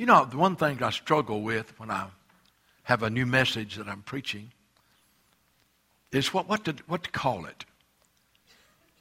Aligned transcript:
You 0.00 0.06
know, 0.06 0.24
the 0.24 0.38
one 0.38 0.56
thing 0.56 0.82
I 0.82 0.88
struggle 0.88 1.42
with 1.42 1.78
when 1.78 1.90
I 1.90 2.06
have 2.84 3.02
a 3.02 3.10
new 3.10 3.26
message 3.26 3.76
that 3.76 3.86
I'm 3.86 4.00
preaching 4.00 4.50
is 6.10 6.32
what, 6.32 6.48
what, 6.48 6.64
to, 6.64 6.74
what 6.86 7.04
to 7.04 7.10
call 7.10 7.44
it. 7.44 7.66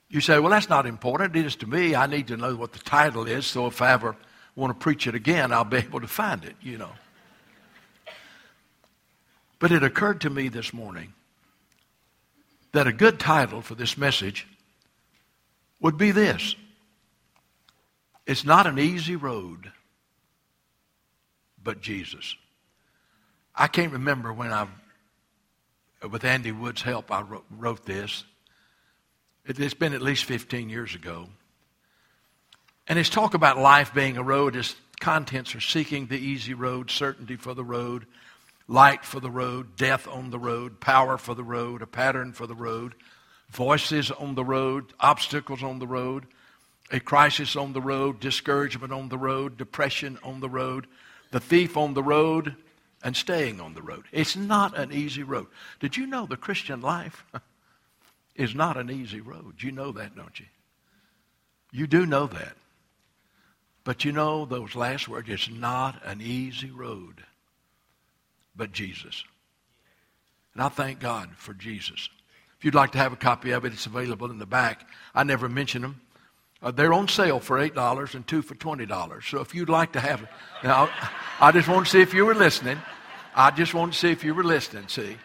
You 0.10 0.20
say, 0.20 0.40
well, 0.40 0.50
that's 0.52 0.68
not 0.68 0.86
important. 0.86 1.38
It 1.38 1.46
is 1.46 1.56
to 1.56 1.68
me. 1.68 1.96
I 1.96 2.06
need 2.06 2.28
to 2.28 2.36
know 2.36 2.54
what 2.54 2.74
the 2.74 2.80
title 2.80 3.26
is, 3.28 3.46
so 3.46 3.66
if 3.68 3.82
I 3.82 3.94
ever 3.94 4.18
want 4.58 4.78
to 4.78 4.84
preach 4.84 5.08
it 5.08 5.16
again, 5.16 5.54
I'll 5.54 5.64
be 5.64 5.78
able 5.88 6.02
to 6.02 6.08
find 6.08 6.44
it, 6.44 6.58
you 6.62 6.77
know. 6.77 6.91
But 9.57 9.71
it 9.71 9.84
occurred 9.84 10.20
to 10.20 10.29
me 10.29 10.50
this 10.50 10.73
morning 10.73 11.13
that 12.73 12.88
a 12.88 12.91
good 12.91 13.21
title 13.21 13.61
for 13.61 13.75
this 13.75 13.97
message 13.97 14.50
would 15.79 15.97
be 15.97 16.11
this 16.11 16.57
It's 18.27 18.43
not 18.43 18.68
an 18.68 18.77
easy 18.77 19.16
road, 19.16 19.71
but 21.64 21.82
Jesus. 21.82 22.36
I 23.55 23.68
can't 23.68 23.94
remember 23.94 24.31
when 24.31 24.52
I, 24.52 24.68
with 26.09 26.23
Andy 26.23 26.52
Wood's 26.52 26.82
help, 26.82 27.12
I 27.12 27.22
wrote, 27.22 27.85
this. 27.85 28.23
It's 29.45 29.73
been 29.73 29.94
at 29.94 30.02
least 30.02 30.26
15 30.26 30.70
years 30.70 30.95
ago. 30.95 31.27
And 32.88 32.98
his 32.98 33.09
talk 33.09 33.34
about 33.34 33.58
life 33.58 33.94
being 33.94 34.18
a 34.18 34.23
road, 34.23 34.55
his 34.55 34.76
contents 34.99 35.55
are 35.55 35.62
seeking 35.62 36.08
the 36.08 36.18
easy 36.18 36.54
road, 36.54 36.90
certainty 36.90 37.35
for 37.35 37.54
the 37.54 37.63
road, 37.63 38.05
light 38.68 39.04
for 39.04 39.20
the 39.20 39.30
road, 39.30 39.76
death 39.76 40.07
on 40.07 40.30
the 40.30 40.40
road, 40.40 40.80
power 40.80 41.18
for 41.18 41.35
the 41.35 41.44
road, 41.44 41.82
a 41.82 41.88
pattern 41.88 42.32
for 42.34 42.48
the 42.48 42.55
road, 42.55 42.94
voices 43.49 44.12
on 44.12 44.35
the 44.35 44.44
road, 44.44 44.94
obstacles 44.99 45.63
on 45.63 45.80
the 45.80 45.88
road, 45.88 46.26
a 46.91 46.99
crisis 46.99 47.55
on 47.55 47.73
the 47.73 47.82
road, 47.82 48.20
discouragement 48.20 48.94
on 48.94 49.10
the 49.10 49.18
road, 49.18 49.57
depression 49.57 50.18
on 50.23 50.40
the 50.40 50.49
road, 50.49 50.88
the 51.32 51.40
thief 51.40 51.78
on 51.78 51.94
the 51.94 52.04
road, 52.04 52.56
and 53.04 53.16
staying 53.16 53.62
on 53.62 53.74
the 53.74 53.82
road. 53.82 54.06
It's 54.12 54.36
not 54.36 54.77
an 54.77 54.91
easy 54.91 55.24
road. 55.24 55.48
Did 55.80 55.96
you 55.96 56.05
know 56.05 56.26
the 56.26 56.38
Christian 56.38 56.82
life 56.82 57.24
is 58.36 58.54
not 58.54 58.77
an 58.77 58.91
easy 58.91 59.21
road? 59.21 59.55
You 59.60 59.71
know 59.71 59.91
that, 59.94 60.16
don't 60.16 60.40
you? 60.40 60.48
You 61.71 61.88
do 61.88 62.05
know 62.05 62.27
that. 62.27 62.55
But 63.84 64.03
you 64.03 64.12
know 64.12 64.46
those 64.46 64.75
last 64.75 65.08
words, 65.08 65.30
it's 65.30 65.50
not 65.50 66.02
an 66.03 66.22
easy 66.22 66.69
road, 66.69 67.24
but 68.56 68.72
Jesus. 68.72 69.24
And 70.53 70.62
I 70.62 70.69
thank 70.69 71.00
God 71.00 71.30
for 71.38 71.53
Jesus. 71.53 72.09
If 72.58 72.66
you'd 72.66 72.75
like 72.75 72.91
to 72.91 72.97
have 72.97 73.14
a 73.14 73.18
copy 73.18 73.52
of 73.52 73.64
it, 73.64 73.72
it's 73.72 73.86
available 73.86 74.30
in 74.30 74.38
the 74.38 74.46
back. 74.46 74.86
I 75.16 75.24
never 75.24 75.47
mention 75.47 75.81
them. 75.81 76.02
Uh, 76.62 76.72
they're 76.72 76.94
on 76.94 77.07
sale 77.07 77.40
for 77.40 77.57
$8 77.57 78.16
and 78.16 78.28
two 78.28 78.41
for 78.41 78.56
$20. 78.56 79.24
So 79.29 79.40
if 79.40 79.56
you'd 79.56 79.69
like 79.69 79.94
to 79.94 80.00
have 80.00 80.24
it, 80.24 80.29
now, 80.63 80.90
I 81.40 81.52
just 81.52 81.69
want 81.69 81.85
to 81.85 81.91
see 81.91 82.02
if 82.02 82.13
you 82.13 82.25
were 82.25 82.35
listening. 82.35 82.78
I 83.34 83.52
just 83.52 83.74
want 83.74 83.94
to 83.94 84.00
see 84.00 84.12
if 84.12 84.24
you 84.24 84.34
were 84.34 84.44
listening, 84.44 84.88
see. 84.90 85.18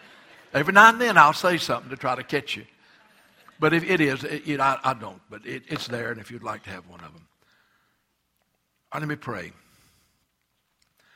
Every 0.53 0.73
now 0.73 0.89
and 0.89 1.01
then 1.01 1.17
I'll 1.17 1.33
say 1.33 1.57
something 1.57 1.89
to 1.89 1.97
try 1.97 2.15
to 2.15 2.23
catch 2.23 2.55
you. 2.55 2.65
But 3.59 3.73
if 3.73 3.83
it 3.83 3.99
is, 3.99 4.23
it, 4.23 4.47
it, 4.47 4.59
I, 4.59 4.79
I, 4.83 4.93
don't, 4.93 5.21
but 5.29 5.45
it, 5.45 5.63
it's 5.67 5.87
there, 5.87 6.11
and 6.11 6.19
if 6.19 6.31
you'd 6.31 6.43
like 6.43 6.63
to 6.63 6.69
have 6.69 6.87
one 6.87 7.01
of 7.01 7.13
them. 7.13 7.27
Right, 8.93 8.99
let 9.01 9.09
me 9.09 9.15
pray. 9.15 9.51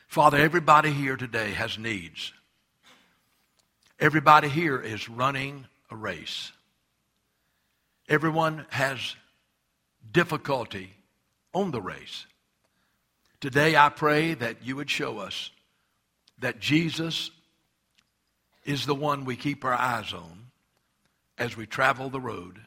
Father, 0.08 0.38
everybody 0.38 0.92
here 0.92 1.16
today 1.16 1.52
has 1.52 1.78
needs. 1.78 2.34
Everybody 4.00 4.50
here 4.50 4.80
is 4.80 5.08
running 5.08 5.66
a 5.90 5.95
race. 5.95 6.52
Everyone 8.08 8.66
has 8.70 9.16
difficulty 10.11 10.94
on 11.53 11.72
the 11.72 11.81
race. 11.81 12.25
Today, 13.39 13.75
I 13.75 13.89
pray 13.89 14.33
that 14.33 14.64
you 14.64 14.75
would 14.75 14.89
show 14.89 15.19
us 15.19 15.52
that 16.39 16.59
Jesus 16.59 17.31
is 18.66 18.86
the 18.86 18.95
one 18.95 19.25
we 19.25 19.36
keep 19.36 19.64
our 19.64 19.73
eyes 19.73 20.14
on 20.14 20.47
as 21.38 21.56
we 21.56 21.66
travel 21.66 22.09
the 22.09 22.19
road 22.19 22.59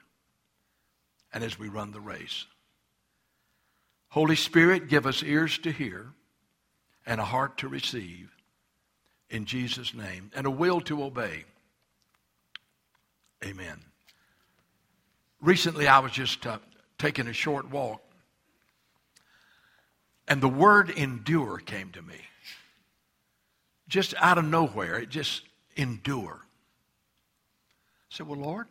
and 1.33 1.45
as 1.45 1.59
we 1.59 1.69
run 1.69 1.93
the 1.93 2.01
race. 2.01 2.47
Holy 4.09 4.37
Spirit, 4.37 4.89
give 4.89 5.07
us 5.07 5.23
ears 5.23 5.59
to 5.59 5.71
hear 5.71 6.13
and 7.07 7.21
a 7.21 7.25
heart 7.25 7.59
to 7.59 7.69
receive 7.69 8.31
in 9.31 9.45
Jesus' 9.45 9.95
name 9.95 10.31
and 10.35 10.47
a 10.47 10.51
will 10.51 10.81
to 10.83 11.03
obey. 11.03 11.45
Amen. 13.45 13.81
Recently, 15.41 15.89
I 15.89 15.99
was 15.99 16.13
just 16.13 16.47
uh, 16.47 16.59
taking 17.03 17.27
a 17.27 17.33
short 17.33 17.69
walk, 17.69 18.01
and 20.29 20.41
the 20.41 20.49
word 20.49 20.89
endure 20.89 21.59
came 21.59 21.91
to 21.91 22.01
me. 22.01 22.15
Just 23.89 24.15
out 24.19 24.39
of 24.39 24.45
nowhere, 24.45 25.01
it 25.01 25.09
just 25.09 25.43
endure. 25.75 26.39
I 26.41 28.09
said, 28.09 28.29
Well, 28.29 28.39
Lord, 28.39 28.69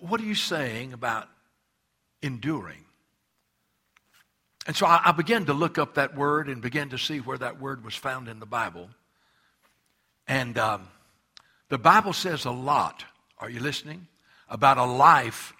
what 0.00 0.18
are 0.18 0.24
you 0.24 0.34
saying 0.34 0.94
about 0.94 1.28
enduring? 2.22 2.86
And 4.66 4.74
so 4.74 4.86
I, 4.86 5.02
I 5.04 5.12
began 5.12 5.44
to 5.46 5.52
look 5.52 5.76
up 5.76 5.96
that 5.96 6.16
word 6.16 6.48
and 6.48 6.62
began 6.62 6.88
to 6.88 6.98
see 6.98 7.18
where 7.18 7.36
that 7.36 7.60
word 7.60 7.84
was 7.84 7.94
found 7.94 8.28
in 8.28 8.40
the 8.40 8.46
Bible. 8.46 8.88
And 10.26 10.56
um, 10.56 10.88
the 11.68 11.76
Bible 11.76 12.14
says 12.14 12.46
a 12.46 12.50
lot, 12.50 13.04
are 13.36 13.50
you 13.50 13.60
listening? 13.60 14.06
About 14.48 14.78
a 14.78 14.84
life 14.84 15.52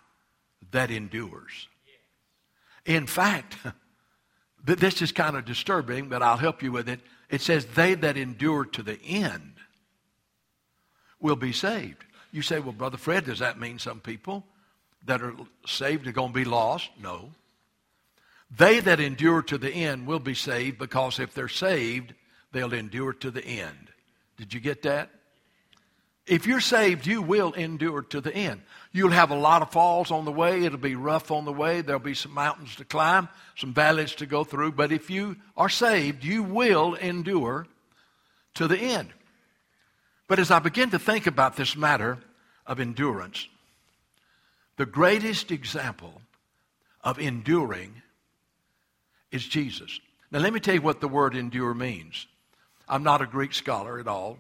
that 0.73 0.91
endures. 0.91 1.69
In 2.85 3.07
fact, 3.07 3.57
this 4.65 5.01
is 5.01 5.13
kind 5.13 5.37
of 5.37 5.45
disturbing, 5.45 6.09
but 6.09 6.23
I'll 6.23 6.37
help 6.37 6.63
you 6.63 6.73
with 6.73 6.89
it. 6.89 7.01
It 7.31 7.41
says, 7.41 7.65
They 7.67 7.95
that 7.95 8.17
endure 8.17 8.65
to 8.67 8.83
the 8.83 9.01
end 9.03 9.55
will 11.21 11.37
be 11.37 11.53
saved. 11.53 12.05
You 12.33 12.43
say, 12.43 12.59
Well, 12.59 12.73
Brother 12.73 12.99
Fred, 12.99 13.27
does 13.27 13.39
that 13.39 13.61
mean 13.61 13.79
some 13.79 14.01
people 14.01 14.45
that 15.07 15.23
are 15.23 15.35
saved 15.67 16.07
are 16.07 16.13
going 16.13 16.33
to 16.33 16.39
be 16.39 16.45
lost? 16.45 16.91
No. 17.01 17.31
They 18.55 18.81
that 18.81 19.01
endure 19.01 19.43
to 19.43 19.57
the 19.57 19.71
end 19.71 20.07
will 20.07 20.19
be 20.19 20.35
saved 20.35 20.79
because 20.79 21.19
if 21.19 21.33
they're 21.33 21.49
saved, 21.49 22.13
they'll 22.53 22.75
endure 22.75 23.15
to 23.15 23.31
the 23.31 23.45
end. 23.45 23.91
Did 24.37 24.53
you 24.53 24.61
get 24.61 24.83
that? 24.83 25.11
If 26.27 26.47
you're 26.47 26.61
saved, 26.61 27.07
you 27.07 27.21
will 27.21 27.53
endure 27.53 28.03
to 28.03 28.21
the 28.21 28.35
end. 28.35 28.63
You'll 28.93 29.11
have 29.11 29.31
a 29.31 29.37
lot 29.37 29.63
of 29.63 29.73
falls 29.73 30.11
on 30.11 30.25
the 30.25 30.33
way. 30.33 30.65
It'll 30.65 30.79
be 30.79 30.95
rough 30.95 31.31
on 31.31 31.45
the 31.45 31.53
way. 31.53 31.81
There'll 31.81 32.01
be 32.01 32.15
some 32.15 32.33
mountains 32.33 32.77
to 32.77 32.85
climb, 32.85 33.29
some 33.57 33.75
valleys 33.75 34.15
to 34.17 34.27
go 34.27 34.45
through. 34.45 34.73
But 34.73 34.93
if 34.93 35.11
you 35.11 35.37
are 35.57 35.69
saved, 35.69 36.23
you 36.23 36.45
will 36.45 36.95
endure 36.95 37.67
to 38.55 38.69
the 38.69 38.79
end. 38.79 39.09
But 40.29 40.39
as 40.39 40.51
I 40.51 40.61
begin 40.61 40.91
to 40.91 40.99
think 40.99 41.27
about 41.27 41.57
this 41.57 41.77
matter 41.77 42.19
of 42.67 42.79
endurance, 42.79 43.49
the 44.77 44.87
greatest 44.87 45.51
example 45.51 46.23
of 47.03 47.19
enduring 47.19 48.01
is 49.33 49.45
Jesus. 49.45 49.99
Now, 50.31 50.39
let 50.39 50.53
me 50.53 50.61
tell 50.61 50.75
you 50.75 50.83
what 50.83 51.01
the 51.01 51.09
word 51.09 51.35
endure 51.35 51.75
means. 51.75 52.27
I'm 52.89 53.03
not 53.03 53.23
a 53.23 53.27
Greek 53.27 53.53
scholar 53.55 53.99
at 53.99 54.07
all. 54.07 54.39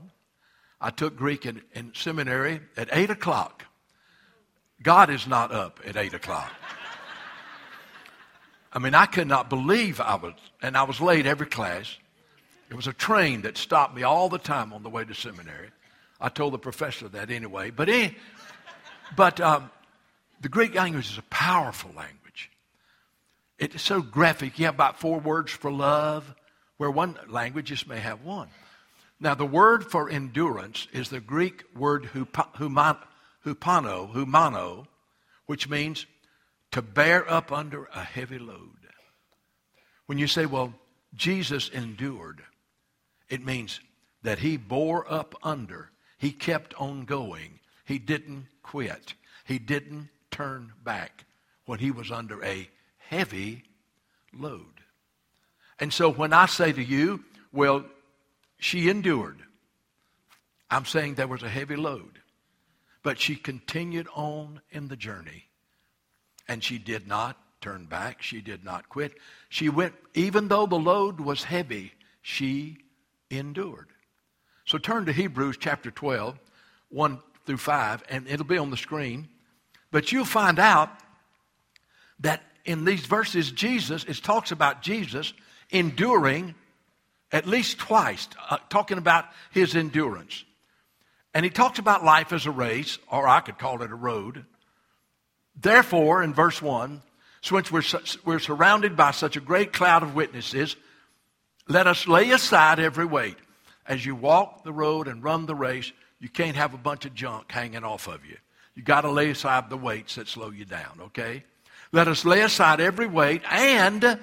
I 0.82 0.91
took 0.91 1.15
Greek 1.15 1.47
in, 1.47 1.62
in 1.75 1.93
seminary 1.94 2.60
at 2.76 2.88
8 2.91 3.10
o'clock. 3.10 3.65
God 4.82 5.10
is 5.10 5.28
not 5.28 5.53
up 5.53 5.78
at 5.87 5.97
8 5.97 6.12
o'clock. 6.15 6.50
I 8.72 8.81
mean, 8.81 8.94
I 8.94 9.06
could 9.06 9.28
not 9.28 9.48
believe 9.48 10.00
I 10.00 10.16
was, 10.16 10.34
and 10.60 10.76
I 10.76 10.82
was 10.82 11.00
late 11.00 11.25
every 11.25 11.47
class. 11.47 11.97
It 12.69 12.75
was 12.75 12.88
a 12.88 12.92
train 12.92 13.42
that 13.42 13.56
stopped 13.56 13.94
me 13.94 14.03
all 14.03 14.28
the 14.28 14.38
time 14.38 14.72
on 14.72 14.82
the 14.82 14.88
way 14.88 15.04
to 15.04 15.15
seminary. 15.15 15.71
I 16.21 16.28
told 16.31 16.53
the 16.53 16.59
professor 16.59 17.09
that 17.10 17.31
anyway. 17.31 17.71
But, 17.71 17.88
any, 17.88 18.16
but 19.15 19.41
um, 19.41 19.71
the 20.41 20.48
Greek 20.48 20.75
language 20.75 21.10
is 21.10 21.19
a 21.19 21.22
powerful 21.22 21.91
language. 21.94 22.50
It's 23.59 23.82
so 23.82 24.03
graphic. 24.03 24.59
You 24.59 24.65
have 24.65 24.75
about 24.75 24.98
four 24.98 25.21
words 25.21 25.53
for 25.53 25.71
love, 25.71 26.34
where 26.78 26.91
one 26.91 27.16
language 27.28 27.66
just 27.66 27.86
may 27.86 28.01
have 28.01 28.24
one. 28.24 28.48
Now, 29.22 29.36
the 29.36 29.47
word 29.47 29.89
for 29.89 30.10
endurance 30.10 30.89
is 30.92 31.09
the 31.09 31.21
Greek 31.21 31.63
word 31.77 32.10
hupano, 32.13 34.13
humano, 34.13 34.89
which 35.47 35.69
means 35.69 36.07
to 36.72 36.83
bear 36.83 37.30
up 37.30 37.53
under 37.53 37.84
a 37.95 38.03
heavy 38.03 38.41
load. 38.41 38.89
When 40.07 40.19
you 40.19 40.27
say, 40.27 40.45
well, 40.45 40.74
Jesus 41.15 41.69
endured, 41.69 42.42
it 43.28 43.45
means 43.45 43.78
that 44.24 44.41
he 44.41 44.57
bore 44.57 45.07
up 45.09 45.36
under, 45.45 45.92
he 46.19 46.33
kept 46.33 46.74
on 46.74 47.04
going, 47.04 47.60
he 47.84 48.01
didn't 48.01 48.47
quit, 48.65 49.15
he 49.45 49.60
didn't 49.60 50.09
turn 50.33 50.72
back 50.83 51.27
when 51.66 51.78
he 51.78 51.92
was 51.92 52.10
under 52.10 52.45
a 52.45 52.69
heavy 52.98 53.63
load. 54.34 54.80
And 55.78 55.92
so 55.92 56.10
when 56.10 56.33
I 56.33 56.47
say 56.47 56.72
to 56.72 56.83
you, 56.83 57.22
well, 57.53 57.84
she 58.62 58.88
endured. 58.88 59.42
I'm 60.70 60.84
saying 60.84 61.14
there 61.14 61.26
was 61.26 61.42
a 61.42 61.48
heavy 61.48 61.74
load, 61.74 62.20
but 63.03 63.18
she 63.18 63.34
continued 63.34 64.06
on 64.14 64.60
in 64.70 64.86
the 64.86 64.97
journey 64.97 65.48
and 66.47 66.62
she 66.62 66.78
did 66.78 67.09
not 67.09 67.36
turn 67.60 67.86
back. 67.86 68.22
She 68.22 68.41
did 68.41 68.64
not 68.64 68.88
quit. 68.88 69.14
She 69.48 69.68
went, 69.68 69.94
even 70.14 70.47
though 70.47 70.66
the 70.66 70.78
load 70.78 71.20
was 71.20 71.42
heavy, 71.42 71.92
she 72.22 72.78
endured. 73.30 73.88
So 74.64 74.78
turn 74.78 75.06
to 75.06 75.12
Hebrews 75.12 75.56
chapter 75.59 75.91
12, 75.91 76.38
1 76.91 77.18
through 77.44 77.56
5, 77.56 78.04
and 78.09 78.28
it'll 78.28 78.47
be 78.47 78.59
on 78.59 78.70
the 78.70 78.76
screen. 78.76 79.28
But 79.91 80.12
you'll 80.12 80.24
find 80.24 80.60
out 80.60 80.88
that 82.20 82.42
in 82.64 82.84
these 82.84 83.06
verses, 83.06 83.50
Jesus, 83.50 84.04
it 84.04 84.22
talks 84.22 84.53
about 84.53 84.82
Jesus 84.82 85.32
enduring 85.70 86.54
at 87.33 87.47
least 87.47 87.79
twice, 87.79 88.29
uh, 88.51 88.59
talking 88.69 88.99
about 88.99 89.25
his 89.51 89.75
endurance. 89.75 90.45
And 91.34 91.45
he 91.45 91.51
talks 91.51 91.79
about 91.79 92.05
life 92.05 92.33
as 92.33 92.47
a 92.47 92.51
race, 92.51 92.99
or 93.11 93.27
I 93.27 93.41
could 93.41 93.59
call 93.59 93.83
it 93.83 93.91
a 93.91 93.97
road. 93.97 94.45
Therefore, 95.59 96.23
in 96.23 96.34
verse 96.34 96.61
1, 96.61 97.03
since 97.41 97.73
we're, 97.73 97.83
we're 98.25 98.39
surrounded 98.39 98.97
by 98.97 99.11
such 99.13 99.37
a 99.37 99.41
great 99.41 99.73
cloud 99.73 100.03
of 100.03 100.15
witnesses, 100.15 100.77
let 101.69 101.87
us 101.87 102.07
lay 102.07 102.31
aside 102.31 102.79
every 102.79 103.07
weight. 103.07 103.37
As 103.87 104.05
you 104.05 104.15
walk 104.15 104.63
the 104.63 104.73
road 104.73 105.09
and 105.09 105.25
run 105.25 105.47
the 105.47 105.55
race, 105.55 105.91
you 106.21 106.29
can't 106.29 106.57
have 106.57 106.75
a 106.75 106.79
bunch 106.79 107.05
of 107.05 107.15
junk 107.15 107.51
hanging 107.51 107.83
off 107.83 108.07
of 108.07 108.25
you. 108.25 108.37
You 108.75 108.83
got 108.83 109.03
to 109.03 109.11
lay 109.11 109.31
aside 109.31 109.69
the 109.69 109.77
weights 109.77 110.15
that 110.15 110.29
slow 110.29 110.51
you 110.51 110.65
down, 110.65 111.01
okay? 111.01 111.45
Let 111.91 112.09
us 112.09 112.25
lay 112.25 112.43
aside 112.43 112.81
every 112.81 113.07
weight 113.07 113.43
and 113.51 114.19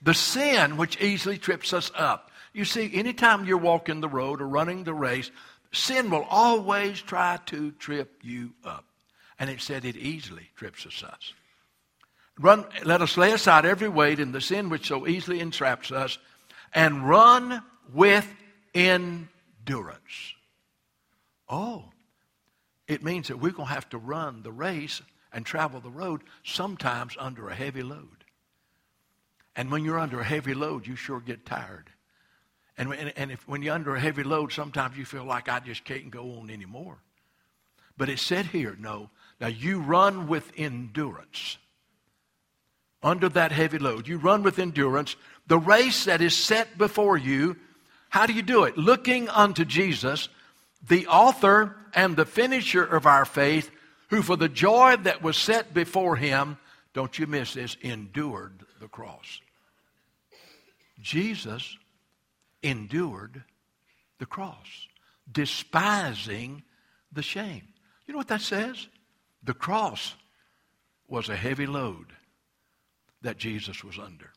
the 0.00 0.14
sin 0.14 0.76
which 0.76 1.00
easily 1.00 1.38
trips 1.38 1.72
us 1.72 1.90
up. 1.94 2.29
You 2.52 2.64
see, 2.64 2.90
anytime 2.94 3.44
you're 3.44 3.58
walking 3.58 4.00
the 4.00 4.08
road 4.08 4.40
or 4.40 4.48
running 4.48 4.84
the 4.84 4.94
race, 4.94 5.30
sin 5.72 6.10
will 6.10 6.26
always 6.28 7.00
try 7.00 7.38
to 7.46 7.70
trip 7.72 8.20
you 8.22 8.52
up. 8.64 8.84
And 9.38 9.48
it 9.48 9.60
said 9.60 9.84
it 9.84 9.96
easily 9.96 10.50
trips 10.56 10.86
us. 10.86 11.32
Run, 12.38 12.64
let 12.84 13.02
us 13.02 13.16
lay 13.16 13.32
aside 13.32 13.64
every 13.64 13.88
weight 13.88 14.18
and 14.18 14.34
the 14.34 14.40
sin 14.40 14.68
which 14.68 14.88
so 14.88 15.06
easily 15.06 15.40
entraps 15.40 15.92
us 15.92 16.18
and 16.74 17.08
run 17.08 17.62
with 17.92 18.26
endurance. 18.74 20.34
Oh, 21.48 21.84
it 22.88 23.04
means 23.04 23.28
that 23.28 23.38
we're 23.38 23.52
going 23.52 23.68
to 23.68 23.74
have 23.74 23.88
to 23.90 23.98
run 23.98 24.42
the 24.42 24.52
race 24.52 25.02
and 25.32 25.44
travel 25.44 25.80
the 25.80 25.90
road 25.90 26.22
sometimes 26.44 27.16
under 27.18 27.48
a 27.48 27.54
heavy 27.54 27.82
load. 27.82 28.24
And 29.54 29.70
when 29.70 29.84
you're 29.84 29.98
under 29.98 30.20
a 30.20 30.24
heavy 30.24 30.54
load, 30.54 30.86
you 30.86 30.96
sure 30.96 31.20
get 31.20 31.44
tired. 31.44 31.90
And, 32.80 33.12
and 33.14 33.30
if, 33.30 33.46
when 33.46 33.60
you're 33.60 33.74
under 33.74 33.94
a 33.94 34.00
heavy 34.00 34.22
load, 34.22 34.52
sometimes 34.54 34.96
you 34.96 35.04
feel 35.04 35.24
like 35.24 35.50
I 35.50 35.60
just 35.60 35.84
can't 35.84 36.10
go 36.10 36.38
on 36.40 36.48
anymore. 36.48 36.96
But 37.98 38.08
it 38.08 38.18
said 38.18 38.46
here, 38.46 38.74
no. 38.80 39.10
Now 39.38 39.48
you 39.48 39.80
run 39.80 40.28
with 40.28 40.50
endurance 40.56 41.58
under 43.02 43.28
that 43.28 43.52
heavy 43.52 43.78
load. 43.78 44.08
You 44.08 44.16
run 44.16 44.42
with 44.42 44.58
endurance 44.58 45.14
the 45.46 45.58
race 45.58 46.06
that 46.06 46.22
is 46.22 46.34
set 46.34 46.78
before 46.78 47.18
you. 47.18 47.56
How 48.08 48.24
do 48.24 48.32
you 48.32 48.40
do 48.40 48.64
it? 48.64 48.78
Looking 48.78 49.28
unto 49.28 49.66
Jesus, 49.66 50.30
the 50.88 51.06
author 51.06 51.76
and 51.92 52.16
the 52.16 52.24
finisher 52.24 52.82
of 52.82 53.04
our 53.04 53.26
faith, 53.26 53.70
who 54.08 54.22
for 54.22 54.38
the 54.38 54.48
joy 54.48 54.96
that 55.02 55.22
was 55.22 55.36
set 55.36 55.74
before 55.74 56.16
him, 56.16 56.56
don't 56.94 57.18
you 57.18 57.26
miss 57.26 57.52
this, 57.52 57.76
endured 57.82 58.64
the 58.80 58.88
cross. 58.88 59.42
Jesus 61.02 61.76
endured 62.62 63.42
the 64.18 64.26
cross, 64.26 64.88
despising 65.30 66.62
the 67.12 67.22
shame. 67.22 67.62
You 68.06 68.12
know 68.12 68.18
what 68.18 68.28
that 68.28 68.40
says? 68.40 68.86
The 69.42 69.54
cross 69.54 70.14
was 71.08 71.28
a 71.28 71.36
heavy 71.36 71.66
load 71.66 72.06
that 73.22 73.38
Jesus 73.38 73.82
was 73.82 73.98
under. 73.98 74.30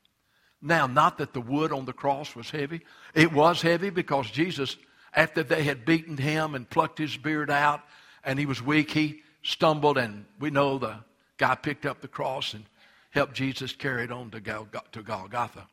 Now, 0.62 0.88
not 0.88 1.18
that 1.18 1.34
the 1.34 1.42
wood 1.42 1.74
on 1.74 1.86
the 1.86 1.94
cross 1.94 2.36
was 2.36 2.50
heavy. 2.50 2.82
It 3.14 3.34
was 3.34 3.62
heavy 3.62 3.90
because 3.90 4.32
Jesus, 4.32 4.78
after 5.14 5.44
they 5.44 5.64
had 5.64 5.86
beaten 5.86 6.18
him 6.18 6.56
and 6.56 6.70
plucked 6.70 6.98
his 6.98 7.18
beard 7.18 7.52
out 7.52 7.82
and 8.24 8.40
he 8.40 8.46
was 8.46 8.62
weak, 8.62 8.92
he 8.92 9.22
stumbled, 9.42 9.98
and 9.98 10.26
we 10.40 10.50
know 10.50 10.78
the 10.78 10.96
guy 11.38 11.56
picked 11.56 11.86
up 11.86 12.00
the 12.00 12.08
cross 12.08 12.54
and 12.54 12.64
helped 13.12 13.34
Jesus 13.34 13.74
carry 13.74 14.06
it 14.06 14.12
on 14.12 14.32
to, 14.32 14.40
Golgotha. 14.40 15.68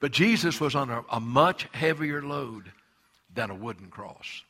But 0.00 0.12
Jesus 0.12 0.60
was 0.60 0.74
on 0.74 0.90
a, 0.90 1.04
a 1.10 1.20
much 1.20 1.66
heavier 1.72 2.22
load 2.22 2.72
than 3.34 3.50
a 3.50 3.54
wooden 3.54 3.88
cross. 3.88 4.42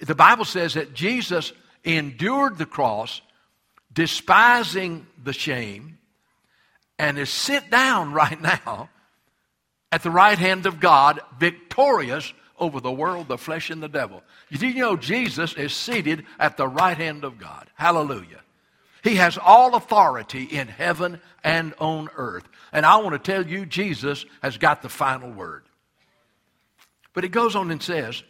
The 0.00 0.14
Bible 0.14 0.44
says 0.44 0.74
that 0.74 0.94
Jesus 0.94 1.52
endured 1.84 2.58
the 2.58 2.66
cross, 2.66 3.20
despising 3.92 5.06
the 5.22 5.32
shame, 5.32 5.98
and 6.98 7.18
is 7.18 7.30
sit 7.30 7.70
down 7.70 8.12
right 8.14 8.40
now 8.40 8.88
at 9.92 10.02
the 10.02 10.10
right 10.10 10.38
hand 10.38 10.66
of 10.66 10.80
God, 10.80 11.20
victorious 11.38 12.32
over 12.58 12.80
the 12.80 12.92
world, 12.92 13.28
the 13.28 13.38
flesh, 13.38 13.70
and 13.70 13.82
the 13.82 13.88
devil. 13.88 14.22
You 14.50 14.74
know 14.74 14.96
Jesus 14.96 15.54
is 15.54 15.72
seated 15.72 16.26
at 16.38 16.56
the 16.56 16.68
right 16.68 16.96
hand 16.96 17.24
of 17.24 17.38
God? 17.38 17.68
Hallelujah. 17.74 18.40
He 19.02 19.16
has 19.16 19.38
all 19.38 19.74
authority 19.74 20.44
in 20.44 20.68
heaven 20.68 21.20
and 21.42 21.74
on 21.78 22.10
earth. 22.16 22.44
And 22.72 22.86
I 22.86 22.96
want 22.98 23.12
to 23.12 23.32
tell 23.32 23.46
you, 23.46 23.66
Jesus 23.66 24.24
has 24.42 24.58
got 24.58 24.82
the 24.82 24.88
final 24.88 25.30
word. 25.30 25.64
But 27.12 27.24
it 27.24 27.30
goes 27.30 27.56
on 27.56 27.70
and 27.70 27.82
says, 27.82 28.22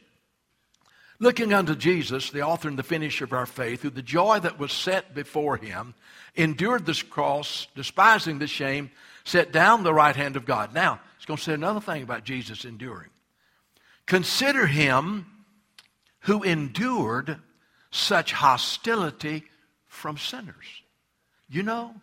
Looking 1.23 1.53
unto 1.53 1.75
Jesus, 1.75 2.31
the 2.31 2.41
author 2.41 2.67
and 2.67 2.79
the 2.79 2.83
finisher 2.83 3.25
of 3.25 3.35
our 3.35 3.45
faith, 3.45 3.83
who 3.83 3.91
the 3.91 4.01
joy 4.01 4.41
that 4.41 4.59
was 4.59 4.73
set 4.73 5.15
before 5.15 5.59
him 5.59 5.95
endured 6.35 6.87
this 6.87 7.03
cross, 7.03 7.67
despising 7.75 8.39
the 8.39 8.47
shame, 8.47 8.91
set 9.25 9.53
down 9.53 9.83
the 9.83 9.93
right 9.93 10.17
hand 10.17 10.37
of 10.37 10.47
God. 10.47 10.73
Now, 10.73 10.99
it's 11.17 11.27
going 11.27 11.37
to 11.37 11.43
say 11.43 11.53
another 11.53 11.81
thing 11.81 12.03
about 12.03 12.25
Jesus 12.25 12.65
enduring. 12.65 13.11
Consider 14.07 14.67
him 14.67 15.27
who 16.21 16.43
endured 16.43 17.37
such 17.91 18.33
hostility 18.33 19.45
from 19.89 20.17
sinners. 20.17 20.83
You 21.51 21.63
know, 21.63 21.95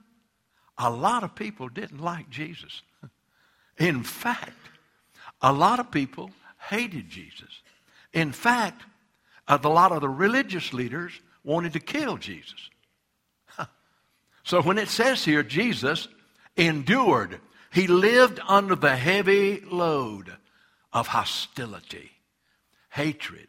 a 0.78 0.90
lot 0.90 1.24
of 1.24 1.36
people 1.36 1.70
didn't 1.70 2.02
like 2.02 2.30
Jesus. 2.30 2.82
In 3.78 4.04
fact, 4.04 4.70
a 5.42 5.54
lot 5.54 5.80
of 5.80 5.92
people 5.92 6.32
hated 6.58 7.10
Jesus. 7.10 7.62
In 8.14 8.32
fact, 8.32 8.84
uh, 9.48 9.58
a 9.64 9.70
lot 9.70 9.92
of 9.92 10.02
the 10.02 10.10
religious 10.10 10.74
leaders 10.74 11.14
wanted 11.44 11.74
to 11.74 11.80
kill 11.80 12.18
Jesus. 12.18 12.70
So 14.44 14.62
when 14.62 14.78
it 14.78 14.88
says 14.88 15.26
here, 15.26 15.44
Jesus 15.44 16.08
endured, 16.56 17.42
he 17.70 17.88
lived 17.88 18.40
under 18.48 18.76
the 18.76 18.96
heavy 18.96 19.60
load 19.60 20.32
of 20.94 21.08
hostility, 21.08 22.12
hatred, 22.90 23.48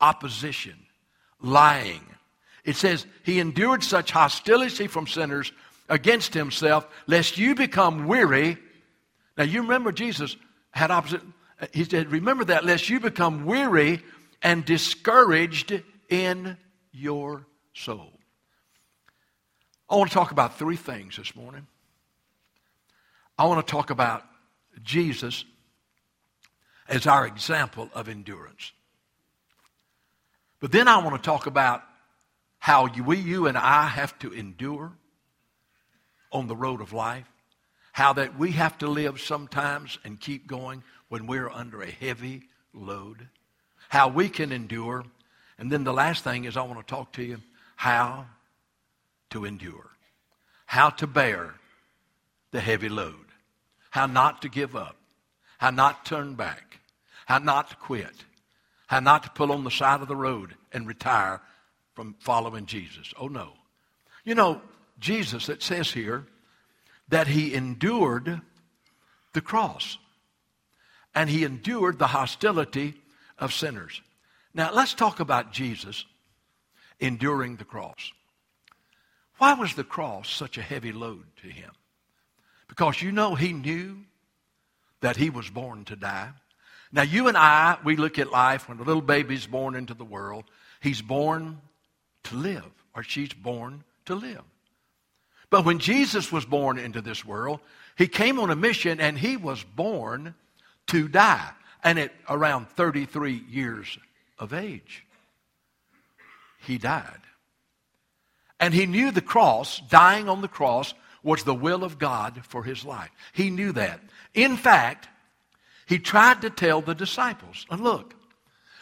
opposition, 0.00 0.76
lying. 1.42 2.06
It 2.64 2.76
says 2.76 3.04
he 3.24 3.40
endured 3.40 3.82
such 3.82 4.12
hostility 4.12 4.86
from 4.86 5.08
sinners 5.08 5.50
against 5.88 6.34
himself, 6.34 6.86
lest 7.06 7.38
you 7.38 7.54
become 7.54 8.06
weary. 8.06 8.58
Now 9.36 9.44
you 9.44 9.62
remember 9.62 9.92
Jesus 9.92 10.36
had 10.70 10.90
opposite. 10.90 11.22
He 11.72 11.84
said, 11.84 12.12
remember 12.12 12.44
that, 12.46 12.64
lest 12.64 12.88
you 12.88 13.00
become 13.00 13.44
weary 13.44 14.02
and 14.42 14.64
discouraged 14.64 15.82
in 16.08 16.56
your 16.92 17.46
soul. 17.74 18.12
I 19.90 19.96
want 19.96 20.10
to 20.10 20.14
talk 20.14 20.30
about 20.30 20.58
three 20.58 20.76
things 20.76 21.16
this 21.16 21.34
morning. 21.34 21.66
I 23.38 23.46
want 23.46 23.66
to 23.66 23.70
talk 23.70 23.90
about 23.90 24.24
Jesus 24.82 25.44
as 26.88 27.06
our 27.06 27.26
example 27.26 27.90
of 27.94 28.08
endurance. 28.08 28.72
But 30.60 30.72
then 30.72 30.88
I 30.88 30.98
want 30.98 31.16
to 31.16 31.22
talk 31.22 31.46
about 31.46 31.82
how 32.58 32.88
we, 32.88 33.18
you 33.18 33.46
and 33.46 33.56
I 33.56 33.86
have 33.86 34.18
to 34.20 34.32
endure 34.32 34.92
on 36.32 36.46
the 36.46 36.56
road 36.56 36.80
of 36.80 36.92
life. 36.92 37.26
How 37.92 38.12
that 38.14 38.38
we 38.38 38.52
have 38.52 38.78
to 38.78 38.88
live 38.88 39.20
sometimes 39.20 39.98
and 40.04 40.20
keep 40.20 40.46
going 40.46 40.82
when 41.08 41.26
we're 41.26 41.50
under 41.50 41.82
a 41.82 41.90
heavy 41.90 42.42
load. 42.72 43.28
How 43.88 44.08
we 44.08 44.28
can 44.28 44.52
endure. 44.52 45.04
And 45.58 45.70
then 45.70 45.84
the 45.84 45.92
last 45.92 46.22
thing 46.22 46.44
is 46.44 46.56
I 46.56 46.62
want 46.62 46.78
to 46.78 46.94
talk 46.94 47.12
to 47.14 47.22
you 47.22 47.38
how 47.76 48.26
to 49.30 49.44
endure, 49.44 49.90
how 50.66 50.90
to 50.90 51.06
bear 51.06 51.54
the 52.50 52.60
heavy 52.60 52.88
load, 52.88 53.26
how 53.90 54.06
not 54.06 54.42
to 54.42 54.48
give 54.48 54.74
up, 54.74 54.96
how 55.58 55.70
not 55.70 56.04
turn 56.04 56.34
back, 56.34 56.80
how 57.26 57.38
not 57.38 57.70
to 57.70 57.76
quit, 57.76 58.24
how 58.86 59.00
not 59.00 59.22
to 59.22 59.30
pull 59.30 59.52
on 59.52 59.64
the 59.64 59.70
side 59.70 60.00
of 60.00 60.08
the 60.08 60.16
road 60.16 60.54
and 60.72 60.86
retire 60.86 61.40
from 61.94 62.14
following 62.20 62.66
Jesus. 62.66 63.12
Oh 63.20 63.28
no. 63.28 63.52
You 64.24 64.34
know, 64.34 64.60
Jesus, 64.98 65.48
it 65.48 65.62
says 65.62 65.90
here 65.92 66.26
that 67.08 67.28
he 67.28 67.54
endured 67.54 68.40
the 69.32 69.40
cross 69.40 69.98
and 71.14 71.30
he 71.30 71.44
endured 71.44 71.98
the 71.98 72.08
hostility 72.08 72.94
of 73.38 73.52
sinners. 73.52 74.02
Now, 74.54 74.72
let's 74.72 74.94
talk 74.94 75.20
about 75.20 75.52
Jesus 75.52 76.04
enduring 77.00 77.56
the 77.56 77.64
cross. 77.64 78.12
Why 79.38 79.54
was 79.54 79.74
the 79.74 79.84
cross 79.84 80.28
such 80.28 80.58
a 80.58 80.62
heavy 80.62 80.92
load 80.92 81.24
to 81.42 81.48
him? 81.48 81.70
Because 82.66 83.00
you 83.00 83.12
know 83.12 83.34
he 83.34 83.52
knew 83.52 83.98
that 85.00 85.16
he 85.16 85.30
was 85.30 85.48
born 85.48 85.84
to 85.86 85.96
die. 85.96 86.30
Now, 86.90 87.02
you 87.02 87.28
and 87.28 87.36
I, 87.36 87.78
we 87.84 87.96
look 87.96 88.18
at 88.18 88.32
life 88.32 88.68
when 88.68 88.78
a 88.78 88.82
little 88.82 89.02
baby's 89.02 89.46
born 89.46 89.74
into 89.74 89.94
the 89.94 90.04
world, 90.04 90.44
he's 90.80 91.02
born 91.02 91.60
to 92.24 92.36
live, 92.36 92.64
or 92.94 93.02
she's 93.02 93.32
born 93.32 93.84
to 94.06 94.14
live. 94.14 94.42
But 95.50 95.64
when 95.64 95.78
Jesus 95.78 96.30
was 96.30 96.44
born 96.44 96.78
into 96.78 97.00
this 97.00 97.24
world, 97.24 97.60
he 97.96 98.06
came 98.06 98.38
on 98.38 98.50
a 98.50 98.56
mission 98.56 99.00
and 99.00 99.18
he 99.18 99.36
was 99.36 99.62
born 99.64 100.34
to 100.88 101.08
die. 101.08 101.50
And 101.82 101.98
at 101.98 102.12
around 102.28 102.68
33 102.70 103.44
years 103.48 103.98
of 104.38 104.52
age, 104.52 105.04
he 106.58 106.76
died. 106.78 107.20
And 108.60 108.74
he 108.74 108.86
knew 108.86 109.10
the 109.10 109.20
cross, 109.20 109.80
dying 109.88 110.28
on 110.28 110.42
the 110.42 110.48
cross, 110.48 110.92
was 111.22 111.44
the 111.44 111.54
will 111.54 111.84
of 111.84 111.98
God 111.98 112.42
for 112.44 112.64
his 112.64 112.84
life. 112.84 113.10
He 113.32 113.50
knew 113.50 113.72
that. 113.72 114.00
In 114.34 114.56
fact, 114.56 115.08
he 115.86 115.98
tried 115.98 116.42
to 116.42 116.50
tell 116.50 116.80
the 116.80 116.94
disciples, 116.94 117.66
and 117.70 117.80
look, 117.80 118.14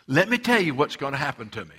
let 0.06 0.28
me 0.28 0.38
tell 0.38 0.61
you 0.61 0.75
what's 0.75 0.96
going 0.96 1.12
to 1.12 1.18
happen 1.18 1.50
to 1.50 1.64
me. 1.64 1.75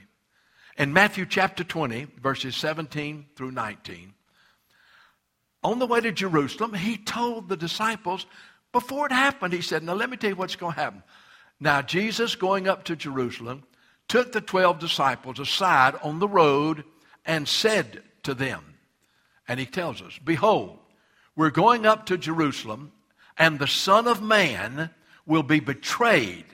In 0.77 0.93
Matthew 0.93 1.25
chapter 1.25 1.63
20, 1.63 2.07
verses 2.21 2.55
17 2.55 3.25
through 3.35 3.51
19, 3.51 4.13
on 5.67 5.79
the 5.79 5.85
way 5.85 5.99
to 5.99 6.13
Jerusalem, 6.13 6.73
he 6.73 6.95
told 6.97 7.49
the 7.49 7.57
disciples, 7.57 8.25
before 8.71 9.07
it 9.07 9.11
happened, 9.11 9.53
he 9.53 9.61
said, 9.61 9.83
Now 9.83 9.95
let 9.95 10.09
me 10.09 10.15
tell 10.15 10.29
you 10.29 10.35
what's 10.37 10.55
going 10.55 10.73
to 10.75 10.79
happen. 10.79 11.03
Now, 11.59 11.81
Jesus, 11.81 12.35
going 12.35 12.69
up 12.69 12.85
to 12.85 12.95
Jerusalem, 12.95 13.63
took 14.07 14.31
the 14.31 14.39
12 14.39 14.79
disciples 14.79 15.39
aside 15.39 15.95
on 16.01 16.19
the 16.19 16.27
road 16.27 16.85
and 17.25 17.45
said 17.47 18.01
to 18.23 18.33
them, 18.33 18.63
and 19.45 19.59
he 19.59 19.65
tells 19.65 20.01
us, 20.01 20.17
Behold, 20.23 20.79
we're 21.35 21.49
going 21.49 21.85
up 21.85 22.05
to 22.05 22.17
Jerusalem, 22.17 22.93
and 23.37 23.59
the 23.59 23.67
Son 23.67 24.07
of 24.07 24.21
Man 24.21 24.89
will 25.25 25.43
be 25.43 25.59
betrayed 25.59 26.45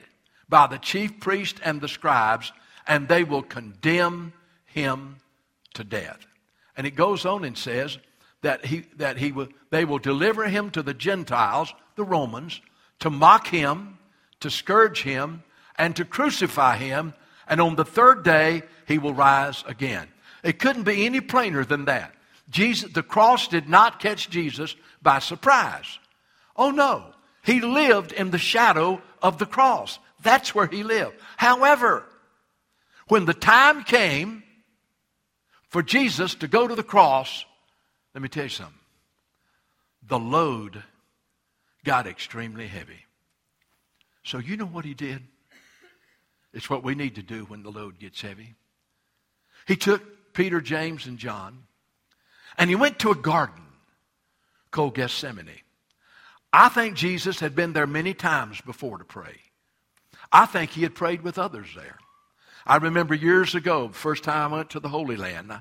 by 0.48 0.66
the 0.66 0.78
chief 0.78 1.20
priests 1.20 1.60
and 1.64 1.80
the 1.80 1.88
scribes, 1.88 2.52
and 2.84 3.06
they 3.06 3.22
will 3.22 3.42
condemn 3.42 4.32
him 4.64 5.18
to 5.74 5.84
death. 5.84 6.26
And 6.76 6.84
it 6.84 6.96
goes 6.96 7.24
on 7.24 7.44
and 7.44 7.56
says 7.56 7.96
that, 8.44 8.64
he, 8.66 8.84
that 8.96 9.16
he 9.16 9.32
will, 9.32 9.48
they 9.70 9.84
will 9.84 9.98
deliver 9.98 10.46
him 10.48 10.70
to 10.70 10.82
the 10.82 10.94
Gentiles, 10.94 11.74
the 11.96 12.04
Romans, 12.04 12.60
to 13.00 13.10
mock 13.10 13.48
him, 13.48 13.98
to 14.40 14.50
scourge 14.50 15.02
him, 15.02 15.42
and 15.76 15.96
to 15.96 16.04
crucify 16.04 16.76
him, 16.76 17.14
and 17.48 17.60
on 17.60 17.76
the 17.76 17.84
third 17.84 18.22
day 18.22 18.62
he 18.86 18.98
will 18.98 19.14
rise 19.14 19.64
again. 19.66 20.08
It 20.42 20.58
couldn't 20.58 20.84
be 20.84 21.06
any 21.06 21.20
plainer 21.20 21.64
than 21.64 21.86
that. 21.86 22.14
Jesus, 22.50 22.92
the 22.92 23.02
cross 23.02 23.48
did 23.48 23.68
not 23.68 23.98
catch 23.98 24.28
Jesus 24.28 24.76
by 25.02 25.18
surprise. 25.18 25.98
Oh 26.54 26.70
no. 26.70 27.06
He 27.42 27.60
lived 27.60 28.12
in 28.12 28.30
the 28.30 28.38
shadow 28.38 29.02
of 29.22 29.38
the 29.38 29.46
cross. 29.46 29.98
That's 30.22 30.54
where 30.54 30.66
he 30.66 30.82
lived. 30.82 31.16
However, 31.36 32.04
when 33.08 33.24
the 33.24 33.34
time 33.34 33.84
came 33.84 34.42
for 35.68 35.82
Jesus 35.82 36.34
to 36.36 36.48
go 36.48 36.68
to 36.68 36.74
the 36.74 36.82
cross, 36.82 37.44
let 38.14 38.22
me 38.22 38.28
tell 38.28 38.44
you 38.44 38.48
something. 38.48 38.74
The 40.06 40.18
load 40.18 40.82
got 41.84 42.06
extremely 42.06 42.66
heavy. 42.66 43.04
So, 44.22 44.38
you 44.38 44.56
know 44.56 44.66
what 44.66 44.84
he 44.84 44.94
did? 44.94 45.22
It's 46.52 46.70
what 46.70 46.84
we 46.84 46.94
need 46.94 47.16
to 47.16 47.22
do 47.22 47.44
when 47.44 47.62
the 47.62 47.70
load 47.70 47.98
gets 47.98 48.20
heavy. 48.20 48.54
He 49.66 49.76
took 49.76 50.32
Peter, 50.32 50.60
James, 50.60 51.06
and 51.06 51.18
John, 51.18 51.64
and 52.56 52.70
he 52.70 52.76
went 52.76 53.00
to 53.00 53.10
a 53.10 53.16
garden 53.16 53.64
called 54.70 54.94
Gethsemane. 54.94 55.60
I 56.52 56.68
think 56.68 56.94
Jesus 56.94 57.40
had 57.40 57.56
been 57.56 57.72
there 57.72 57.86
many 57.86 58.14
times 58.14 58.60
before 58.60 58.98
to 58.98 59.04
pray. 59.04 59.40
I 60.32 60.46
think 60.46 60.70
he 60.70 60.82
had 60.82 60.94
prayed 60.94 61.22
with 61.22 61.38
others 61.38 61.68
there. 61.74 61.98
I 62.66 62.76
remember 62.76 63.14
years 63.14 63.54
ago, 63.54 63.88
the 63.88 63.94
first 63.94 64.24
time 64.24 64.52
I 64.52 64.56
went 64.58 64.70
to 64.70 64.80
the 64.80 64.88
Holy 64.88 65.16
Land, 65.16 65.52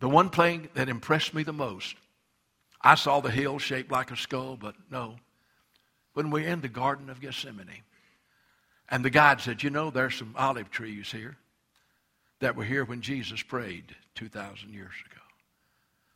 the 0.00 0.08
one 0.08 0.30
thing 0.30 0.68
that 0.74 0.88
impressed 0.88 1.34
me 1.34 1.42
the 1.42 1.52
most, 1.52 1.96
I 2.80 2.94
saw 2.96 3.20
the 3.20 3.30
hill 3.30 3.58
shaped 3.58 3.90
like 3.90 4.10
a 4.10 4.16
skull, 4.16 4.56
but 4.56 4.74
no. 4.90 5.16
When 6.12 6.30
we're 6.30 6.46
in 6.46 6.60
the 6.60 6.68
Garden 6.68 7.10
of 7.10 7.20
Gethsemane, 7.20 7.82
and 8.90 9.04
the 9.04 9.10
guide 9.10 9.40
said, 9.40 9.62
You 9.62 9.70
know, 9.70 9.90
there's 9.90 10.14
some 10.14 10.34
olive 10.36 10.70
trees 10.70 11.10
here 11.10 11.36
that 12.40 12.56
were 12.56 12.64
here 12.64 12.84
when 12.84 13.00
Jesus 13.00 13.42
prayed 13.42 13.96
2,000 14.14 14.72
years 14.72 14.92
ago. 15.06 15.20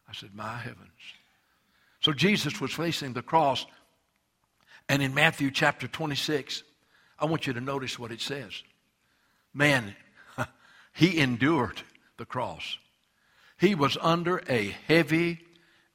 I 0.08 0.12
said, 0.12 0.34
My 0.34 0.58
heavens. 0.58 0.90
So 2.00 2.12
Jesus 2.12 2.60
was 2.60 2.72
facing 2.72 3.12
the 3.12 3.22
cross. 3.22 3.66
And 4.88 5.02
in 5.02 5.14
Matthew 5.14 5.50
chapter 5.50 5.88
26, 5.88 6.62
I 7.18 7.26
want 7.26 7.46
you 7.46 7.52
to 7.52 7.60
notice 7.60 7.98
what 7.98 8.12
it 8.12 8.20
says. 8.20 8.62
Man, 9.52 9.96
he 10.92 11.18
endured 11.18 11.82
the 12.16 12.24
cross. 12.24 12.78
He 13.58 13.74
was 13.74 13.96
under 14.00 14.42
a 14.48 14.74
heavy, 14.86 15.40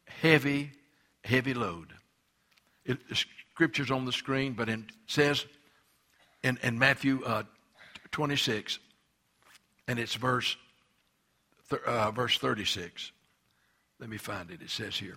heavy, 0.05 0.71
heavy 1.23 1.53
load. 1.53 1.93
It, 2.85 3.07
the 3.07 3.15
scripture's 3.53 3.89
on 3.89 4.05
the 4.05 4.11
screen, 4.11 4.53
but 4.53 4.67
it 4.67 4.81
says 5.07 5.45
in, 6.43 6.59
in 6.61 6.77
Matthew 6.77 7.23
uh, 7.25 7.43
26, 8.11 8.79
and 9.87 9.97
it's 9.97 10.15
verse, 10.15 10.57
uh, 11.85 12.11
verse 12.11 12.37
36. 12.37 13.11
Let 13.99 14.09
me 14.09 14.17
find 14.17 14.51
it. 14.51 14.61
It 14.61 14.69
says 14.69 14.97
here. 14.97 15.15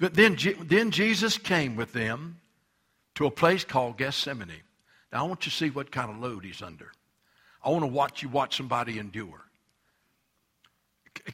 But 0.00 0.14
then, 0.14 0.36
then 0.64 0.90
Jesus 0.90 1.38
came 1.38 1.76
with 1.76 1.92
them 1.92 2.40
to 3.14 3.26
a 3.26 3.30
place 3.30 3.64
called 3.64 3.96
Gethsemane. 3.96 4.62
Now, 5.12 5.24
I 5.24 5.28
want 5.28 5.46
you 5.46 5.50
to 5.50 5.56
see 5.56 5.70
what 5.70 5.92
kind 5.92 6.10
of 6.10 6.18
load 6.18 6.44
he's 6.44 6.60
under. 6.60 6.90
I 7.64 7.70
want 7.70 7.82
to 7.82 7.88
watch 7.88 8.22
you 8.22 8.28
watch 8.28 8.56
somebody 8.56 8.98
endure. 8.98 9.45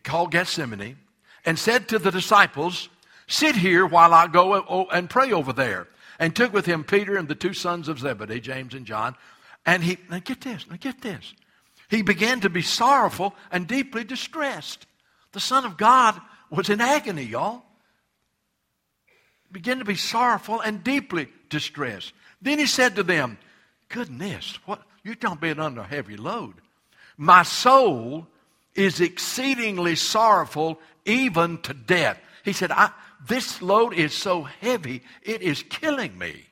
Called 0.02 0.32
Gethsemane 0.32 0.96
and 1.44 1.58
said 1.58 1.88
to 1.88 1.98
the 1.98 2.10
disciples, 2.10 2.88
Sit 3.26 3.56
here 3.56 3.86
while 3.86 4.12
I 4.12 4.26
go 4.26 4.86
and 4.90 5.08
pray 5.08 5.32
over 5.32 5.52
there. 5.52 5.88
And 6.18 6.36
took 6.36 6.52
with 6.52 6.66
him 6.66 6.84
Peter 6.84 7.16
and 7.16 7.26
the 7.26 7.34
two 7.34 7.54
sons 7.54 7.88
of 7.88 7.98
Zebedee, 7.98 8.40
James 8.40 8.74
and 8.74 8.86
John. 8.86 9.16
And 9.66 9.82
he, 9.82 9.98
now 10.10 10.20
get 10.20 10.40
this, 10.40 10.68
now 10.68 10.76
get 10.78 11.00
this. 11.00 11.34
He 11.88 12.02
began 12.02 12.40
to 12.40 12.50
be 12.50 12.62
sorrowful 12.62 13.34
and 13.50 13.66
deeply 13.66 14.04
distressed. 14.04 14.86
The 15.32 15.40
Son 15.40 15.64
of 15.64 15.76
God 15.76 16.20
was 16.50 16.68
in 16.68 16.80
agony, 16.80 17.24
y'all. 17.24 17.62
Began 19.50 19.78
to 19.78 19.84
be 19.84 19.96
sorrowful 19.96 20.60
and 20.60 20.84
deeply 20.84 21.28
distressed. 21.48 22.12
Then 22.40 22.58
he 22.58 22.66
said 22.66 22.96
to 22.96 23.02
them, 23.02 23.38
Goodness, 23.88 24.58
what 24.64 24.82
you 25.02 25.14
don't 25.14 25.40
be 25.40 25.50
under 25.50 25.82
a 25.82 25.86
heavy 25.86 26.16
load. 26.16 26.54
My 27.16 27.42
soul 27.42 28.26
is 28.74 29.00
exceedingly 29.00 29.96
sorrowful, 29.96 30.80
even 31.04 31.58
to 31.62 31.74
death. 31.74 32.18
He 32.44 32.52
said, 32.52 32.72
This 33.26 33.60
load 33.60 33.94
is 33.94 34.14
so 34.14 34.42
heavy, 34.42 35.02
it 35.22 35.42
is 35.42 35.62
killing 35.62 36.16
me. 36.16 36.46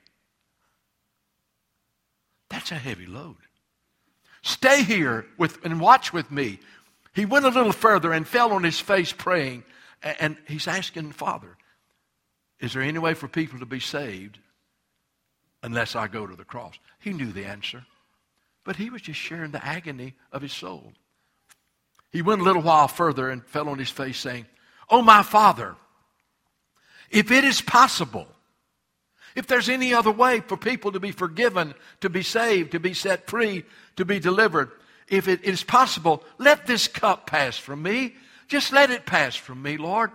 That's 2.48 2.72
a 2.72 2.76
heavy 2.76 3.06
load. 3.06 3.36
Stay 4.42 4.82
here 4.82 5.26
with, 5.38 5.64
and 5.64 5.80
watch 5.80 6.12
with 6.12 6.30
me. 6.30 6.58
He 7.14 7.24
went 7.24 7.44
a 7.44 7.50
little 7.50 7.72
further 7.72 8.12
and 8.12 8.26
fell 8.26 8.52
on 8.52 8.64
his 8.64 8.80
face 8.80 9.12
praying. 9.12 9.64
And 10.02 10.36
he's 10.46 10.66
asking 10.66 11.12
Father, 11.12 11.56
Is 12.58 12.72
there 12.72 12.82
any 12.82 12.98
way 12.98 13.14
for 13.14 13.28
people 13.28 13.58
to 13.58 13.66
be 13.66 13.80
saved 13.80 14.38
unless 15.62 15.94
I 15.94 16.08
go 16.08 16.26
to 16.26 16.36
the 16.36 16.44
cross? 16.44 16.74
He 16.98 17.12
knew 17.12 17.32
the 17.32 17.44
answer, 17.44 17.84
but 18.64 18.76
he 18.76 18.90
was 18.90 19.02
just 19.02 19.20
sharing 19.20 19.50
the 19.50 19.64
agony 19.64 20.14
of 20.32 20.42
his 20.42 20.52
soul. 20.52 20.92
He 22.10 22.22
went 22.22 22.40
a 22.40 22.44
little 22.44 22.62
while 22.62 22.88
further 22.88 23.30
and 23.30 23.44
fell 23.46 23.68
on 23.68 23.78
his 23.78 23.90
face, 23.90 24.18
saying, 24.18 24.46
Oh, 24.88 25.02
my 25.02 25.22
Father, 25.22 25.76
if 27.10 27.30
it 27.30 27.44
is 27.44 27.60
possible, 27.60 28.26
if 29.36 29.46
there's 29.46 29.68
any 29.68 29.94
other 29.94 30.10
way 30.10 30.40
for 30.40 30.56
people 30.56 30.92
to 30.92 31.00
be 31.00 31.12
forgiven, 31.12 31.74
to 32.00 32.10
be 32.10 32.22
saved, 32.22 32.72
to 32.72 32.80
be 32.80 32.94
set 32.94 33.28
free, 33.28 33.64
to 33.96 34.04
be 34.04 34.18
delivered, 34.18 34.70
if 35.06 35.28
it 35.28 35.44
is 35.44 35.62
possible, 35.62 36.24
let 36.38 36.66
this 36.66 36.88
cup 36.88 37.26
pass 37.26 37.56
from 37.56 37.82
me. 37.82 38.14
Just 38.48 38.72
let 38.72 38.90
it 38.90 39.06
pass 39.06 39.36
from 39.36 39.62
me, 39.62 39.76
Lord. 39.76 40.10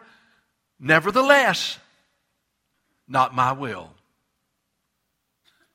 Nevertheless, 0.79 1.79
not 3.07 3.33
my 3.33 3.53
will, 3.53 3.91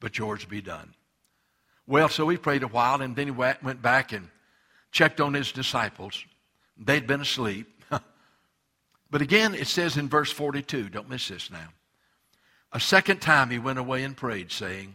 but 0.00 0.18
yours 0.18 0.44
be 0.44 0.60
done. 0.60 0.94
Well, 1.86 2.08
so 2.08 2.28
he 2.28 2.36
prayed 2.36 2.62
a 2.62 2.68
while, 2.68 3.00
and 3.00 3.16
then 3.16 3.26
he 3.26 3.30
went 3.30 3.80
back 3.80 4.12
and 4.12 4.28
checked 4.90 5.20
on 5.20 5.34
his 5.34 5.52
disciples. 5.52 6.24
They'd 6.76 7.06
been 7.06 7.20
asleep. 7.20 7.84
but 9.10 9.22
again, 9.22 9.54
it 9.54 9.66
says 9.66 9.96
in 9.96 10.08
verse 10.08 10.32
42, 10.32 10.88
don't 10.88 11.08
miss 11.08 11.28
this 11.28 11.50
now. 11.50 11.68
A 12.72 12.80
second 12.80 13.20
time 13.20 13.50
he 13.50 13.58
went 13.58 13.78
away 13.78 14.04
and 14.04 14.16
prayed, 14.16 14.52
saying, 14.52 14.94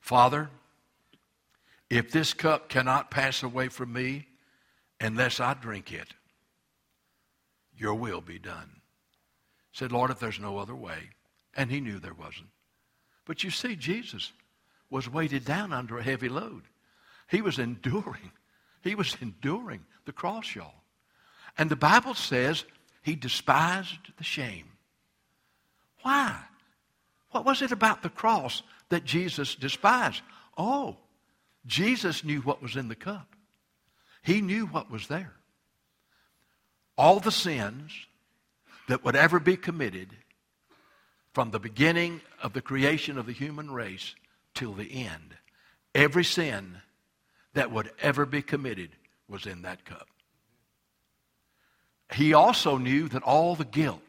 Father, 0.00 0.48
if 1.90 2.10
this 2.10 2.32
cup 2.32 2.68
cannot 2.68 3.10
pass 3.10 3.42
away 3.42 3.68
from 3.68 3.92
me 3.92 4.26
unless 5.00 5.40
I 5.40 5.54
drink 5.54 5.92
it, 5.92 6.08
your 7.76 7.94
will 7.94 8.20
be 8.20 8.38
done. 8.38 8.70
Said, 9.72 9.92
Lord, 9.92 10.10
if 10.10 10.18
there's 10.18 10.40
no 10.40 10.58
other 10.58 10.74
way. 10.74 11.10
And 11.54 11.70
he 11.70 11.80
knew 11.80 11.98
there 11.98 12.14
wasn't. 12.14 12.48
But 13.24 13.44
you 13.44 13.50
see, 13.50 13.76
Jesus 13.76 14.32
was 14.88 15.10
weighted 15.10 15.44
down 15.44 15.72
under 15.72 15.98
a 15.98 16.02
heavy 16.02 16.28
load. 16.28 16.62
He 17.28 17.42
was 17.42 17.58
enduring. 17.58 18.30
He 18.82 18.94
was 18.94 19.16
enduring 19.20 19.84
the 20.04 20.12
cross, 20.12 20.54
y'all. 20.54 20.82
And 21.58 21.70
the 21.70 21.76
Bible 21.76 22.14
says 22.14 22.64
he 23.02 23.14
despised 23.16 24.12
the 24.16 24.24
shame. 24.24 24.66
Why? 26.02 26.38
What 27.30 27.44
was 27.44 27.62
it 27.62 27.72
about 27.72 28.02
the 28.02 28.08
cross 28.08 28.62
that 28.88 29.04
Jesus 29.04 29.54
despised? 29.54 30.22
Oh, 30.56 30.96
Jesus 31.66 32.24
knew 32.24 32.40
what 32.40 32.62
was 32.62 32.76
in 32.76 32.88
the 32.88 32.94
cup. 32.94 33.34
He 34.22 34.40
knew 34.40 34.66
what 34.66 34.90
was 34.90 35.08
there. 35.08 35.34
All 36.96 37.20
the 37.20 37.32
sins 37.32 37.92
that 38.88 39.04
would 39.04 39.16
ever 39.16 39.38
be 39.38 39.56
committed 39.56 40.10
from 41.32 41.50
the 41.50 41.60
beginning 41.60 42.20
of 42.42 42.54
the 42.54 42.62
creation 42.62 43.18
of 43.18 43.26
the 43.26 43.32
human 43.32 43.70
race 43.70 44.14
till 44.54 44.72
the 44.72 45.04
end, 45.04 45.36
every 45.94 46.24
sin 46.24 46.80
that 47.56 47.72
would 47.72 47.90
ever 48.02 48.26
be 48.26 48.42
committed 48.42 48.90
was 49.28 49.46
in 49.46 49.62
that 49.62 49.84
cup. 49.86 50.08
He 52.14 52.34
also 52.34 52.76
knew 52.76 53.08
that 53.08 53.22
all 53.22 53.56
the 53.56 53.64
guilt 53.64 54.02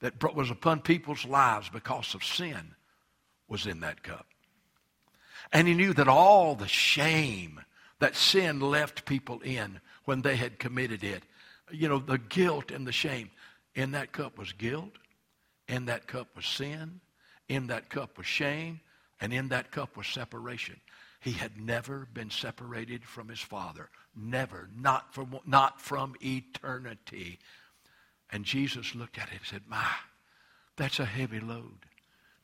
that 0.00 0.22
was 0.34 0.50
upon 0.50 0.80
people's 0.80 1.24
lives 1.24 1.70
because 1.70 2.14
of 2.14 2.22
sin 2.22 2.74
was 3.48 3.66
in 3.66 3.80
that 3.80 4.02
cup. 4.02 4.26
And 5.54 5.66
he 5.66 5.72
knew 5.72 5.94
that 5.94 6.06
all 6.06 6.54
the 6.54 6.68
shame 6.68 7.60
that 7.98 8.14
sin 8.14 8.60
left 8.60 9.06
people 9.06 9.40
in 9.40 9.80
when 10.04 10.20
they 10.20 10.36
had 10.36 10.58
committed 10.58 11.02
it, 11.02 11.22
you 11.70 11.88
know, 11.88 11.98
the 11.98 12.18
guilt 12.18 12.70
and 12.70 12.86
the 12.86 12.92
shame, 12.92 13.30
in 13.74 13.92
that 13.92 14.12
cup 14.12 14.36
was 14.36 14.52
guilt, 14.52 14.92
in 15.66 15.86
that 15.86 16.06
cup 16.06 16.28
was 16.36 16.44
sin, 16.44 17.00
in 17.48 17.68
that 17.68 17.88
cup 17.88 18.18
was 18.18 18.26
shame, 18.26 18.80
and 19.18 19.32
in 19.32 19.48
that 19.48 19.70
cup 19.70 19.96
was 19.96 20.06
separation. 20.06 20.78
He 21.22 21.30
had 21.30 21.56
never 21.56 22.08
been 22.12 22.30
separated 22.30 23.04
from 23.04 23.28
his 23.28 23.38
Father. 23.38 23.90
Never. 24.16 24.68
Not 24.76 25.14
from, 25.14 25.38
not 25.46 25.80
from 25.80 26.16
eternity. 26.20 27.38
And 28.30 28.44
Jesus 28.44 28.96
looked 28.96 29.18
at 29.18 29.28
it 29.28 29.34
and 29.38 29.46
said, 29.46 29.62
My, 29.68 29.86
that's 30.76 30.98
a 30.98 31.04
heavy 31.04 31.38
load 31.38 31.86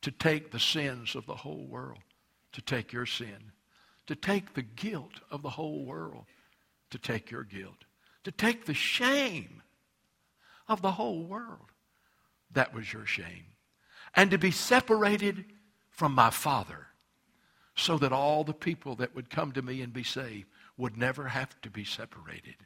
to 0.02 0.12
take 0.12 0.52
the 0.52 0.61
sins 0.61 1.16
of 1.16 1.26
the 1.26 1.35
whole 1.35 1.66
world, 1.66 1.99
to 2.52 2.62
take 2.62 2.92
your 2.92 3.04
sin, 3.04 3.50
to 4.06 4.14
take 4.14 4.54
the 4.54 4.62
guilt 4.62 5.23
of 5.28 5.42
the 5.42 5.50
whole 5.50 5.85
world, 5.85 6.26
to 6.90 6.99
take 6.99 7.32
your 7.32 7.42
guilt, 7.42 7.85
to 8.23 8.30
take 8.30 8.64
the 8.64 8.75
shame 8.75 9.61
of 10.68 10.82
the 10.82 10.92
whole 10.92 11.25
world. 11.25 11.73
That 12.52 12.73
was 12.73 12.92
your 12.92 13.06
shame. 13.06 13.47
And 14.14 14.30
to 14.30 14.38
be 14.38 14.52
separated 14.52 15.47
from 15.90 16.12
my 16.12 16.30
Father 16.30 16.88
so 17.78 17.97
that 17.99 18.12
all 18.12 18.44
the 18.44 18.52
people 18.52 18.97
that 18.97 19.14
would 19.14 19.30
come 19.30 19.52
to 19.52 19.62
me 19.62 19.82
and 19.82 19.92
be 19.92 20.02
saved 20.02 20.47
would 20.76 20.97
never 20.97 21.28
have 21.28 21.61
to 21.62 21.70
be 21.70 21.85
separated. 21.85 22.56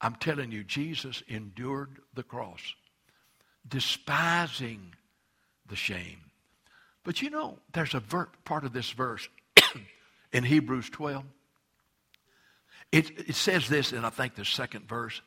I'm 0.00 0.14
telling 0.16 0.50
you, 0.50 0.64
Jesus 0.64 1.22
endured 1.28 1.98
the 2.14 2.22
cross, 2.22 2.74
despising 3.66 4.94
the 5.68 5.76
shame. 5.76 6.18
But 7.04 7.22
you 7.22 7.30
know, 7.30 7.58
there's 7.72 7.94
a 7.94 8.00
ver- 8.00 8.30
part 8.44 8.64
of 8.64 8.72
this 8.72 8.90
verse 8.90 9.28
in 10.32 10.44
Hebrews 10.44 10.90
12. 10.90 11.24
It, 12.90 13.28
it 13.28 13.34
says 13.34 13.68
this 13.68 13.92
in, 13.92 14.04
I 14.04 14.10
think, 14.10 14.34
the 14.34 14.44
second 14.44 14.88
verse 14.88 15.20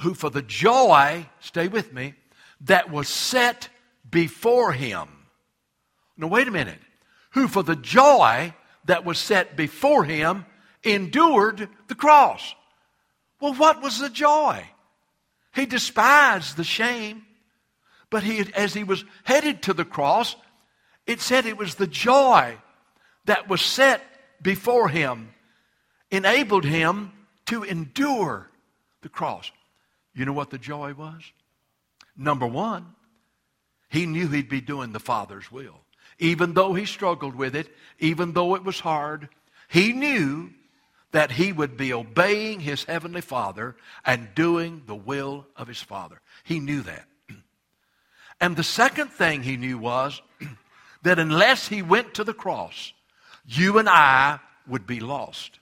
who 0.00 0.14
for 0.14 0.30
the 0.30 0.42
joy, 0.42 1.28
stay 1.40 1.68
with 1.68 1.92
me, 1.92 2.14
that 2.62 2.90
was 2.90 3.08
set 3.08 3.68
before 4.08 4.72
him. 4.72 5.08
Now, 6.16 6.28
wait 6.28 6.48
a 6.48 6.50
minute. 6.50 6.78
Who 7.34 7.48
for 7.48 7.62
the 7.62 7.76
joy 7.76 8.54
that 8.86 9.04
was 9.04 9.18
set 9.18 9.56
before 9.56 10.04
him 10.04 10.46
endured 10.82 11.68
the 11.88 11.94
cross. 11.94 12.54
Well, 13.40 13.54
what 13.54 13.82
was 13.82 13.98
the 13.98 14.10
joy? 14.10 14.64
He 15.54 15.66
despised 15.66 16.56
the 16.56 16.64
shame, 16.64 17.24
but 18.10 18.22
he, 18.22 18.44
as 18.54 18.74
he 18.74 18.84
was 18.84 19.04
headed 19.24 19.62
to 19.62 19.72
the 19.72 19.84
cross, 19.84 20.36
it 21.06 21.20
said 21.20 21.46
it 21.46 21.58
was 21.58 21.74
the 21.74 21.86
joy 21.86 22.56
that 23.24 23.48
was 23.48 23.62
set 23.62 24.02
before 24.42 24.88
him, 24.88 25.32
enabled 26.10 26.64
him 26.64 27.12
to 27.46 27.62
endure 27.62 28.50
the 29.02 29.08
cross. 29.08 29.50
You 30.14 30.24
know 30.24 30.32
what 30.32 30.50
the 30.50 30.58
joy 30.58 30.94
was? 30.94 31.22
Number 32.16 32.46
one, 32.46 32.94
he 33.88 34.06
knew 34.06 34.28
he'd 34.28 34.48
be 34.48 34.60
doing 34.60 34.92
the 34.92 35.00
Father's 35.00 35.50
will. 35.50 35.83
Even 36.18 36.54
though 36.54 36.74
he 36.74 36.86
struggled 36.86 37.34
with 37.34 37.54
it, 37.56 37.74
even 37.98 38.32
though 38.32 38.54
it 38.54 38.64
was 38.64 38.80
hard, 38.80 39.28
he 39.68 39.92
knew 39.92 40.50
that 41.12 41.32
he 41.32 41.52
would 41.52 41.76
be 41.76 41.92
obeying 41.92 42.60
his 42.60 42.84
heavenly 42.84 43.20
Father 43.20 43.76
and 44.04 44.34
doing 44.34 44.82
the 44.86 44.94
will 44.94 45.46
of 45.56 45.68
his 45.68 45.80
Father. 45.80 46.20
He 46.42 46.60
knew 46.60 46.82
that. 46.82 47.04
And 48.40 48.56
the 48.56 48.64
second 48.64 49.08
thing 49.12 49.42
he 49.44 49.56
knew 49.56 49.78
was 49.78 50.20
that 51.02 51.20
unless 51.20 51.68
he 51.68 51.82
went 51.82 52.14
to 52.14 52.24
the 52.24 52.34
cross, 52.34 52.92
you 53.46 53.78
and 53.78 53.88
I 53.88 54.40
would 54.66 54.86
be 54.86 54.98
lost 54.98 55.60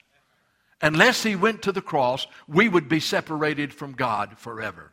unless 0.82 1.22
he 1.22 1.36
went 1.36 1.62
to 1.62 1.72
the 1.72 1.80
cross, 1.80 2.26
we 2.48 2.68
would 2.68 2.88
be 2.88 3.00
separated 3.00 3.72
from 3.72 3.92
God 3.92 4.36
forever. 4.36 4.90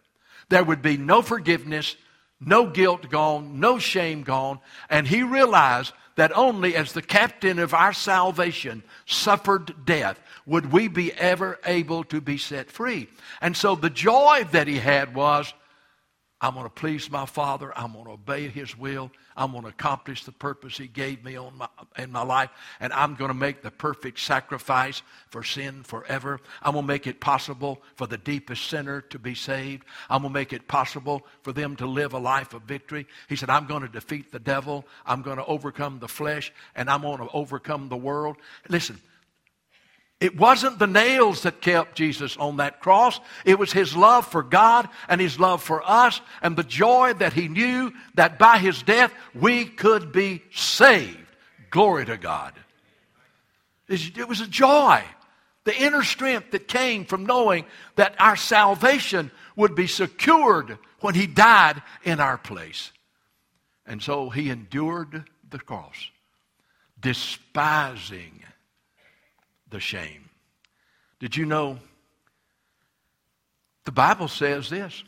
There 0.49 0.63
would 0.63 0.81
be 0.81 0.97
no 0.97 1.21
forgiveness, 1.21 1.97
no 2.39 2.67
guilt 2.67 3.09
gone, 3.09 3.59
no 3.59 3.79
shame 3.79 4.23
gone. 4.23 4.59
And 4.89 5.07
he 5.07 5.23
realized 5.23 5.93
that 6.15 6.35
only 6.35 6.75
as 6.75 6.93
the 6.93 7.01
captain 7.01 7.59
of 7.59 7.73
our 7.73 7.93
salvation 7.93 8.83
suffered 9.05 9.85
death 9.85 10.19
would 10.45 10.71
we 10.71 10.87
be 10.87 11.13
ever 11.13 11.59
able 11.65 12.03
to 12.05 12.19
be 12.19 12.37
set 12.37 12.71
free. 12.71 13.07
And 13.41 13.55
so 13.55 13.75
the 13.75 13.89
joy 13.89 14.45
that 14.51 14.67
he 14.67 14.79
had 14.79 15.15
was 15.15 15.53
I'm 16.41 16.53
going 16.53 16.65
to 16.65 16.69
please 16.69 17.11
my 17.11 17.25
Father. 17.25 17.77
I'm 17.77 17.91
going 17.91 18.05
to 18.05 18.11
obey 18.11 18.47
His 18.47 18.77
will. 18.77 19.11
I'm 19.35 19.51
going 19.51 19.63
to 19.63 19.69
accomplish 19.69 20.23
the 20.23 20.31
purpose 20.31 20.77
He 20.77 20.87
gave 20.87 21.23
me 21.23 21.35
on 21.35 21.57
my, 21.57 21.67
in 21.97 22.11
my 22.11 22.23
life. 22.23 22.49
And 22.79 22.93
I'm 22.93 23.15
going 23.15 23.29
to 23.29 23.35
make 23.35 23.61
the 23.61 23.71
perfect 23.71 24.19
sacrifice 24.19 25.01
for 25.29 25.43
sin 25.43 25.83
forever. 25.83 26.39
I'm 26.61 26.73
going 26.73 26.83
to 26.83 26.87
make 26.87 27.07
it 27.07 27.19
possible 27.19 27.81
for 27.95 28.07
the 28.07 28.17
deepest 28.17 28.69
sinner 28.69 29.01
to 29.01 29.19
be 29.19 29.35
saved. 29.35 29.83
I'm 30.09 30.21
going 30.21 30.33
to 30.33 30.39
make 30.39 30.53
it 30.53 30.67
possible 30.67 31.25
for 31.43 31.51
them 31.51 31.75
to 31.77 31.85
live 31.85 32.13
a 32.13 32.19
life 32.19 32.53
of 32.53 32.61
victory. 32.63 33.05
He 33.27 33.35
said, 33.35 33.49
I'm 33.49 33.65
going 33.65 33.81
to 33.81 33.89
defeat 33.89 34.31
the 34.31 34.39
devil. 34.39 34.85
I'm 35.05 35.21
going 35.21 35.37
to 35.37 35.45
overcome 35.45 35.99
the 35.99 36.07
flesh. 36.07 36.53
And 36.73 36.89
I'm 36.89 37.01
going 37.01 37.19
to 37.19 37.29
overcome 37.33 37.89
the 37.89 37.97
world. 37.97 38.37
Listen, 38.69 39.01
it 40.19 40.37
wasn't 40.37 40.79
the 40.79 40.87
nails 40.87 41.43
that 41.43 41.61
kept 41.61 41.95
Jesus 41.95 42.35
on 42.35 42.57
that 42.57 42.81
cross. 42.81 43.19
It 43.45 43.57
was 43.57 43.71
his 43.71 43.95
love 43.95 44.27
for 44.27 44.43
God 44.43 44.89
and 45.07 45.21
his 45.21 45.39
love 45.39 45.63
for 45.63 45.81
us 45.89 46.19
and 46.41 46.57
the 46.57 46.63
joy 46.63 47.13
that 47.13 47.31
he 47.31 47.47
knew 47.47 47.93
that 48.15 48.37
by 48.37 48.57
his 48.57 48.83
death 48.83 49.13
we 49.33 49.63
could 49.65 50.11
be 50.11 50.43
saved. 50.51 51.17
Glory 51.69 52.05
to 52.05 52.17
God. 52.17 52.53
It 53.87 54.27
was 54.27 54.41
a 54.41 54.47
joy, 54.47 55.01
the 55.63 55.75
inner 55.75 56.03
strength 56.03 56.51
that 56.51 56.67
came 56.67 57.05
from 57.05 57.25
knowing 57.25 57.65
that 57.95 58.13
our 58.19 58.35
salvation 58.35 59.31
would 59.55 59.73
be 59.73 59.87
secured 59.87 60.77
when 60.99 61.15
he 61.15 61.27
died 61.27 61.81
in 62.03 62.19
our 62.19 62.37
place. 62.37 62.91
And 63.85 64.03
so 64.03 64.29
he 64.29 64.49
endured 64.49 65.23
the 65.49 65.59
cross, 65.59 66.09
despising 66.99 68.38
the 69.69 69.79
shame. 69.79 70.29
Did 71.19 71.35
you 71.35 71.45
know 71.45 71.79
the 73.85 73.91
Bible 73.91 74.27
says 74.27 74.69
this 74.69 75.03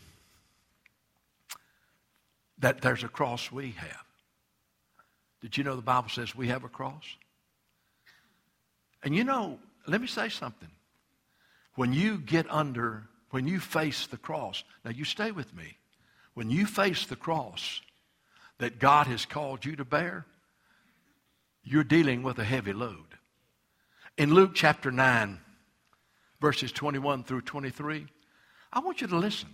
that 2.60 2.82
there's 2.82 3.04
a 3.04 3.08
cross 3.08 3.52
we 3.52 3.72
have? 3.72 4.06
Did 5.42 5.58
you 5.58 5.64
know 5.64 5.76
the 5.76 5.82
Bible 5.82 6.10
says 6.10 6.36
we 6.36 6.50
have 6.50 6.64
a 6.64 6.70
cross? 6.70 7.04
And 9.04 9.16
you 9.16 9.24
know, 9.24 9.58
let 9.88 10.00
me 10.00 10.08
say 10.08 10.30
something. 10.30 10.70
When 11.76 11.94
you 11.94 12.18
get 12.18 12.46
under, 12.52 13.04
when 13.32 13.48
you 13.48 13.60
face 13.60 14.06
the 14.08 14.18
cross, 14.18 14.64
now 14.86 14.92
you 14.92 15.06
stay 15.06 15.32
with 15.32 15.56
me. 15.56 15.78
When 16.34 16.50
you 16.50 16.66
face 16.66 17.06
the 17.06 17.16
cross 17.16 17.82
that 18.60 18.80
God 18.80 19.08
has 19.08 19.26
called 19.26 19.66
you 19.66 19.76
to 19.78 19.86
bear, 19.86 20.26
you're 21.64 21.84
dealing 21.84 22.24
with 22.24 22.38
a 22.38 22.44
heavy 22.44 22.74
load. 22.74 23.18
In 24.18 24.34
Luke 24.34 24.52
chapter 24.54 24.92
9, 24.92 25.40
verses 26.40 26.72
21 26.72 27.24
through 27.24 27.42
23, 27.42 28.08
I 28.74 28.80
want 28.80 29.02
you 29.02 29.08
to 29.08 29.18
listen. 29.18 29.50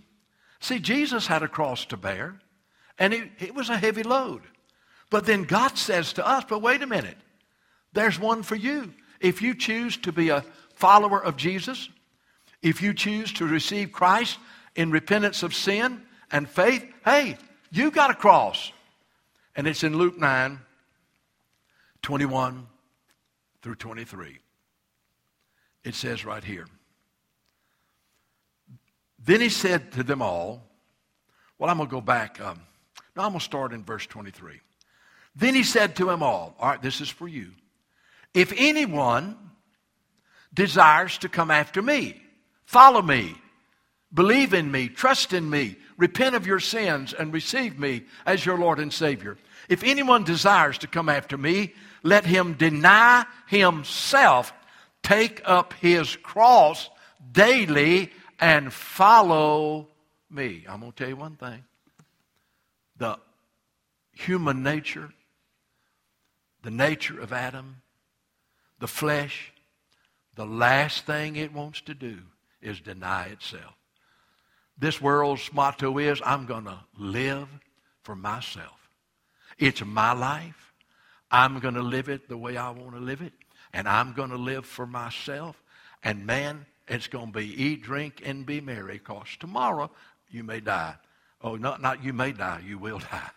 See, 0.60 0.78
Jesus 0.78 1.26
had 1.26 1.42
a 1.42 1.48
cross 1.48 1.84
to 1.86 1.96
bear, 1.96 2.40
and 2.98 3.14
it, 3.14 3.30
it 3.38 3.54
was 3.54 3.70
a 3.70 3.76
heavy 3.76 4.02
load. 4.02 4.42
But 5.10 5.24
then 5.24 5.44
God 5.44 5.78
says 5.78 6.12
to 6.14 6.26
us, 6.26 6.44
but 6.48 6.60
wait 6.60 6.82
a 6.82 6.86
minute, 6.86 7.16
there's 7.92 8.18
one 8.18 8.42
for 8.42 8.56
you. 8.56 8.92
If 9.20 9.40
you 9.40 9.54
choose 9.54 9.96
to 9.98 10.12
be 10.12 10.28
a 10.28 10.44
follower 10.74 11.22
of 11.22 11.36
Jesus, 11.36 11.88
if 12.62 12.82
you 12.82 12.92
choose 12.92 13.32
to 13.34 13.46
receive 13.46 13.92
Christ 13.92 14.38
in 14.74 14.90
repentance 14.90 15.42
of 15.42 15.54
sin 15.54 16.02
and 16.30 16.48
faith, 16.48 16.84
hey, 17.04 17.36
you 17.70 17.90
got 17.90 18.10
a 18.10 18.14
cross. 18.14 18.72
And 19.56 19.66
it's 19.66 19.82
in 19.82 19.96
Luke 19.96 20.18
9, 20.18 20.58
21 22.02 22.66
through 23.62 23.74
23. 23.76 24.38
It 25.84 25.94
says 25.94 26.24
right 26.24 26.44
here. 26.44 26.66
Then 29.18 29.40
he 29.40 29.48
said 29.48 29.92
to 29.92 30.02
them 30.02 30.22
all, 30.22 30.62
well, 31.58 31.70
I'm 31.70 31.76
going 31.76 31.88
to 31.88 31.94
go 31.94 32.00
back. 32.00 32.40
Um, 32.40 32.60
no, 33.16 33.22
I'm 33.24 33.30
going 33.30 33.40
to 33.40 33.44
start 33.44 33.72
in 33.72 33.84
verse 33.84 34.06
23. 34.06 34.60
Then 35.34 35.54
he 35.54 35.62
said 35.62 35.96
to 35.96 36.06
them 36.06 36.22
all, 36.22 36.54
all 36.58 36.70
right, 36.70 36.82
this 36.82 37.00
is 37.00 37.08
for 37.08 37.28
you. 37.28 37.50
If 38.34 38.52
anyone 38.56 39.36
desires 40.54 41.18
to 41.18 41.28
come 41.28 41.50
after 41.50 41.82
me, 41.82 42.20
follow 42.64 43.02
me, 43.02 43.34
believe 44.12 44.54
in 44.54 44.70
me, 44.70 44.88
trust 44.88 45.32
in 45.32 45.48
me, 45.48 45.76
repent 45.96 46.34
of 46.34 46.46
your 46.46 46.60
sins, 46.60 47.12
and 47.12 47.32
receive 47.32 47.78
me 47.78 48.04
as 48.24 48.44
your 48.44 48.58
Lord 48.58 48.78
and 48.78 48.92
Savior. 48.92 49.36
If 49.68 49.82
anyone 49.82 50.24
desires 50.24 50.78
to 50.78 50.86
come 50.86 51.08
after 51.08 51.36
me, 51.36 51.74
let 52.02 52.24
him 52.24 52.54
deny 52.54 53.26
himself, 53.46 54.52
take 55.08 55.40
up 55.46 55.72
his 55.74 56.16
cross 56.16 56.90
daily, 57.32 58.12
and 58.38 58.72
follow 58.72 59.88
me. 60.30 60.64
I'm 60.68 60.80
going 60.80 60.92
to 60.92 60.96
tell 60.96 61.08
you 61.08 61.16
one 61.16 61.36
thing. 61.36 61.64
The 62.98 63.18
human 64.12 64.62
nature, 64.62 65.10
the 66.62 66.70
nature 66.70 67.18
of 67.20 67.32
Adam, 67.32 67.82
the 68.78 68.86
flesh, 68.86 69.52
the 70.34 70.46
last 70.46 71.06
thing 71.06 71.36
it 71.36 71.52
wants 71.52 71.80
to 71.82 71.94
do 71.94 72.18
is 72.60 72.80
deny 72.80 73.26
itself. 73.28 73.74
This 74.78 75.00
world's 75.00 75.52
motto 75.52 75.98
is 75.98 76.20
I'm 76.24 76.44
going 76.46 76.64
to 76.64 76.80
live 76.96 77.48
for 78.02 78.14
myself. 78.14 78.90
It's 79.58 79.84
my 79.84 80.12
life. 80.12 80.67
I'm 81.30 81.58
going 81.58 81.74
to 81.74 81.82
live 81.82 82.08
it 82.08 82.28
the 82.28 82.38
way 82.38 82.56
I 82.56 82.70
want 82.70 82.92
to 82.92 83.00
live 83.00 83.20
it. 83.20 83.32
And 83.72 83.88
I'm 83.88 84.12
going 84.12 84.30
to 84.30 84.36
live 84.36 84.64
for 84.64 84.86
myself. 84.86 85.62
And 86.02 86.26
man, 86.26 86.66
it's 86.86 87.06
going 87.06 87.32
to 87.32 87.38
be 87.38 87.62
eat, 87.62 87.82
drink, 87.82 88.22
and 88.24 88.46
be 88.46 88.60
merry 88.60 88.94
because 88.94 89.36
tomorrow 89.38 89.90
you 90.30 90.42
may 90.42 90.60
die. 90.60 90.94
Oh, 91.42 91.56
not, 91.56 91.80
not 91.82 92.02
you 92.02 92.12
may 92.12 92.32
die, 92.32 92.62
you 92.64 92.78
will 92.78 92.98
die. 93.12 93.30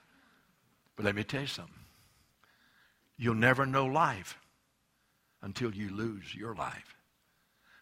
But 0.95 1.05
let 1.05 1.15
me 1.15 1.23
tell 1.23 1.41
you 1.41 1.47
something. 1.47 1.73
You'll 3.17 3.35
never 3.35 3.65
know 3.65 3.85
life 3.85 4.37
until 5.41 5.73
you 5.73 5.89
lose 5.89 6.33
your 6.33 6.55
life. 6.55 6.95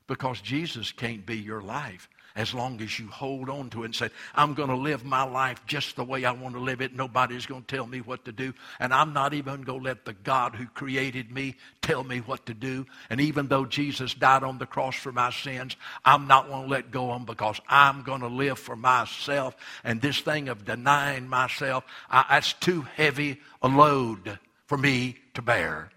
Because 0.08 0.42
Jesus 0.42 0.92
can't 0.92 1.26
be 1.26 1.38
your 1.38 1.62
life 1.62 2.10
as 2.36 2.54
long 2.54 2.82
as 2.82 3.00
you 3.00 3.08
hold 3.08 3.50
on 3.50 3.70
to 3.72 3.84
it 3.84 3.86
and 3.86 3.96
say, 3.96 4.10
I'm 4.36 4.54
going 4.54 4.70
to 4.70 4.76
live 4.76 5.04
my 5.06 5.24
life 5.24 5.66
just 5.66 5.96
the 5.96 6.04
way 6.04 6.26
I 6.26 6.32
want 6.32 6.56
to 6.56 6.62
live 6.62 6.82
it. 6.82 6.96
Nobody's 6.96 7.46
going 7.46 7.64
to 7.64 7.76
tell 7.76 7.86
me 7.86 8.00
what 8.00 8.26
to 8.26 8.32
do. 8.32 8.54
And 8.80 8.94
I'm 8.94 9.14
not 9.14 9.34
even 9.34 9.62
going 9.62 9.80
to 9.80 9.86
let 9.86 10.06
the 10.06 10.14
God 10.14 10.56
who 10.56 10.66
created 10.68 11.32
me 11.32 11.56
tell 11.82 12.04
me 12.04 12.20
what 12.20 12.46
to 12.48 12.54
do. 12.54 12.86
And 13.10 13.20
even 13.22 13.48
though 13.48 13.66
Jesus 13.66 14.14
died 14.14 14.44
on 14.44 14.58
the 14.58 14.66
cross 14.66 14.96
for 14.96 15.12
my 15.12 15.32
sins, 15.32 15.76
I'm 16.06 16.28
not 16.28 16.48
going 16.48 16.64
to 16.64 16.70
let 16.70 16.92
go 16.92 17.12
of 17.12 17.26
because 17.26 17.60
I'm 17.68 18.04
going 18.04 18.22
to 18.22 18.28
live 18.28 18.60
for 18.60 18.76
myself. 18.76 19.56
And 19.84 20.02
this 20.02 20.22
thing 20.22 20.50
of 20.50 20.66
denying 20.66 21.28
myself, 21.28 21.84
I, 22.10 22.26
that's 22.30 22.54
too 22.54 22.82
heavy 22.96 23.40
a 23.62 23.68
load 23.68 24.40
for 24.68 24.78
me 24.78 25.18
to 25.34 25.42
bear. 25.42 25.90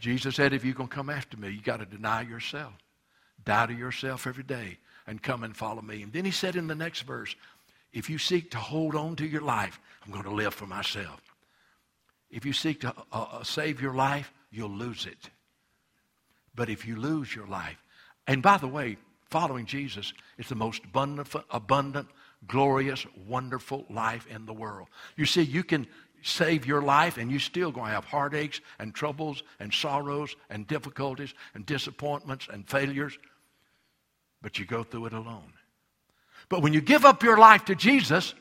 Jesus 0.00 0.36
said, 0.36 0.52
if 0.52 0.64
you're 0.64 0.74
going 0.74 0.88
to 0.88 0.94
come 0.94 1.10
after 1.10 1.36
me, 1.36 1.50
you 1.50 1.62
got 1.62 1.78
to 1.78 1.86
deny 1.86 2.22
yourself. 2.22 2.72
Die 3.44 3.66
to 3.66 3.72
yourself 3.72 4.26
every 4.26 4.44
day 4.44 4.78
and 5.06 5.22
come 5.22 5.44
and 5.44 5.56
follow 5.56 5.82
me. 5.82 6.02
And 6.02 6.12
then 6.12 6.24
he 6.24 6.30
said 6.30 6.56
in 6.56 6.66
the 6.66 6.74
next 6.74 7.02
verse, 7.02 7.34
if 7.92 8.10
you 8.10 8.18
seek 8.18 8.50
to 8.52 8.58
hold 8.58 8.94
on 8.94 9.16
to 9.16 9.26
your 9.26 9.42
life, 9.42 9.78
I'm 10.04 10.12
going 10.12 10.24
to 10.24 10.30
live 10.30 10.54
for 10.54 10.66
myself. 10.66 11.20
If 12.30 12.44
you 12.44 12.52
seek 12.52 12.80
to 12.80 12.94
uh, 13.12 13.26
uh, 13.32 13.44
save 13.44 13.80
your 13.80 13.94
life, 13.94 14.32
you'll 14.50 14.70
lose 14.70 15.06
it. 15.06 15.30
But 16.54 16.68
if 16.68 16.86
you 16.86 16.96
lose 16.96 17.34
your 17.34 17.46
life, 17.46 17.82
and 18.26 18.42
by 18.42 18.56
the 18.56 18.68
way, 18.68 18.96
following 19.30 19.66
Jesus 19.66 20.12
is 20.38 20.48
the 20.48 20.54
most 20.54 20.84
abundant, 20.84 21.28
abundant, 21.50 22.08
glorious, 22.46 23.06
wonderful 23.26 23.84
life 23.88 24.26
in 24.26 24.46
the 24.46 24.52
world. 24.52 24.88
You 25.16 25.26
see, 25.26 25.42
you 25.42 25.62
can 25.62 25.86
save 26.22 26.66
your 26.66 26.82
life 26.82 27.18
and 27.18 27.30
you're 27.30 27.40
still 27.40 27.70
going 27.70 27.86
to 27.86 27.94
have 27.94 28.04
heartaches 28.04 28.62
and 28.78 28.94
troubles 28.94 29.42
and 29.60 29.72
sorrows 29.72 30.34
and 30.50 30.66
difficulties 30.66 31.34
and 31.54 31.66
disappointments 31.66 32.48
and 32.50 32.66
failures 32.68 33.18
but 34.44 34.58
you 34.58 34.66
go 34.66 34.82
through 34.82 35.06
it 35.06 35.14
alone. 35.14 35.54
But 36.50 36.60
when 36.60 36.74
you 36.74 36.82
give 36.82 37.06
up 37.06 37.22
your 37.22 37.38
life 37.38 37.64
to 37.64 37.74
Jesus, 37.74 38.34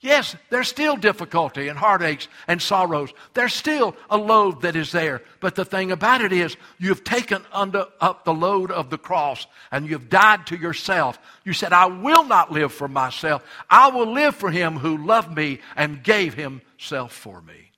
yes, 0.00 0.34
there's 0.48 0.66
still 0.66 0.96
difficulty 0.96 1.68
and 1.68 1.78
heartaches 1.78 2.28
and 2.48 2.60
sorrows. 2.60 3.12
There's 3.34 3.52
still 3.52 3.94
a 4.08 4.16
load 4.16 4.62
that 4.62 4.76
is 4.76 4.92
there. 4.92 5.20
But 5.40 5.54
the 5.54 5.66
thing 5.66 5.92
about 5.92 6.22
it 6.22 6.32
is, 6.32 6.56
you've 6.78 7.04
taken 7.04 7.44
under, 7.52 7.84
up 8.00 8.24
the 8.24 8.32
load 8.32 8.70
of 8.70 8.88
the 8.88 8.96
cross 8.96 9.46
and 9.70 9.86
you've 9.86 10.08
died 10.08 10.46
to 10.46 10.56
yourself. 10.56 11.18
You 11.44 11.52
said, 11.52 11.74
I 11.74 11.84
will 11.84 12.24
not 12.24 12.50
live 12.50 12.72
for 12.72 12.88
myself. 12.88 13.44
I 13.68 13.88
will 13.88 14.10
live 14.10 14.34
for 14.34 14.50
him 14.50 14.78
who 14.78 15.04
loved 15.04 15.36
me 15.36 15.60
and 15.76 16.02
gave 16.02 16.32
himself 16.32 17.12
for 17.12 17.42
me. 17.42 17.72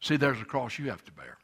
See, 0.00 0.16
there's 0.16 0.40
a 0.40 0.44
cross 0.44 0.80
you 0.80 0.90
have 0.90 1.04
to 1.04 1.12
bear. 1.12 1.38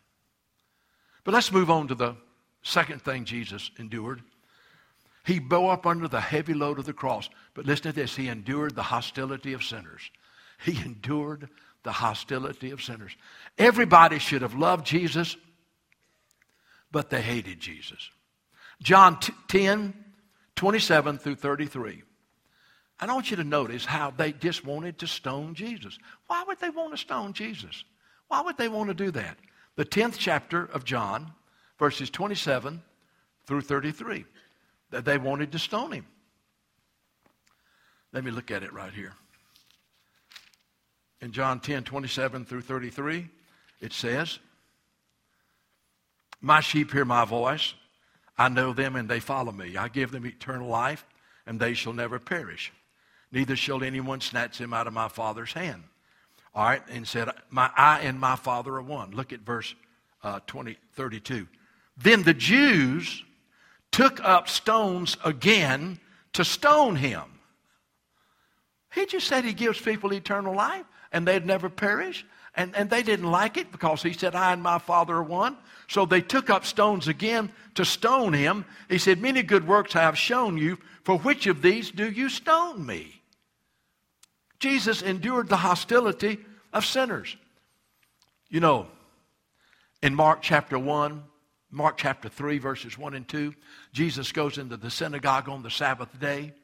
But 1.23 1.33
let's 1.33 1.53
move 1.53 1.71
on 1.71 1.87
to 1.87 1.95
the 1.95 2.17
second 2.65 3.03
thing 3.03 3.25
Jesus 3.25 3.71
endured. 3.79 4.21
He 5.27 5.41
bore 5.41 5.73
up 5.73 5.87
under 5.87 6.07
the 6.07 6.21
heavy 6.21 6.55
load 6.55 6.79
of 6.79 6.85
the 6.85 6.93
cross. 6.93 7.29
But 7.53 7.67
listen 7.67 7.91
to 7.91 7.93
this 7.93 8.15
He 8.15 8.29
endured 8.29 8.77
the 8.77 8.83
hostility 8.85 9.55
of 9.55 9.65
sinners. 9.65 10.11
He 10.65 10.81
endured 10.85 11.49
the 11.83 11.93
hostility 11.93 12.71
of 12.71 12.81
sinners. 12.81 13.17
Everybody 13.59 14.21
should 14.21 14.43
have 14.43 14.55
loved 14.55 14.87
Jesus, 14.87 15.37
but 16.93 17.11
they 17.11 17.21
hated 17.21 17.59
Jesus. 17.59 18.09
John 18.81 19.19
10, 19.49 19.95
27 20.55 21.19
through 21.19 21.35
33. 21.35 22.03
I 23.01 23.07
want 23.07 23.31
you 23.31 23.37
to 23.37 23.45
notice 23.45 23.85
how 23.85 24.13
they 24.13 24.33
just 24.33 24.65
wanted 24.65 24.99
to 25.01 25.07
stone 25.07 25.55
Jesus. 25.55 25.99
Why 26.29 26.45
would 26.47 26.61
they 26.61 26.71
want 26.71 26.93
to 26.93 26.97
stone 26.97 27.33
Jesus? 27.33 27.85
Why 28.29 28.43
would 28.43 28.57
they 28.57 28.69
want 28.69 28.89
to 28.89 28.95
do 28.95 29.11
that? 29.11 29.39
The 29.75 29.85
10th 29.85 30.17
chapter 30.19 30.65
of 30.65 30.85
John, 30.85 31.33
verses 31.79 32.11
27 32.11 32.81
through 33.47 33.61
33 33.63 34.25
that 34.97 35.05
they 35.05 35.19
wanted 35.19 35.53
to 35.53 35.59
stone 35.59 35.93
him. 35.93 36.07
Let 38.15 38.25
me 38.25 38.31
look 38.31 38.51
at 38.51 38.63
it 38.63 38.73
right 38.73 38.95
here. 38.95 39.13
In 41.21 41.33
John 41.33 41.61
10 41.61 41.85
27 41.85 42.47
through 42.47 42.63
33, 42.63 43.29
it 43.83 43.93
says, 43.93 44.39
My 46.41 46.61
sheep 46.61 46.93
hear 46.93 47.05
my 47.05 47.27
voice. 47.27 47.75
I 48.39 48.49
know 48.49 48.73
them 48.73 48.97
and 48.97 49.07
they 49.07 49.21
follow 49.21 49.53
me. 49.53 49.77
I 49.77 49.89
give 49.89 50.13
them 50.13 50.25
eternal 50.25 50.69
life 50.69 51.05
and 51.47 51.61
they 51.61 51.75
shall 51.75 51.93
never 51.93 52.19
perish. 52.19 52.73
Neither 53.31 53.55
shall 53.55 53.85
anyone 53.85 54.23
snatch 54.23 54.57
them 54.57 54.73
out 54.73 54.87
of 54.87 54.95
my 54.95 55.09
Father's 55.09 55.53
hand. 55.53 55.83
All 56.55 56.65
right, 56.65 56.83
and 56.89 57.07
said, 57.07 57.29
my, 57.51 57.71
I 57.77 58.01
and 58.01 58.19
my 58.19 58.37
Father 58.37 58.77
are 58.77 58.83
one. 58.83 59.11
Look 59.11 59.35
at 59.35 59.41
verse 59.41 59.75
uh, 60.23 60.41
20, 60.47 60.79
32. 60.95 61.47
Then 61.99 62.23
the 62.23 62.33
Jews 62.33 63.23
took 63.97 64.23
up 64.23 64.47
stones 64.47 65.17
again 65.25 65.99
to 66.35 66.45
stone 66.45 66.97
him. 66.97 67.23
He 68.95 69.07
just 69.07 69.27
said 69.27 69.43
he 69.43 69.55
gives 69.55 69.81
people 69.81 70.13
eternal 70.13 70.55
life 70.55 70.85
and 71.13 71.27
they'd 71.27 71.47
never 71.47 71.71
perish. 71.71 72.27
And, 72.55 72.77
and 72.77 72.91
they 72.91 73.03
didn't 73.03 73.31
like 73.31 73.57
it 73.57 73.73
because 73.73 74.03
he 74.03 74.13
said, 74.13 74.35
I 74.35 74.53
and 74.53 74.63
my 74.63 74.79
Father 74.79 75.17
are 75.17 75.23
one. 75.23 75.57
So 75.89 76.05
they 76.05 76.21
took 76.21 76.51
up 76.51 76.67
stones 76.67 77.09
again 77.09 77.51
to 77.77 77.87
stone 77.87 78.35
him. 78.35 78.67
He 78.91 78.99
said, 78.99 79.19
Many 79.19 79.43
good 79.43 79.67
works 79.67 79.97
I 79.97 80.03
have 80.03 80.19
shown 80.19 80.59
you. 80.59 80.77
For 81.05 81.17
which 81.17 81.47
of 81.47 81.63
these 81.63 81.91
do 81.91 82.11
you 82.11 82.29
stone 82.29 82.85
me? 82.85 83.23
Jesus 84.61 85.01
endured 85.01 85.49
the 85.49 85.57
hostility 85.57 86.37
of 86.71 86.85
sinners. 86.85 87.35
You 88.51 88.61
know, 88.61 88.89
in 90.03 90.15
Mark 90.15 90.43
chapter 90.43 90.79
1, 90.79 91.23
Mark 91.77 91.99
chapter 91.99 92.31
3, 92.31 92.57
verses 92.57 92.97
1 92.97 93.13
and 93.13 93.29
2, 93.29 93.55
Jesus 93.93 94.33
goes 94.33 94.57
into 94.57 94.79
the 94.79 94.91
synagogue 94.91 95.47
on 95.47 95.63
the 95.63 95.71
Sabbath 95.71 96.09
day. 96.19 96.55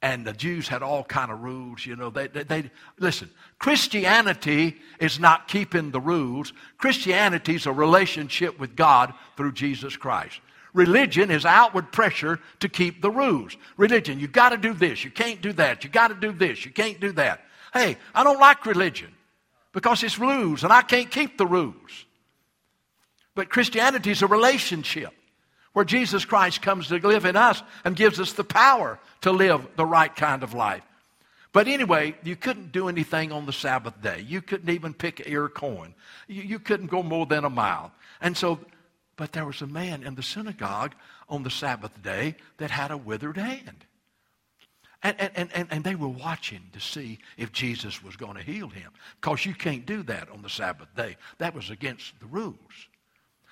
And 0.00 0.26
the 0.26 0.32
Jews 0.32 0.66
had 0.66 0.82
all 0.82 1.04
kind 1.04 1.30
of 1.30 1.42
rules, 1.42 1.84
you 1.84 1.94
know. 1.94 2.08
They, 2.08 2.28
they, 2.28 2.44
they, 2.44 2.70
listen. 2.98 3.28
Christianity 3.58 4.78
is 4.98 5.20
not 5.20 5.46
keeping 5.46 5.90
the 5.90 6.00
rules. 6.00 6.54
Christianity 6.78 7.56
is 7.56 7.66
a 7.66 7.72
relationship 7.72 8.58
with 8.58 8.76
God 8.76 9.12
through 9.36 9.52
Jesus 9.52 9.94
Christ. 9.94 10.40
Religion 10.72 11.30
is 11.30 11.44
outward 11.44 11.92
pressure 11.92 12.40
to 12.60 12.68
keep 12.70 13.02
the 13.02 13.10
rules. 13.10 13.58
Religion, 13.76 14.18
you 14.18 14.26
got 14.26 14.50
to 14.50 14.56
do 14.56 14.72
this, 14.72 15.04
you 15.04 15.10
can't 15.10 15.42
do 15.42 15.52
that, 15.52 15.84
you 15.84 15.90
got 15.90 16.08
to 16.08 16.14
do 16.14 16.32
this, 16.32 16.64
you 16.64 16.70
can't 16.70 16.98
do 16.98 17.12
that. 17.12 17.44
Hey, 17.74 17.98
I 18.14 18.24
don't 18.24 18.40
like 18.40 18.64
religion 18.64 19.12
because 19.74 20.02
it's 20.02 20.18
rules 20.18 20.64
and 20.64 20.72
I 20.72 20.80
can't 20.80 21.10
keep 21.10 21.36
the 21.36 21.46
rules. 21.46 22.06
But 23.34 23.50
Christianity 23.50 24.10
is 24.10 24.22
a 24.22 24.26
relationship. 24.26 25.12
where 25.72 25.84
Jesus 25.84 26.24
Christ 26.24 26.62
comes 26.62 26.88
to 26.88 26.96
live 26.96 27.24
in 27.24 27.36
us 27.36 27.62
and 27.84 27.94
gives 27.94 28.18
us 28.18 28.32
the 28.32 28.44
power 28.44 28.98
to 29.20 29.30
live 29.30 29.66
the 29.76 29.86
right 29.86 30.14
kind 30.14 30.42
of 30.42 30.54
life. 30.54 30.82
But 31.52 31.68
anyway, 31.68 32.14
you 32.22 32.36
couldn't 32.36 32.72
do 32.72 32.88
anything 32.88 33.32
on 33.32 33.46
the 33.46 33.52
Sabbath 33.52 34.00
day. 34.00 34.24
You 34.26 34.40
couldn't 34.40 34.70
even 34.70 34.94
pick 34.94 35.26
ear 35.26 35.48
corn. 35.48 35.94
You, 36.28 36.42
you 36.42 36.58
couldn't 36.58 36.88
go 36.88 37.02
more 37.02 37.26
than 37.26 37.44
a 37.44 37.50
mile. 37.50 37.92
And 38.20 38.36
so, 38.36 38.60
but 39.16 39.32
there 39.32 39.44
was 39.44 39.60
a 39.60 39.66
man 39.66 40.04
in 40.04 40.14
the 40.14 40.22
synagogue 40.22 40.94
on 41.28 41.42
the 41.42 41.50
Sabbath 41.50 42.00
day 42.02 42.36
that 42.58 42.70
had 42.70 42.90
a 42.90 42.96
withered 42.96 43.36
hand. 43.36 43.84
And, 45.02 45.16
and, 45.18 45.50
and, 45.54 45.68
and 45.70 45.82
they 45.82 45.94
were 45.94 46.08
watching 46.08 46.60
to 46.72 46.80
see 46.80 47.18
if 47.36 47.52
Jesus 47.52 48.02
was 48.02 48.16
going 48.16 48.36
to 48.36 48.42
heal 48.42 48.68
him. 48.68 48.92
Because 49.20 49.46
you 49.46 49.54
can't 49.54 49.86
do 49.86 50.02
that 50.04 50.28
on 50.30 50.42
the 50.42 50.50
Sabbath 50.50 50.94
day. 50.94 51.16
That 51.38 51.54
was 51.54 51.70
against 51.70 52.20
the 52.20 52.26
rules. 52.26 52.56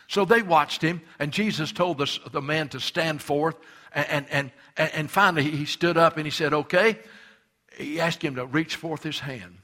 So 0.08 0.24
they 0.24 0.42
watched 0.42 0.80
him, 0.82 1.02
and 1.18 1.32
Jesus 1.32 1.70
told 1.70 1.98
the, 1.98 2.42
man 2.42 2.70
to 2.70 2.80
stand 2.80 3.22
forth. 3.22 3.56
And, 3.92 4.26
and, 4.30 4.50
and, 4.76 4.90
and 4.94 5.10
finally, 5.10 5.44
he 5.44 5.66
stood 5.66 5.96
up 5.96 6.16
and 6.16 6.26
he 6.26 6.30
said, 6.30 6.52
Okay. 6.52 6.98
He 7.76 8.00
asked 8.00 8.22
him 8.22 8.34
to 8.34 8.44
reach 8.44 8.74
forth 8.74 9.04
his 9.04 9.20
hand. 9.20 9.58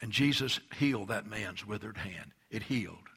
And 0.00 0.10
Jesus 0.10 0.58
healed 0.76 1.08
that 1.08 1.28
man's 1.28 1.64
withered 1.64 1.96
hand. 1.96 2.32
It 2.50 2.64
healed 2.64 3.08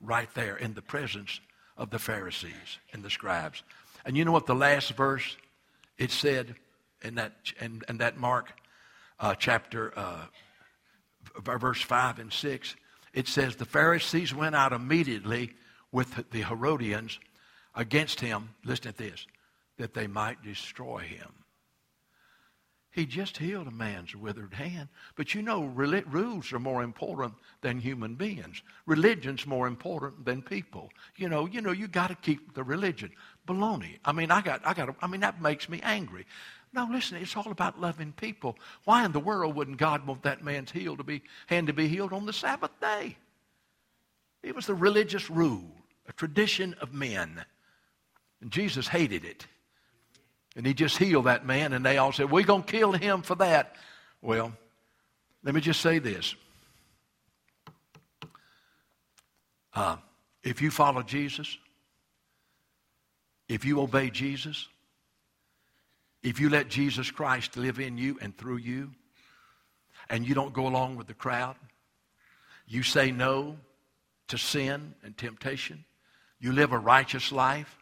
right 0.00 0.28
there 0.34 0.56
in 0.56 0.74
the 0.74 0.82
presence 0.82 1.40
of 1.76 1.90
the 1.90 2.00
Pharisees 2.00 2.78
and 2.92 3.02
the 3.02 3.10
scribes. 3.10 3.62
And 4.04 4.16
you 4.16 4.24
know 4.24 4.32
what 4.32 4.46
the 4.46 4.54
last 4.54 4.92
verse 4.94 5.36
it 5.98 6.10
said 6.10 6.56
in 7.02 7.14
that 7.14 7.32
in, 7.60 7.82
in 7.88 7.98
that 7.98 8.18
Mark 8.18 8.52
uh, 9.20 9.34
chapter 9.36 9.92
uh, 9.96 10.26
verse 11.40 11.80
five 11.80 12.18
and 12.18 12.32
six? 12.32 12.74
It 13.14 13.28
says 13.28 13.56
the 13.56 13.64
Pharisees 13.64 14.34
went 14.34 14.56
out 14.56 14.72
immediately 14.72 15.52
with 15.92 16.30
the 16.30 16.42
Herodians 16.42 17.20
against 17.74 18.20
him. 18.20 18.50
Listen 18.64 18.92
to 18.92 18.98
this, 18.98 19.26
that 19.78 19.94
they 19.94 20.08
might 20.08 20.42
destroy 20.42 20.98
him. 20.98 21.32
He 22.90 23.06
just 23.06 23.38
healed 23.38 23.66
a 23.66 23.72
man's 23.72 24.14
withered 24.14 24.54
hand. 24.54 24.88
But 25.16 25.34
you 25.34 25.42
know, 25.42 25.64
rules 25.64 26.52
are 26.52 26.60
more 26.60 26.82
important 26.82 27.34
than 27.60 27.80
human 27.80 28.14
beings. 28.14 28.62
Religion's 28.86 29.46
more 29.48 29.66
important 29.66 30.24
than 30.24 30.42
people. 30.42 30.90
You 31.16 31.28
know, 31.28 31.46
you 31.46 31.60
know, 31.60 31.72
you 31.72 31.88
got 31.88 32.08
to 32.08 32.14
keep 32.14 32.54
the 32.54 32.62
religion. 32.62 33.10
Baloney. 33.48 33.98
I 34.04 34.12
mean, 34.12 34.30
I 34.30 34.40
got, 34.42 34.64
I 34.64 34.74
got. 34.74 34.94
I 35.02 35.08
mean, 35.08 35.22
that 35.22 35.42
makes 35.42 35.68
me 35.68 35.80
angry. 35.82 36.24
No, 36.74 36.88
listen, 36.90 37.18
it's 37.18 37.36
all 37.36 37.52
about 37.52 37.80
loving 37.80 38.12
people. 38.12 38.58
Why 38.84 39.04
in 39.04 39.12
the 39.12 39.20
world 39.20 39.54
wouldn't 39.54 39.76
God 39.76 40.04
want 40.06 40.24
that 40.24 40.42
man's 40.42 40.72
heel 40.72 40.96
to 40.96 41.04
be, 41.04 41.22
hand 41.46 41.68
to 41.68 41.72
be 41.72 41.86
healed 41.86 42.12
on 42.12 42.26
the 42.26 42.32
Sabbath 42.32 42.72
day? 42.80 43.16
It 44.42 44.56
was 44.56 44.66
the 44.66 44.74
religious 44.74 45.30
rule, 45.30 45.70
a 46.08 46.12
tradition 46.12 46.74
of 46.80 46.92
men. 46.92 47.44
And 48.40 48.50
Jesus 48.50 48.88
hated 48.88 49.24
it. 49.24 49.46
And 50.56 50.66
he 50.66 50.74
just 50.74 50.98
healed 50.98 51.26
that 51.26 51.46
man, 51.46 51.72
and 51.72 51.86
they 51.86 51.96
all 51.96 52.12
said, 52.12 52.30
We're 52.30 52.44
going 52.44 52.64
to 52.64 52.70
kill 52.72 52.92
him 52.92 53.22
for 53.22 53.36
that. 53.36 53.76
Well, 54.20 54.52
let 55.44 55.54
me 55.54 55.60
just 55.60 55.80
say 55.80 56.00
this. 56.00 56.34
Uh, 59.72 59.96
if 60.42 60.60
you 60.60 60.70
follow 60.70 61.02
Jesus, 61.02 61.56
if 63.48 63.64
you 63.64 63.80
obey 63.80 64.10
Jesus, 64.10 64.68
if 66.24 66.40
you 66.40 66.48
let 66.48 66.68
Jesus 66.68 67.10
Christ 67.10 67.56
live 67.56 67.78
in 67.78 67.98
you 67.98 68.18
and 68.20 68.36
through 68.36 68.56
you, 68.56 68.90
and 70.08 70.26
you 70.26 70.34
don't 70.34 70.52
go 70.52 70.66
along 70.66 70.96
with 70.96 71.06
the 71.06 71.14
crowd, 71.14 71.56
you 72.66 72.82
say 72.82 73.12
no 73.12 73.56
to 74.28 74.38
sin 74.38 74.94
and 75.04 75.16
temptation, 75.16 75.84
you 76.40 76.52
live 76.52 76.72
a 76.72 76.78
righteous 76.78 77.30
life, 77.30 77.76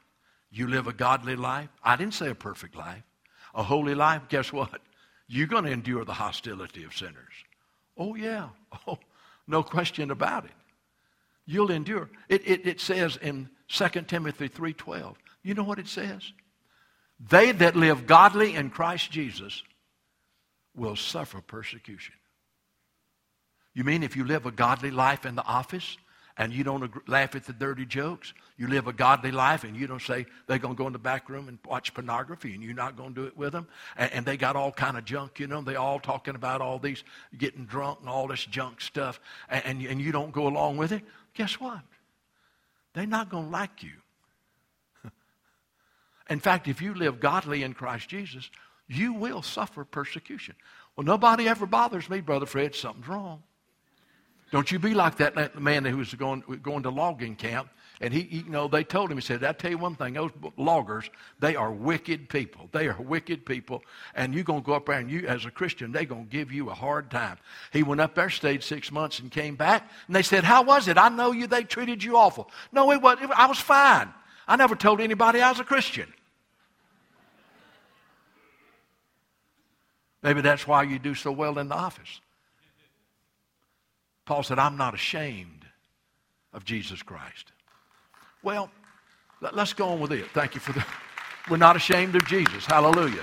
you 0.51 0.67
live 0.67 0.89
a 0.89 0.93
godly 0.93 1.37
life. 1.37 1.69
I 1.83 1.97
didn't 1.97 2.15
say 2.15 2.29
a 2.29 2.35
perfect 2.35 2.77
life. 2.77 3.03
A 3.55 3.63
holy 3.63 3.95
life, 3.95 4.23
guess 4.29 4.53
what? 4.53 4.81
You're 5.29 5.47
going 5.47 5.65
to 5.65 5.71
endure 5.71 6.05
the 6.05 6.13
hostility 6.13 6.85
of 6.85 6.95
sinners. 6.95 7.33
Oh, 7.97 8.15
yeah. 8.15 8.49
Oh, 8.87 8.99
no 9.47 9.63
question 9.63 10.11
about 10.11 10.45
it. 10.45 10.53
You'll 11.47 11.71
endure. 11.71 12.09
It, 12.29 12.47
it, 12.47 12.67
it 12.67 12.81
says 12.81 13.19
in 13.21 13.51
2 13.69 13.89
Timothy 14.03 14.49
3.12, 14.49 15.15
you 15.43 15.55
know 15.55 15.65
what 15.65 15.79
it 15.79 15.89
says? 15.89 16.33
They 17.29 17.53
that 17.53 17.77
live 17.77 18.07
godly 18.07 18.55
in 18.55 18.71
Christ 18.71 19.11
Jesus 19.11 19.63
will 20.75 20.97
suffer 20.97 21.41
persecution. 21.41 22.15
You 23.75 23.85
mean 23.85 24.03
if 24.03 24.17
you 24.17 24.25
live 24.25 24.47
a 24.47 24.51
godly 24.51 24.91
life 24.91 25.25
in 25.25 25.35
the 25.35 25.45
office 25.45 25.97
and 26.37 26.53
you 26.53 26.65
don't 26.65 26.91
laugh 27.09 27.35
at 27.35 27.45
the 27.45 27.53
dirty 27.53 27.85
jokes, 27.85 28.33
you 28.57 28.67
live 28.67 28.87
a 28.87 28.93
godly 28.93 29.31
life 29.31 29.65
and 29.65 29.77
you 29.77 29.87
don't 29.87 30.03
say 30.03 30.27
they're 30.47 30.59
going 30.59 30.75
to 30.75 30.79
go 30.79 30.87
in 30.87 30.93
the 30.93 30.99
back 30.99 31.29
room 31.29 31.49
and 31.49 31.59
watch 31.67 31.95
pornography 31.95 32.55
and 32.55 32.63
you're 32.63 32.75
not 32.75 32.97
going 32.97 33.15
to 33.15 33.23
do 33.23 33.27
it 33.27 33.37
with 33.37 33.53
them, 33.53 33.69
and, 33.97 34.13
and 34.13 34.27
they 34.27 34.37
got 34.37 34.57
all 34.57 34.73
kind 34.73 34.97
of 34.97 35.05
junk, 35.05 35.39
you 35.39 35.47
know, 35.47 35.63
they 35.63 35.77
all 35.77 36.01
talking 36.01 36.35
about 36.35 36.61
all 36.61 36.79
these 36.79 37.05
getting 37.39 37.67
drunk 37.67 38.01
and 38.01 38.09
all 38.09 38.27
this 38.27 38.45
junk 38.45 38.81
stuff, 38.81 39.21
and, 39.49 39.65
and, 39.65 39.83
and 39.83 40.01
you 40.01 40.11
don't 40.11 40.33
go 40.33 40.47
along 40.47 40.77
with 40.77 40.93
it, 40.93 41.03
guess 41.35 41.61
what? 41.61 41.81
They're 42.95 43.07
not 43.07 43.29
going 43.31 43.47
to 43.47 43.51
like 43.51 43.83
you. 43.83 44.02
In 46.33 46.41
fact, 46.41 46.67
if 46.67 46.81
you 46.81 46.95
live 46.95 47.21
godly 47.21 47.63
in 47.63 47.75
Christ 47.75 48.09
Jesus, 48.09 48.51
you 48.89 49.13
will 49.13 49.43
suffer 49.43 49.85
persecution. 49.85 50.55
Well, 50.97 51.05
nobody 51.05 51.47
ever 51.47 51.67
bothers 51.67 52.09
me, 52.09 52.23
Brother 52.23 52.47
Fred. 52.47 52.75
Something's 52.75 53.07
wrong. 53.07 53.43
Don't 54.51 54.73
you 54.73 54.79
be 54.79 54.95
like 54.95 55.17
that 55.19 55.61
man 55.61 55.85
who 55.85 55.99
was 55.99 56.15
going, 56.15 56.43
going 56.63 56.85
to 56.85 56.91
logging 56.91 57.37
camp. 57.37 57.69
And 58.01 58.15
he, 58.15 58.23
you 58.23 58.49
know, 58.49 58.67
they 58.67 58.83
told 58.83 59.11
him, 59.11 59.19
he 59.19 59.23
said, 59.23 59.45
I 59.45 59.53
tell 59.53 59.73
you 59.73 59.77
one 59.77 59.95
thing, 59.95 60.15
those 60.15 60.31
loggers, 60.57 61.11
they 61.39 61.55
are 61.55 61.71
wicked 61.71 62.31
people. 62.31 62.71
They 62.73 62.89
are 62.89 62.97
wicked 62.99 63.45
people. 63.45 63.83
And 64.15 64.35
you're 64.35 64.43
going 64.43 64.63
to 64.63 64.67
go 64.67 64.73
up 64.73 64.87
there 64.87 64.99
and 64.99 65.11
you, 65.11 65.27
as 65.27 65.45
a 65.45 65.51
Christian, 65.51 65.93
they're 65.93 66.07
going 66.07 66.25
to 66.25 66.31
give 66.31 66.51
you 66.51 66.71
a 66.71 66.75
hard 66.75 67.11
time. 67.11 67.37
He 67.75 67.83
went 67.83 68.01
up 68.01 68.15
there, 68.15 68.31
stayed 68.31 68.63
six 68.63 68.91
months 68.91 69.19
and 69.19 69.31
came 69.31 69.55
back. 69.55 69.87
And 70.07 70.17
they 70.17 70.23
said, 70.23 70.45
how 70.45 70.63
was 70.63 70.89
it? 70.89 70.97
I 70.97 71.11
know 71.11 71.33
you, 71.33 71.47
they 71.47 71.65
treated 71.65 72.03
you 72.03 72.17
awful. 72.17 72.51
No, 72.73 72.91
it 72.91 73.03
was, 73.03 73.19
I 73.37 73.47
was 73.47 73.59
fine. 73.59 74.09
I 74.49 74.57
never 74.57 74.75
told 74.75 75.03
anybody 75.03 75.43
I 75.43 75.51
was 75.51 75.61
a 75.61 75.65
Christian. 75.65 76.11
Maybe 80.23 80.41
that's 80.41 80.67
why 80.67 80.85
you 80.85 80.99
do 80.99 81.15
so 81.15 81.33
well 81.33 81.59
in 81.59 81.69
the 81.69 81.75
office. 81.75 82.21
Paul 84.25 84.43
said, 84.43 84.59
I'm 84.59 84.77
not 84.77 84.95
ashamed 84.95 85.67
of 86.53 86.65
Jesus 86.65 87.03
Christ. 87.03 87.53
Well, 88.43 88.71
let, 89.41 89.55
us 89.55 89.73
go 89.73 89.89
on 89.89 90.01
with 90.01 90.13
it. 90.13 90.27
Thank 90.33 90.55
you 90.55 90.61
for 90.61 90.73
the. 90.73 90.85
We're 91.51 91.57
not 91.57 91.75
ashamed 91.75 92.15
of 92.15 92.25
Jesus. 92.27 92.65
Hallelujah. 92.65 93.23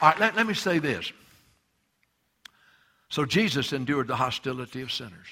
All 0.00 0.10
right, 0.10 0.20
let, 0.20 0.36
let 0.36 0.46
me 0.46 0.54
say 0.54 0.78
this. 0.78 1.12
So 3.08 3.24
Jesus 3.24 3.72
endured 3.72 4.06
the 4.06 4.16
hostility 4.16 4.82
of 4.82 4.92
sinners. 4.92 5.26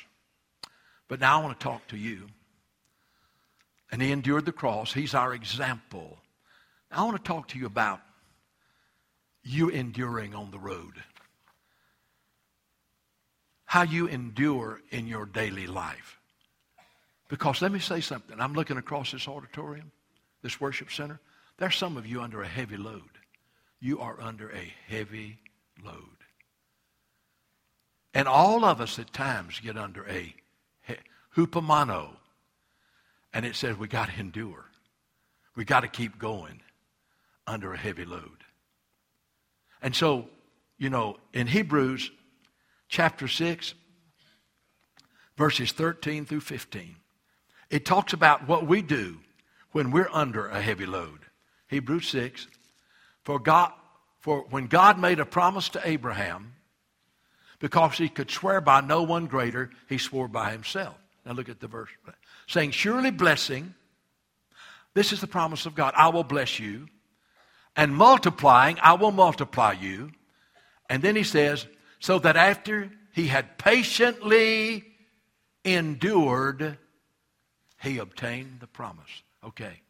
But 1.09 1.21
now 1.21 1.41
I 1.41 1.45
want 1.45 1.59
to 1.59 1.65
talk 1.65 1.87
to 1.89 1.97
you. 1.97 2.27
And 3.93 4.01
he 4.01 4.11
endured 4.11 4.47
the 4.47 4.53
cross. 4.53 4.93
He's 4.93 5.15
our 5.15 5.35
example. 5.35 6.19
I 6.91 7.05
want 7.05 7.17
to 7.17 7.23
talk 7.23 7.49
to 7.49 7.59
you 7.59 7.67
about 7.67 8.01
you 9.43 9.69
enduring 9.69 10.35
on 10.35 10.51
the 10.51 10.59
road. 10.59 11.03
How 13.65 13.83
you 13.83 14.07
endure 14.07 14.81
in 14.91 15.07
your 15.07 15.27
daily 15.27 15.67
life. 15.67 16.19
Because 17.29 17.63
let 17.63 17.73
me 17.73 17.79
say 17.79 18.01
something. 18.01 18.39
I'm 18.39 18.53
looking 18.53 18.77
across 18.77 19.13
this 19.13 19.27
auditorium, 19.27 19.91
this 20.43 20.61
worship 20.61 20.91
center. 20.91 21.19
There's 21.59 21.77
some 21.77 21.97
of 21.97 22.07
you 22.07 22.21
under 22.21 22.43
a 22.43 22.47
heavy 22.47 22.77
load. 22.77 23.03
You 23.81 24.01
are 24.01 24.21
under 24.21 24.51
a 24.51 24.73
heavy 24.87 25.39
load. 25.83 25.97
And 28.15 28.29
all 28.29 28.65
of 28.65 28.81
us 28.81 28.99
at 28.99 29.13
times 29.13 29.61
get 29.61 29.79
under 29.79 30.07
a 30.07 30.35
hupomano. 31.35 32.11
And 33.33 33.47
it 33.47 33.57
says 33.57 33.79
we 33.79 33.89
got 33.89 34.11
to 34.11 34.21
endure. 34.21 34.67
We 35.57 35.65
got 35.65 35.81
to 35.81 35.89
keep 35.89 36.19
going 36.19 36.61
under 37.47 37.73
a 37.73 37.79
heavy 37.79 38.05
load. 38.05 38.42
And 39.83 39.95
so, 39.95 40.29
you 40.79 40.89
know, 40.89 41.19
in 41.33 41.47
Hebrews 41.47 42.11
chapter 42.89 43.27
6, 43.27 43.75
verses 45.37 45.73
13 45.73 46.25
through 46.25 46.41
15, 46.41 46.97
it 47.71 47.85
talks 47.85 48.13
about 48.13 48.47
what 48.47 48.67
we 48.67 48.81
do 48.81 49.19
when 49.73 49.91
we're 49.91 50.09
under 50.13 50.47
a 50.47 50.61
heavy 50.61 50.87
load. 50.87 51.21
Hebrews 51.69 52.09
6, 52.09 52.47
for 53.25 53.39
God, 53.39 53.73
for 54.21 54.47
when 54.51 54.67
God 54.67 54.99
made 54.99 55.19
a 55.19 55.27
promise 55.27 55.69
to 55.71 55.81
Abraham, 55.85 56.55
because 57.59 57.97
he 57.97 58.09
could 58.09 58.31
swear 58.31 58.61
by 58.61 58.81
no 58.81 59.03
one 59.03 59.27
greater, 59.27 59.71
he 59.89 59.97
swore 59.99 60.29
by 60.29 60.51
himself. 60.51 60.97
Now 61.25 61.33
look 61.33 61.49
at 61.49 61.61
the 61.61 61.69
verse. 61.69 61.91
Saying, 62.47 62.73
Surely 62.73 63.11
blessing, 63.11 63.75
this 64.95 65.13
is 65.13 65.21
the 65.21 65.27
promise 65.27 65.65
of 65.65 65.75
God, 65.75 65.95
I 65.97 66.09
will 66.09 66.25
bless 66.25 66.59
you 66.59 66.89
and 67.77 67.95
multiplying, 67.95 68.79
I 68.83 68.95
will 68.95 69.13
multiply 69.13 69.73
you. 69.73 70.13
And 70.89 71.03
then 71.03 71.17
he 71.17 71.23
says, 71.23 71.67
so 72.01 72.19
that 72.19 72.37
after 72.37 72.91
he 73.13 73.29
had 73.29 73.59
patiently 73.59 74.85
endured, 75.65 76.79
he 77.83 77.99
obtained 77.99 78.59
the 78.61 78.67
promise. 78.67 79.23
Okay. 79.45 79.81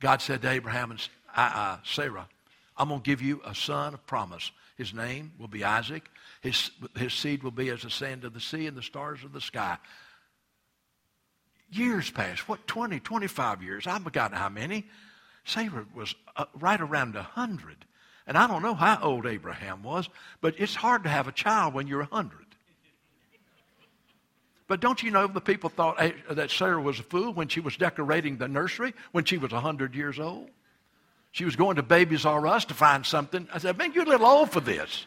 God 0.00 0.20
said 0.20 0.42
to 0.42 0.50
Abraham 0.50 0.92
and 0.92 1.08
uh, 1.36 1.50
uh, 1.54 1.76
Sarah, 1.84 2.28
I'm 2.76 2.88
going 2.88 3.00
to 3.00 3.04
give 3.04 3.22
you 3.22 3.40
a 3.44 3.54
son 3.54 3.94
of 3.94 4.06
promise. 4.06 4.50
His 4.76 4.92
name 4.92 5.32
will 5.38 5.48
be 5.48 5.64
Isaac. 5.64 6.10
His, 6.40 6.70
his 6.96 7.12
seed 7.12 7.42
will 7.42 7.52
be 7.52 7.70
as 7.70 7.82
the 7.82 7.90
sand 7.90 8.24
of 8.24 8.34
the 8.34 8.40
sea 8.40 8.66
and 8.66 8.76
the 8.76 8.82
stars 8.82 9.22
of 9.24 9.32
the 9.32 9.40
sky. 9.40 9.78
Years 11.70 12.10
passed. 12.10 12.48
What, 12.48 12.66
20, 12.66 13.00
25 13.00 13.62
years? 13.62 13.86
I've 13.86 14.02
forgotten 14.02 14.36
how 14.36 14.48
many. 14.48 14.86
Sarah 15.44 15.86
was 15.94 16.14
uh, 16.36 16.46
right 16.58 16.80
around 16.80 17.14
100. 17.14 17.84
And 18.26 18.38
I 18.38 18.46
don't 18.46 18.62
know 18.62 18.74
how 18.74 18.98
old 19.02 19.26
Abraham 19.26 19.82
was, 19.82 20.08
but 20.40 20.54
it's 20.58 20.74
hard 20.74 21.02
to 21.04 21.10
have 21.10 21.28
a 21.28 21.32
child 21.32 21.74
when 21.74 21.86
you're 21.86 22.00
100. 22.00 22.44
But 24.66 24.80
don't 24.80 25.02
you 25.02 25.10
know 25.10 25.26
the 25.26 25.42
people 25.42 25.68
thought 25.68 26.00
that 26.30 26.50
Sarah 26.50 26.80
was 26.80 26.98
a 26.98 27.02
fool 27.02 27.34
when 27.34 27.48
she 27.48 27.60
was 27.60 27.76
decorating 27.76 28.38
the 28.38 28.48
nursery 28.48 28.94
when 29.12 29.24
she 29.24 29.36
was 29.36 29.52
100 29.52 29.94
years 29.94 30.18
old? 30.18 30.48
She 31.32 31.44
was 31.44 31.54
going 31.54 31.76
to 31.76 31.82
Babies 31.82 32.24
R 32.24 32.46
Us 32.46 32.64
to 32.66 32.74
find 32.74 33.04
something. 33.04 33.46
I 33.52 33.58
said, 33.58 33.76
man, 33.76 33.92
you're 33.92 34.04
a 34.04 34.08
little 34.08 34.26
old 34.26 34.50
for 34.50 34.60
this. 34.60 35.06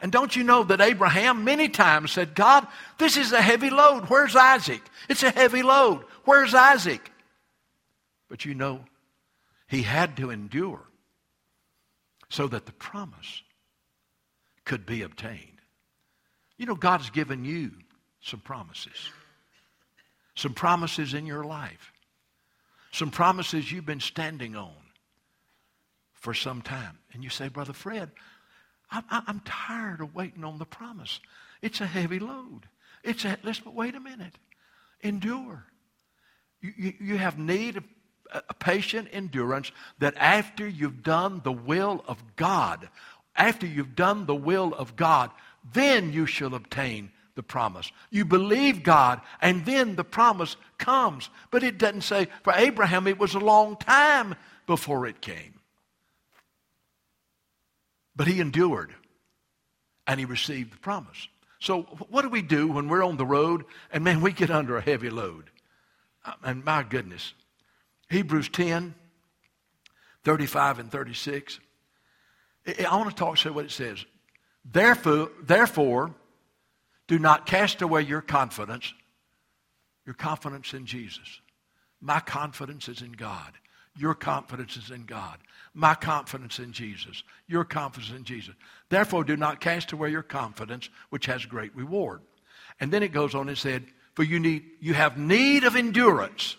And 0.00 0.12
don't 0.12 0.36
you 0.36 0.44
know 0.44 0.62
that 0.64 0.80
Abraham 0.80 1.44
many 1.44 1.68
times 1.68 2.12
said, 2.12 2.34
God, 2.34 2.66
this 2.98 3.16
is 3.16 3.32
a 3.32 3.40
heavy 3.40 3.70
load. 3.70 4.04
Where's 4.04 4.36
Isaac? 4.36 4.82
It's 5.08 5.22
a 5.22 5.30
heavy 5.30 5.62
load. 5.62 6.04
Where's 6.24 6.54
Isaac? 6.54 7.10
But 8.28 8.44
you 8.44 8.54
know, 8.54 8.80
he 9.68 9.82
had 9.82 10.16
to 10.18 10.30
endure 10.30 10.82
so 12.28 12.46
that 12.48 12.66
the 12.66 12.72
promise 12.72 13.42
could 14.64 14.84
be 14.84 15.02
obtained. 15.02 15.60
You 16.58 16.66
know, 16.66 16.74
God's 16.74 17.10
given 17.10 17.44
you 17.44 17.72
some 18.20 18.40
promises. 18.40 19.10
Some 20.34 20.52
promises 20.52 21.14
in 21.14 21.26
your 21.26 21.44
life. 21.44 21.92
Some 22.92 23.10
promises 23.10 23.70
you've 23.70 23.86
been 23.86 24.00
standing 24.00 24.56
on 24.56 24.74
for 26.12 26.34
some 26.34 26.62
time. 26.62 26.98
And 27.12 27.22
you 27.22 27.30
say, 27.30 27.48
Brother 27.48 27.72
Fred, 27.72 28.10
I'm, 28.90 29.04
I'm 29.10 29.40
tired 29.44 30.00
of 30.00 30.14
waiting 30.14 30.44
on 30.44 30.58
the 30.58 30.64
promise. 30.64 31.20
It's 31.62 31.80
a 31.80 31.86
heavy 31.86 32.18
load. 32.18 32.62
It's 33.02 33.24
a, 33.24 33.38
let's, 33.42 33.60
but 33.60 33.74
wait 33.74 33.94
a 33.94 34.00
minute. 34.00 34.34
Endure. 35.02 35.64
You, 36.60 36.72
you, 36.76 36.92
you 37.00 37.16
have 37.18 37.38
need 37.38 37.76
of 37.76 37.84
a 38.32 38.54
patient 38.54 39.08
endurance 39.12 39.70
that 39.98 40.14
after 40.16 40.66
you've 40.66 41.02
done 41.02 41.40
the 41.44 41.52
will 41.52 42.04
of 42.08 42.22
God, 42.36 42.88
after 43.36 43.66
you've 43.66 43.94
done 43.94 44.26
the 44.26 44.34
will 44.34 44.74
of 44.74 44.96
God, 44.96 45.30
then 45.72 46.12
you 46.12 46.26
shall 46.26 46.54
obtain 46.54 47.10
the 47.34 47.42
promise. 47.42 47.92
You 48.10 48.24
believe 48.24 48.82
God, 48.82 49.20
and 49.40 49.64
then 49.64 49.94
the 49.94 50.04
promise 50.04 50.56
comes. 50.78 51.28
But 51.50 51.62
it 51.62 51.78
doesn't 51.78 52.02
say, 52.02 52.28
for 52.42 52.52
Abraham, 52.54 53.06
it 53.06 53.18
was 53.18 53.34
a 53.34 53.40
long 53.40 53.76
time 53.76 54.34
before 54.66 55.06
it 55.06 55.20
came. 55.20 55.55
But 58.16 58.26
he 58.26 58.40
endured, 58.40 58.94
and 60.06 60.18
he 60.18 60.24
received 60.24 60.72
the 60.72 60.78
promise. 60.78 61.28
So, 61.60 61.82
what 61.82 62.22
do 62.22 62.28
we 62.28 62.42
do 62.42 62.68
when 62.68 62.88
we're 62.88 63.04
on 63.04 63.16
the 63.16 63.26
road 63.26 63.64
and 63.92 64.02
man, 64.02 64.20
we 64.20 64.32
get 64.32 64.50
under 64.50 64.76
a 64.76 64.80
heavy 64.80 65.10
load? 65.10 65.50
Uh, 66.24 66.32
and 66.42 66.64
my 66.64 66.82
goodness, 66.82 67.34
Hebrews 68.08 68.48
10, 68.48 68.94
35 70.24 70.78
and 70.78 70.90
36. 70.90 71.60
I 72.66 72.96
want 72.96 73.10
to 73.10 73.16
talk, 73.16 73.38
say 73.38 73.50
what 73.50 73.64
it 73.64 73.70
says. 73.70 74.04
Therefore, 74.64 75.30
therefore, 75.42 76.14
do 77.06 77.18
not 77.18 77.46
cast 77.46 77.82
away 77.82 78.02
your 78.02 78.20
confidence, 78.20 78.92
your 80.04 80.14
confidence 80.14 80.74
in 80.74 80.86
Jesus. 80.86 81.40
My 82.00 82.20
confidence 82.20 82.88
is 82.88 83.02
in 83.02 83.12
God. 83.12 83.52
Your 83.98 84.14
confidence 84.14 84.76
is 84.76 84.90
in 84.90 85.04
God. 85.04 85.38
My 85.74 85.94
confidence 85.94 86.58
in 86.58 86.72
Jesus. 86.72 87.22
Your 87.46 87.64
confidence 87.64 88.12
in 88.16 88.24
Jesus. 88.24 88.54
Therefore, 88.88 89.24
do 89.24 89.36
not 89.36 89.60
cast 89.60 89.92
away 89.92 90.10
your 90.10 90.22
confidence, 90.22 90.88
which 91.10 91.26
has 91.26 91.44
great 91.46 91.74
reward. 91.74 92.20
And 92.80 92.92
then 92.92 93.02
it 93.02 93.12
goes 93.12 93.34
on 93.34 93.48
and 93.48 93.58
said, 93.58 93.86
For 94.14 94.22
you 94.22 94.38
need 94.38 94.64
you 94.80 94.94
have 94.94 95.18
need 95.18 95.64
of 95.64 95.76
endurance, 95.76 96.56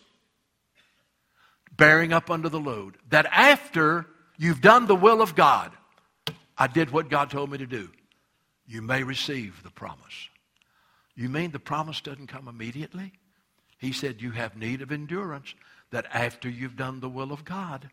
bearing 1.75 2.13
up 2.13 2.29
under 2.29 2.49
the 2.49 2.59
load, 2.59 2.97
that 3.09 3.27
after 3.31 4.07
you've 4.37 4.61
done 4.61 4.87
the 4.87 4.95
will 4.95 5.21
of 5.21 5.35
God, 5.35 5.71
I 6.57 6.67
did 6.67 6.89
what 6.89 7.09
God 7.09 7.29
told 7.29 7.51
me 7.51 7.59
to 7.59 7.67
do, 7.67 7.89
you 8.65 8.81
may 8.81 9.03
receive 9.03 9.61
the 9.63 9.71
promise. 9.71 10.29
You 11.15 11.29
mean 11.29 11.51
the 11.51 11.59
promise 11.59 12.01
doesn't 12.01 12.27
come 12.27 12.47
immediately? 12.47 13.13
He 13.77 13.91
said, 13.91 14.21
You 14.21 14.31
have 14.31 14.57
need 14.57 14.81
of 14.81 14.91
endurance 14.91 15.53
that 15.91 16.05
after 16.13 16.49
you've 16.49 16.75
done 16.75 16.99
the 16.99 17.09
will 17.09 17.31
of 17.31 17.45
God, 17.45 17.89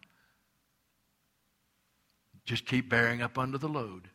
just 2.45 2.67
keep 2.67 2.89
bearing 2.89 3.23
up 3.23 3.39
under 3.39 3.59
the 3.59 3.69
load. 3.69 4.09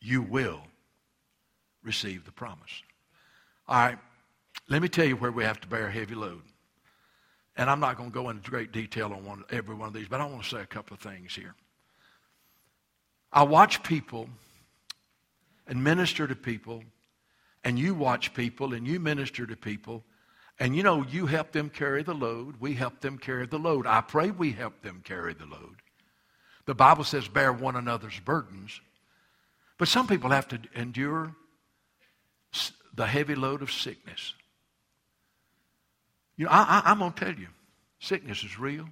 You 0.00 0.22
will 0.22 0.62
receive 1.82 2.24
the 2.24 2.32
promise. 2.32 2.82
All 3.68 3.76
right, 3.76 3.98
let 4.68 4.82
me 4.82 4.88
tell 4.88 5.06
you 5.06 5.16
where 5.16 5.32
we 5.32 5.44
have 5.44 5.60
to 5.60 5.68
bear 5.68 5.86
a 5.86 5.92
heavy 5.92 6.14
load. 6.14 6.42
And 7.56 7.68
I'm 7.68 7.80
not 7.80 7.96
going 7.96 8.10
to 8.10 8.14
go 8.14 8.30
into 8.30 8.50
great 8.50 8.72
detail 8.72 9.12
on 9.12 9.24
one, 9.24 9.44
every 9.50 9.74
one 9.74 9.88
of 9.88 9.94
these, 9.94 10.08
but 10.08 10.20
I 10.20 10.26
want 10.26 10.42
to 10.42 10.48
say 10.48 10.60
a 10.60 10.66
couple 10.66 10.94
of 10.94 11.00
things 11.00 11.34
here. 11.34 11.54
I 13.32 13.42
watch 13.44 13.82
people 13.82 14.28
and 15.66 15.82
minister 15.82 16.26
to 16.26 16.34
people 16.34 16.82
and 17.64 17.78
you 17.78 17.94
watch 17.94 18.34
people 18.34 18.74
and 18.74 18.86
you 18.86 18.98
minister 19.00 19.46
to 19.46 19.56
people 19.56 20.02
and 20.58 20.76
you 20.76 20.82
know 20.82 21.02
you 21.02 21.26
help 21.26 21.52
them 21.52 21.70
carry 21.70 22.02
the 22.02 22.14
load 22.14 22.60
we 22.60 22.74
help 22.74 23.00
them 23.00 23.18
carry 23.18 23.46
the 23.46 23.58
load. 23.58 23.86
I 23.86 24.00
pray 24.00 24.30
we 24.30 24.52
help 24.52 24.82
them 24.82 25.02
carry 25.04 25.34
the 25.34 25.46
load. 25.46 25.76
The 26.66 26.74
bible 26.74 27.04
says 27.04 27.28
bear 27.28 27.52
one 27.52 27.76
another's 27.76 28.18
burdens. 28.20 28.80
But 29.78 29.88
some 29.88 30.06
people 30.06 30.30
have 30.30 30.46
to 30.48 30.60
endure 30.74 31.34
the 32.94 33.06
heavy 33.06 33.34
load 33.34 33.62
of 33.62 33.72
sickness. 33.72 34.34
You 36.36 36.44
know 36.44 36.52
I, 36.52 36.82
i'm 36.84 36.98
going 36.98 37.12
to 37.12 37.24
tell 37.24 37.34
you 37.34 37.48
sickness 37.98 38.44
is 38.44 38.58
real. 38.58 38.88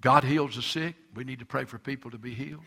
God 0.00 0.24
heals 0.24 0.56
the 0.56 0.62
sick. 0.62 0.94
We 1.14 1.24
need 1.24 1.40
to 1.40 1.44
pray 1.44 1.64
for 1.64 1.78
people 1.78 2.10
to 2.10 2.18
be 2.18 2.34
healed. 2.34 2.64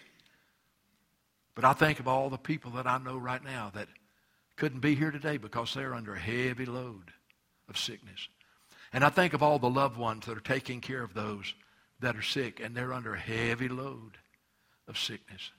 But 1.56 1.66
i 1.66 1.74
think 1.74 2.00
of 2.00 2.08
all 2.08 2.30
the 2.30 2.38
people 2.38 2.72
that 2.72 2.88
i 2.88 2.98
know 3.00 3.18
right 3.18 3.44
now 3.44 3.72
that 3.74 3.88
couldn't 4.56 4.82
be 4.82 4.96
here 4.96 5.12
today 5.12 5.38
because 5.38 5.74
they're 5.74 5.96
under 5.96 6.14
a 6.14 6.20
heavy 6.20 6.66
load 6.66 7.12
of 7.70 7.78
sickness. 7.78 8.28
And 8.92 9.04
I 9.04 9.10
think 9.10 9.34
of 9.34 9.42
all 9.42 9.60
the 9.60 9.70
loved 9.70 9.98
ones 9.98 10.26
that 10.26 10.38
are 10.38 10.42
taking 10.42 10.82
care 10.82 11.04
of 11.04 11.14
those 11.14 11.54
that 12.00 12.16
are 12.16 12.22
sick 12.22 12.60
and 12.60 12.76
they're 12.76 12.94
under 12.94 13.16
a 13.16 13.20
heavy 13.20 13.68
load 13.68 14.18
of 14.88 14.98
sickness. 14.98 15.52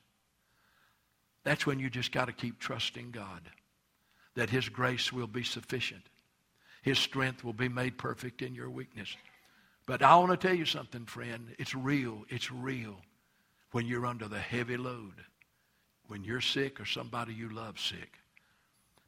That's 1.43 1.65
when 1.65 1.79
you 1.79 1.89
just 1.89 2.11
got 2.11 2.25
to 2.25 2.33
keep 2.33 2.59
trusting 2.59 3.11
God 3.11 3.41
that 4.35 4.49
His 4.49 4.69
grace 4.69 5.11
will 5.11 5.27
be 5.27 5.43
sufficient. 5.43 6.03
His 6.81 6.99
strength 6.99 7.43
will 7.43 7.53
be 7.53 7.69
made 7.69 7.97
perfect 7.97 8.41
in 8.41 8.53
your 8.53 8.69
weakness. 8.69 9.15
But 9.85 10.01
I 10.01 10.15
want 10.17 10.31
to 10.31 10.47
tell 10.47 10.55
you 10.55 10.65
something, 10.65 11.05
friend. 11.05 11.55
It's 11.57 11.75
real. 11.75 12.25
It's 12.29 12.51
real 12.51 12.95
when 13.71 13.85
you're 13.85 14.05
under 14.05 14.27
the 14.27 14.39
heavy 14.39 14.77
load, 14.77 15.13
when 16.07 16.23
you're 16.23 16.41
sick 16.41 16.79
or 16.79 16.85
somebody 16.85 17.33
you 17.33 17.49
love 17.49 17.79
sick. 17.79 18.13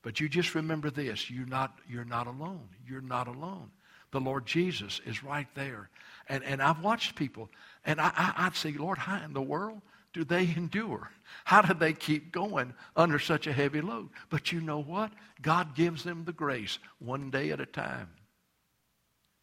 But 0.08 0.22
you 0.22 0.30
just 0.30 0.56
remember 0.56 0.89
this 0.89 1.30
you're 1.30 1.46
not, 1.46 1.80
you're 1.86 2.06
not 2.06 2.28
alone. 2.28 2.70
You're 2.88 3.02
not 3.02 3.28
alone. 3.28 3.70
The 4.12 4.22
Lord 4.22 4.46
Jesus 4.46 5.02
is 5.06 5.22
right 5.22 5.50
there. 5.54 5.89
And, 6.30 6.46
and 6.46 6.62
I've 6.62 6.82
watched 6.82 7.17
people, 7.17 7.50
and 7.84 8.00
I, 8.00 8.13
I, 8.15 8.34
I'd 8.46 8.56
say, 8.56 8.72
Lord, 8.72 8.98
how 8.98 9.22
in 9.22 9.34
the 9.34 9.41
world 9.41 9.82
do 10.13 10.24
they 10.24 10.43
endure? 10.56 11.12
How 11.43 11.62
do 11.62 11.74
they 11.74 11.91
keep 11.91 12.32
going 12.32 12.74
under 12.96 13.20
such 13.20 13.48
a 13.48 13.52
heavy 13.52 13.82
load? 13.82 14.08
But 14.30 14.50
you 14.54 14.62
know 14.62 14.82
what? 14.82 15.12
God 15.41 15.76
gives 15.76 16.06
them 16.06 16.24
the 16.24 16.32
grace 16.32 16.80
one 17.00 17.30
day 17.30 17.50
at 17.50 17.60
a 17.60 17.65
time 17.65 18.08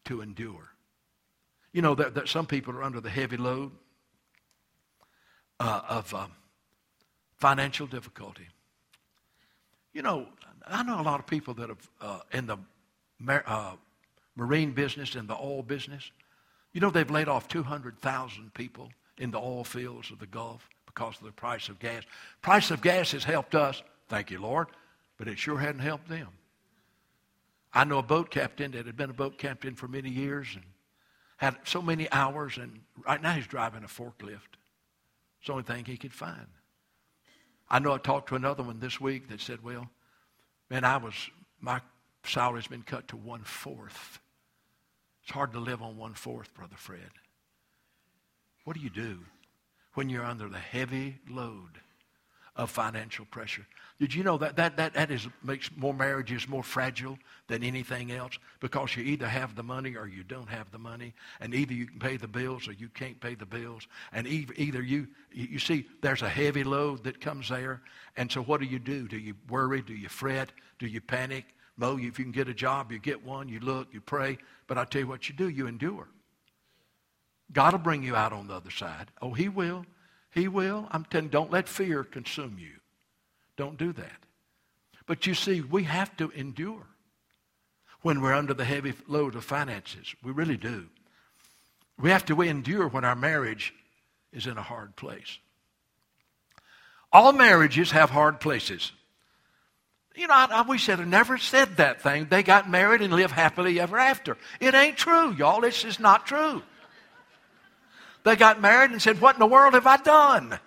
to 0.05 0.21
endure. 0.21 0.71
You 1.73 1.83
know 1.83 1.93
that, 1.93 2.15
that 2.15 2.27
some 2.27 2.47
people 2.47 2.73
are 2.73 2.81
under 2.81 3.01
the 3.01 3.11
heavy 3.11 3.37
load 3.37 3.71
uh, 5.59 5.81
of 5.87 6.11
um, 6.15 6.31
financial 7.37 7.85
difficulty. 7.85 8.47
You 9.93 10.01
know, 10.01 10.27
I 10.67 10.83
know 10.83 10.99
a 10.99 11.03
lot 11.03 11.19
of 11.19 11.27
people 11.27 11.53
that 11.55 11.69
have 11.69 11.89
uh, 12.01 12.19
in 12.31 12.47
the 12.47 12.57
uh, 13.27 13.73
marine 14.35 14.71
business 14.71 15.15
and 15.15 15.27
the 15.27 15.35
oil 15.35 15.63
business. 15.63 16.11
You 16.73 16.81
know, 16.81 16.89
they've 16.89 17.09
laid 17.09 17.27
off 17.27 17.47
200,000 17.47 18.53
people 18.53 18.89
in 19.17 19.31
the 19.31 19.37
oil 19.37 19.63
fields 19.63 20.11
of 20.11 20.19
the 20.19 20.25
Gulf 20.25 20.67
because 20.85 21.17
of 21.17 21.25
the 21.25 21.31
price 21.31 21.69
of 21.69 21.79
gas. 21.79 22.03
Price 22.41 22.71
of 22.71 22.81
gas 22.81 23.11
has 23.11 23.23
helped 23.23 23.55
us, 23.55 23.81
thank 24.09 24.31
you, 24.31 24.39
Lord, 24.39 24.67
but 25.17 25.27
it 25.27 25.37
sure 25.37 25.57
hadn't 25.57 25.81
helped 25.81 26.09
them. 26.09 26.27
I 27.73 27.83
know 27.83 27.99
a 27.99 28.03
boat 28.03 28.29
captain 28.29 28.71
that 28.71 28.85
had 28.85 28.95
been 28.95 29.09
a 29.09 29.13
boat 29.13 29.37
captain 29.37 29.75
for 29.75 29.87
many 29.87 30.09
years 30.09 30.47
and 30.55 30.63
had 31.37 31.57
so 31.65 31.81
many 31.81 32.09
hours, 32.11 32.57
and 32.57 32.81
right 33.05 33.21
now 33.21 33.33
he's 33.33 33.47
driving 33.47 33.83
a 33.83 33.87
forklift. 33.87 34.55
It's 35.39 35.47
the 35.47 35.51
only 35.51 35.63
thing 35.63 35.85
he 35.85 35.97
could 35.97 36.13
find. 36.13 36.47
I 37.69 37.79
know 37.79 37.93
I 37.93 37.97
talked 37.97 38.29
to 38.29 38.35
another 38.35 38.63
one 38.63 38.79
this 38.79 39.01
week 39.01 39.27
that 39.29 39.41
said, 39.41 39.63
well, 39.63 39.89
man, 40.69 40.83
I 40.83 40.97
was, 40.97 41.13
my 41.59 41.81
salary's 42.23 42.67
been 42.67 42.83
cut 42.83 43.07
to 43.09 43.17
one 43.17 43.43
fourth. 43.43 44.19
It's 45.23 45.31
hard 45.31 45.53
to 45.53 45.59
live 45.59 45.81
on 45.81 45.97
one 45.97 46.13
fourth, 46.13 46.53
Brother 46.53 46.75
Fred. 46.77 47.11
What 48.63 48.75
do 48.75 48.81
you 48.81 48.89
do 48.89 49.19
when 49.93 50.09
you're 50.09 50.25
under 50.25 50.49
the 50.49 50.59
heavy 50.59 51.19
load 51.29 51.79
of 52.55 52.69
financial 52.69 53.25
pressure? 53.25 53.65
Did 53.99 54.13
you 54.13 54.23
know 54.23 54.37
that 54.37 54.57
that, 54.57 54.75
that, 54.77 54.93
that 54.93 55.11
is, 55.11 55.27
makes 55.41 55.69
more 55.75 55.93
marriages 55.93 56.47
more 56.47 56.63
fragile 56.63 57.17
than 57.47 57.63
anything 57.63 58.11
else? 58.11 58.37
Because 58.59 58.95
you 58.95 59.03
either 59.03 59.27
have 59.27 59.55
the 59.55 59.63
money 59.63 59.95
or 59.95 60.07
you 60.07 60.23
don't 60.23 60.49
have 60.49 60.69
the 60.71 60.77
money. 60.77 61.13
And 61.39 61.53
either 61.53 61.73
you 61.73 61.85
can 61.85 61.99
pay 61.99 62.17
the 62.17 62.27
bills 62.27 62.67
or 62.67 62.73
you 62.73 62.89
can't 62.89 63.19
pay 63.19 63.35
the 63.35 63.45
bills. 63.45 63.87
And 64.11 64.27
either 64.27 64.81
you, 64.81 65.07
you 65.31 65.59
see, 65.59 65.85
there's 66.01 66.23
a 66.23 66.29
heavy 66.29 66.65
load 66.65 67.05
that 67.05 67.21
comes 67.21 67.49
there. 67.49 67.81
And 68.17 68.29
so 68.29 68.41
what 68.43 68.59
do 68.59 68.65
you 68.65 68.79
do? 68.79 69.07
Do 69.07 69.17
you 69.17 69.35
worry? 69.49 69.81
Do 69.81 69.93
you 69.93 70.09
fret? 70.09 70.51
Do 70.77 70.87
you 70.87 70.99
panic? 70.99 71.45
No, 71.77 71.97
if 71.97 72.19
you 72.19 72.25
can 72.25 72.31
get 72.31 72.47
a 72.47 72.53
job, 72.53 72.91
you 72.91 72.99
get 72.99 73.25
one, 73.25 73.49
you 73.49 73.59
look, 73.59 73.93
you 73.93 74.01
pray. 74.01 74.37
But 74.67 74.77
I 74.77 74.85
tell 74.85 75.01
you 75.01 75.07
what 75.07 75.27
you 75.29 75.35
do, 75.35 75.49
you 75.49 75.67
endure. 75.67 76.07
God 77.51 77.73
will 77.73 77.79
bring 77.79 78.03
you 78.03 78.15
out 78.15 78.33
on 78.33 78.47
the 78.47 78.55
other 78.55 78.71
side. 78.71 79.07
Oh, 79.21 79.33
He 79.33 79.49
will. 79.49 79.85
He 80.35 80.49
will. 80.49 80.87
I'm 80.91 81.05
telling 81.05 81.25
you, 81.25 81.31
don't 81.31 81.51
let 81.51 81.69
fear 81.69 82.03
consume 82.03 82.57
you. 82.59 82.73
Don't 83.55 83.77
do 83.77 83.93
that. 83.93 84.25
But 85.07 85.25
you 85.25 85.33
see, 85.33 85.61
we 85.61 85.83
have 85.83 86.15
to 86.17 86.29
endure 86.31 86.87
when 88.01 88.21
we're 88.21 88.33
under 88.33 88.53
the 88.53 88.65
heavy 88.65 88.93
load 89.07 89.35
of 89.35 89.45
finances. 89.45 90.13
We 90.21 90.31
really 90.31 90.57
do. 90.57 90.87
We 91.97 92.09
have 92.09 92.25
to 92.25 92.41
endure 92.41 92.89
when 92.89 93.05
our 93.05 93.15
marriage 93.15 93.73
is 94.33 94.45
in 94.45 94.57
a 94.57 94.61
hard 94.61 94.97
place. 94.97 95.39
All 97.13 97.31
marriages 97.31 97.91
have 97.91 98.09
hard 98.09 98.41
places. 98.41 98.91
You 100.15 100.27
know, 100.27 100.33
I, 100.33 100.47
I 100.51 100.61
wish 100.63 100.89
I'd 100.89 101.07
never 101.07 101.37
said 101.37 101.77
that 101.77 102.01
thing. 102.01 102.27
They 102.29 102.43
got 102.43 102.69
married 102.69 103.01
and 103.01 103.13
live 103.13 103.31
happily 103.31 103.79
ever 103.79 103.97
after. 103.97 104.37
It 104.59 104.73
ain't 104.73 104.97
true, 104.97 105.31
y'all. 105.31 105.61
This 105.61 105.85
is 105.85 105.97
not 105.97 106.25
true. 106.25 106.61
They 108.25 108.35
got 108.35 108.59
married 108.59 108.89
and 108.89 109.01
said, 109.01 109.21
What 109.21 109.35
in 109.35 109.39
the 109.39 109.45
world 109.45 109.75
have 109.75 109.85
I 109.85 109.97
done? 109.97 110.59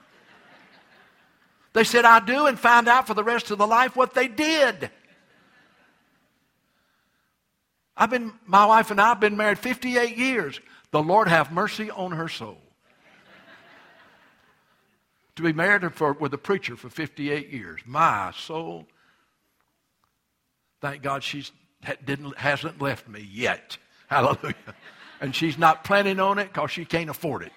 They 1.73 1.85
said, 1.85 2.05
I 2.05 2.21
do, 2.21 2.47
and 2.47 2.59
found 2.59 2.89
out 2.89 3.07
for 3.07 3.15
the 3.15 3.25
rest 3.25 3.51
of 3.51 3.59
the 3.59 3.67
life 3.67 3.95
what 3.97 4.15
they 4.15 4.29
did. 4.29 4.91
I've 7.97 8.11
been, 8.11 8.33
my 8.47 8.65
wife 8.65 8.93
and 8.93 9.01
I 9.01 9.09
have 9.09 9.21
been 9.21 9.37
married 9.37 9.59
58 9.59 10.17
years. 10.17 10.61
The 10.93 11.03
Lord 11.03 11.27
have 11.27 11.51
mercy 11.51 11.91
on 11.91 12.13
her 12.13 12.29
soul. 12.29 12.59
to 15.35 15.43
be 15.43 15.53
married 15.53 15.93
for, 15.95 16.13
with 16.13 16.33
a 16.33 16.39
preacher 16.39 16.77
for 16.77 16.89
58 16.89 17.51
years. 17.51 17.81
My 17.85 18.33
soul. 18.37 18.87
Thank 20.81 21.03
God 21.03 21.25
she 21.25 21.45
didn't, 22.05 22.39
hasn't 22.39 22.81
left 22.81 23.09
me 23.09 23.29
yet. 23.29 23.79
Hallelujah. 24.07 24.55
And 25.21 25.35
she's 25.35 25.59
not 25.59 25.85
planning 25.85 26.21
on 26.21 26.39
it 26.39 26.53
because 26.53 26.71
she 26.71 26.85
can't 26.85 27.11
afford 27.11 27.43
it. 27.43 27.53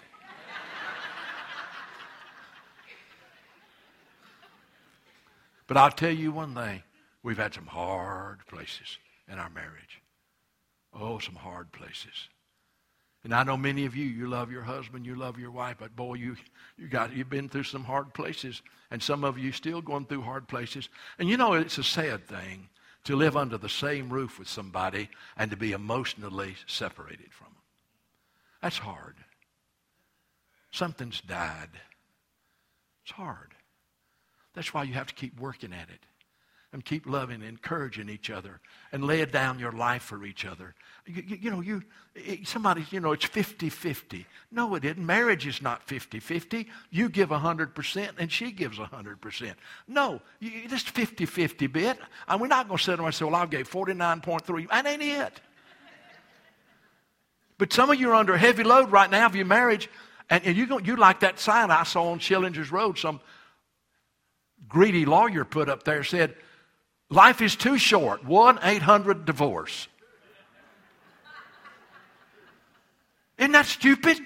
But 5.71 5.77
I'll 5.77 5.89
tell 5.89 6.11
you 6.11 6.33
one 6.33 6.53
thing 6.53 6.83
we've 7.23 7.37
had 7.37 7.53
some 7.53 7.65
hard 7.65 8.45
places 8.47 8.97
in 9.31 9.39
our 9.39 9.49
marriage. 9.49 10.01
Oh, 10.93 11.17
some 11.19 11.35
hard 11.35 11.71
places. 11.71 12.27
And 13.23 13.33
I 13.33 13.43
know 13.43 13.55
many 13.55 13.85
of 13.85 13.95
you, 13.95 14.03
you 14.03 14.27
love 14.27 14.51
your 14.51 14.63
husband, 14.63 15.05
you 15.05 15.15
love 15.15 15.39
your 15.39 15.51
wife, 15.51 15.77
but 15.79 15.95
boy, 15.95 16.15
you, 16.15 16.35
you 16.77 16.89
got, 16.89 17.15
you've 17.15 17.29
been 17.29 17.47
through 17.47 17.63
some 17.63 17.85
hard 17.85 18.13
places. 18.13 18.61
And 18.89 19.01
some 19.01 19.23
of 19.23 19.37
you 19.37 19.53
still 19.53 19.81
going 19.81 20.07
through 20.07 20.23
hard 20.23 20.49
places. 20.49 20.89
And 21.17 21.29
you 21.29 21.37
know, 21.37 21.53
it's 21.53 21.77
a 21.77 21.83
sad 21.83 22.27
thing 22.27 22.67
to 23.03 23.15
live 23.15 23.35
under 23.35 23.57
the 23.57 23.69
same 23.69 24.09
roof 24.09 24.37
with 24.37 24.47
somebody 24.47 25.09
and 25.37 25.51
to 25.51 25.57
be 25.57 25.71
emotionally 25.71 26.55
separated 26.67 27.31
from 27.31 27.47
them. 27.47 27.63
That's 28.61 28.77
hard. 28.77 29.15
Something's 30.71 31.21
died. 31.21 31.69
It's 33.03 33.13
hard. 33.13 33.53
That's 34.53 34.73
why 34.73 34.83
you 34.83 34.93
have 34.93 35.07
to 35.07 35.15
keep 35.15 35.39
working 35.39 35.73
at 35.73 35.89
it 35.89 36.05
and 36.73 36.85
keep 36.85 37.05
loving 37.05 37.41
encouraging 37.41 38.09
each 38.09 38.29
other 38.29 38.61
and 38.91 39.03
lay 39.03 39.23
down 39.25 39.59
your 39.59 39.73
life 39.73 40.03
for 40.03 40.23
each 40.23 40.45
other. 40.45 40.73
You, 41.05 41.23
you, 41.27 41.37
you 41.41 41.51
know, 41.51 41.61
you, 41.61 41.83
eh, 42.15 42.37
somebody, 42.45 42.85
you 42.91 43.01
know, 43.01 43.11
it's 43.11 43.25
50-50. 43.25 44.25
No, 44.51 44.75
it 44.75 44.85
isn't. 44.85 45.05
Marriage 45.05 45.45
is 45.45 45.61
not 45.61 45.85
50-50. 45.85 46.67
You 46.89 47.09
give 47.09 47.29
100% 47.29 48.09
and 48.17 48.31
she 48.31 48.51
gives 48.51 48.77
100%. 48.77 49.53
No, 49.87 50.21
you, 50.39 50.67
this 50.69 50.83
50-50 50.83 51.71
bit, 51.71 51.97
and 52.27 52.39
we're 52.39 52.47
not 52.47 52.67
going 52.67 52.77
to 52.77 52.83
sit 52.83 52.97
there 52.97 53.05
and 53.05 53.13
say, 53.13 53.25
well, 53.25 53.35
I 53.35 53.45
gave 53.47 53.69
49.3. 53.69 54.69
That 54.69 54.85
ain't 54.85 55.01
it. 55.01 55.41
But 57.57 57.73
some 57.73 57.91
of 57.91 57.99
you 57.99 58.09
are 58.11 58.15
under 58.15 58.33
a 58.33 58.39
heavy 58.39 58.63
load 58.63 58.91
right 58.91 59.11
now 59.11 59.25
of 59.25 59.35
your 59.35 59.45
marriage, 59.45 59.89
and, 60.29 60.43
and 60.45 60.57
you, 60.57 60.79
you 60.83 60.95
like 60.95 61.19
that 61.19 61.39
sign 61.39 61.69
I 61.69 61.83
saw 61.83 62.11
on 62.11 62.19
Schillinger's 62.19 62.71
Road, 62.71 62.97
some 62.97 63.19
greedy 64.67 65.05
lawyer 65.05 65.43
put 65.43 65.69
up 65.69 65.83
there 65.83 66.03
said, 66.03 66.33
Life 67.11 67.41
is 67.41 67.57
too 67.57 67.77
short. 67.77 68.25
1 68.25 68.59
800 68.63 69.25
divorce. 69.25 69.89
Isn't 73.37 73.51
that 73.51 73.65
stupid? 73.65 74.17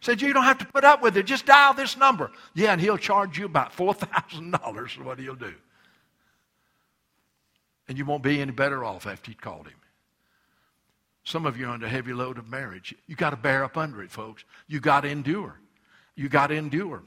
Said, 0.00 0.20
You 0.20 0.32
don't 0.32 0.42
have 0.42 0.58
to 0.58 0.66
put 0.66 0.84
up 0.84 1.02
with 1.02 1.16
it. 1.16 1.24
Just 1.24 1.46
dial 1.46 1.72
this 1.72 1.96
number. 1.96 2.32
Yeah, 2.54 2.72
and 2.72 2.80
he'll 2.80 2.98
charge 2.98 3.38
you 3.38 3.46
about 3.46 3.74
$4,000 3.74 4.90
for 4.96 5.04
what 5.04 5.20
he'll 5.20 5.36
do. 5.36 5.54
And 7.88 7.96
you 7.96 8.04
won't 8.04 8.24
be 8.24 8.40
any 8.40 8.50
better 8.50 8.84
off 8.84 9.06
after 9.06 9.30
you 9.30 9.36
called 9.36 9.68
him. 9.68 9.76
Some 11.24 11.46
of 11.46 11.56
you 11.56 11.66
are 11.66 11.70
under 11.70 11.86
a 11.86 11.88
heavy 11.88 12.12
load 12.12 12.38
of 12.38 12.48
marriage. 12.48 12.92
You 13.06 13.14
got 13.14 13.30
to 13.30 13.36
bear 13.36 13.62
up 13.62 13.76
under 13.76 14.02
it, 14.02 14.10
folks. 14.10 14.44
You 14.66 14.80
got 14.80 15.02
to 15.02 15.08
endure. 15.08 15.60
You 16.16 16.28
got 16.28 16.48
to 16.48 16.54
endure. 16.54 17.04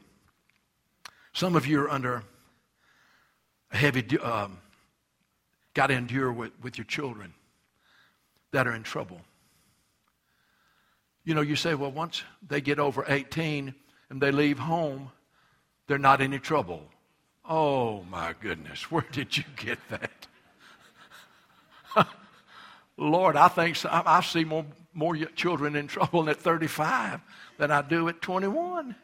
Some 1.33 1.57
of 1.57 1.67
you 1.67 1.81
are 1.81 1.89
under 1.89 2.23
a 3.71 3.77
heavy, 3.77 4.17
um, 4.19 4.59
got 5.73 5.87
to 5.87 5.93
endure 5.93 6.31
with, 6.31 6.51
with 6.61 6.77
your 6.77 6.85
children 6.85 7.33
that 8.51 8.67
are 8.67 8.73
in 8.73 8.83
trouble. 8.83 9.19
You 11.23 11.33
know, 11.33 11.41
you 11.41 11.55
say, 11.55 11.73
well, 11.73 11.91
once 11.91 12.23
they 12.47 12.61
get 12.61 12.79
over 12.79 13.03
18 13.07 13.73
and 14.09 14.21
they 14.21 14.31
leave 14.31 14.59
home, 14.59 15.11
they're 15.87 15.97
not 15.97 16.21
any 16.21 16.39
trouble. 16.39 16.83
Oh, 17.47 18.03
my 18.03 18.33
goodness, 18.39 18.83
where 18.91 19.05
did 19.11 19.35
you 19.35 19.43
get 19.55 19.79
that? 19.89 20.27
Lord, 22.97 23.35
I 23.35 23.47
think 23.47 23.75
so. 23.75 23.89
I, 23.89 24.17
I 24.17 24.21
see 24.21 24.43
more, 24.43 24.65
more 24.93 25.15
children 25.15 25.75
in 25.75 25.87
trouble 25.87 26.29
at 26.29 26.37
35 26.37 27.21
than 27.57 27.71
I 27.71 27.81
do 27.81 28.07
at 28.07 28.21
21. 28.21 28.95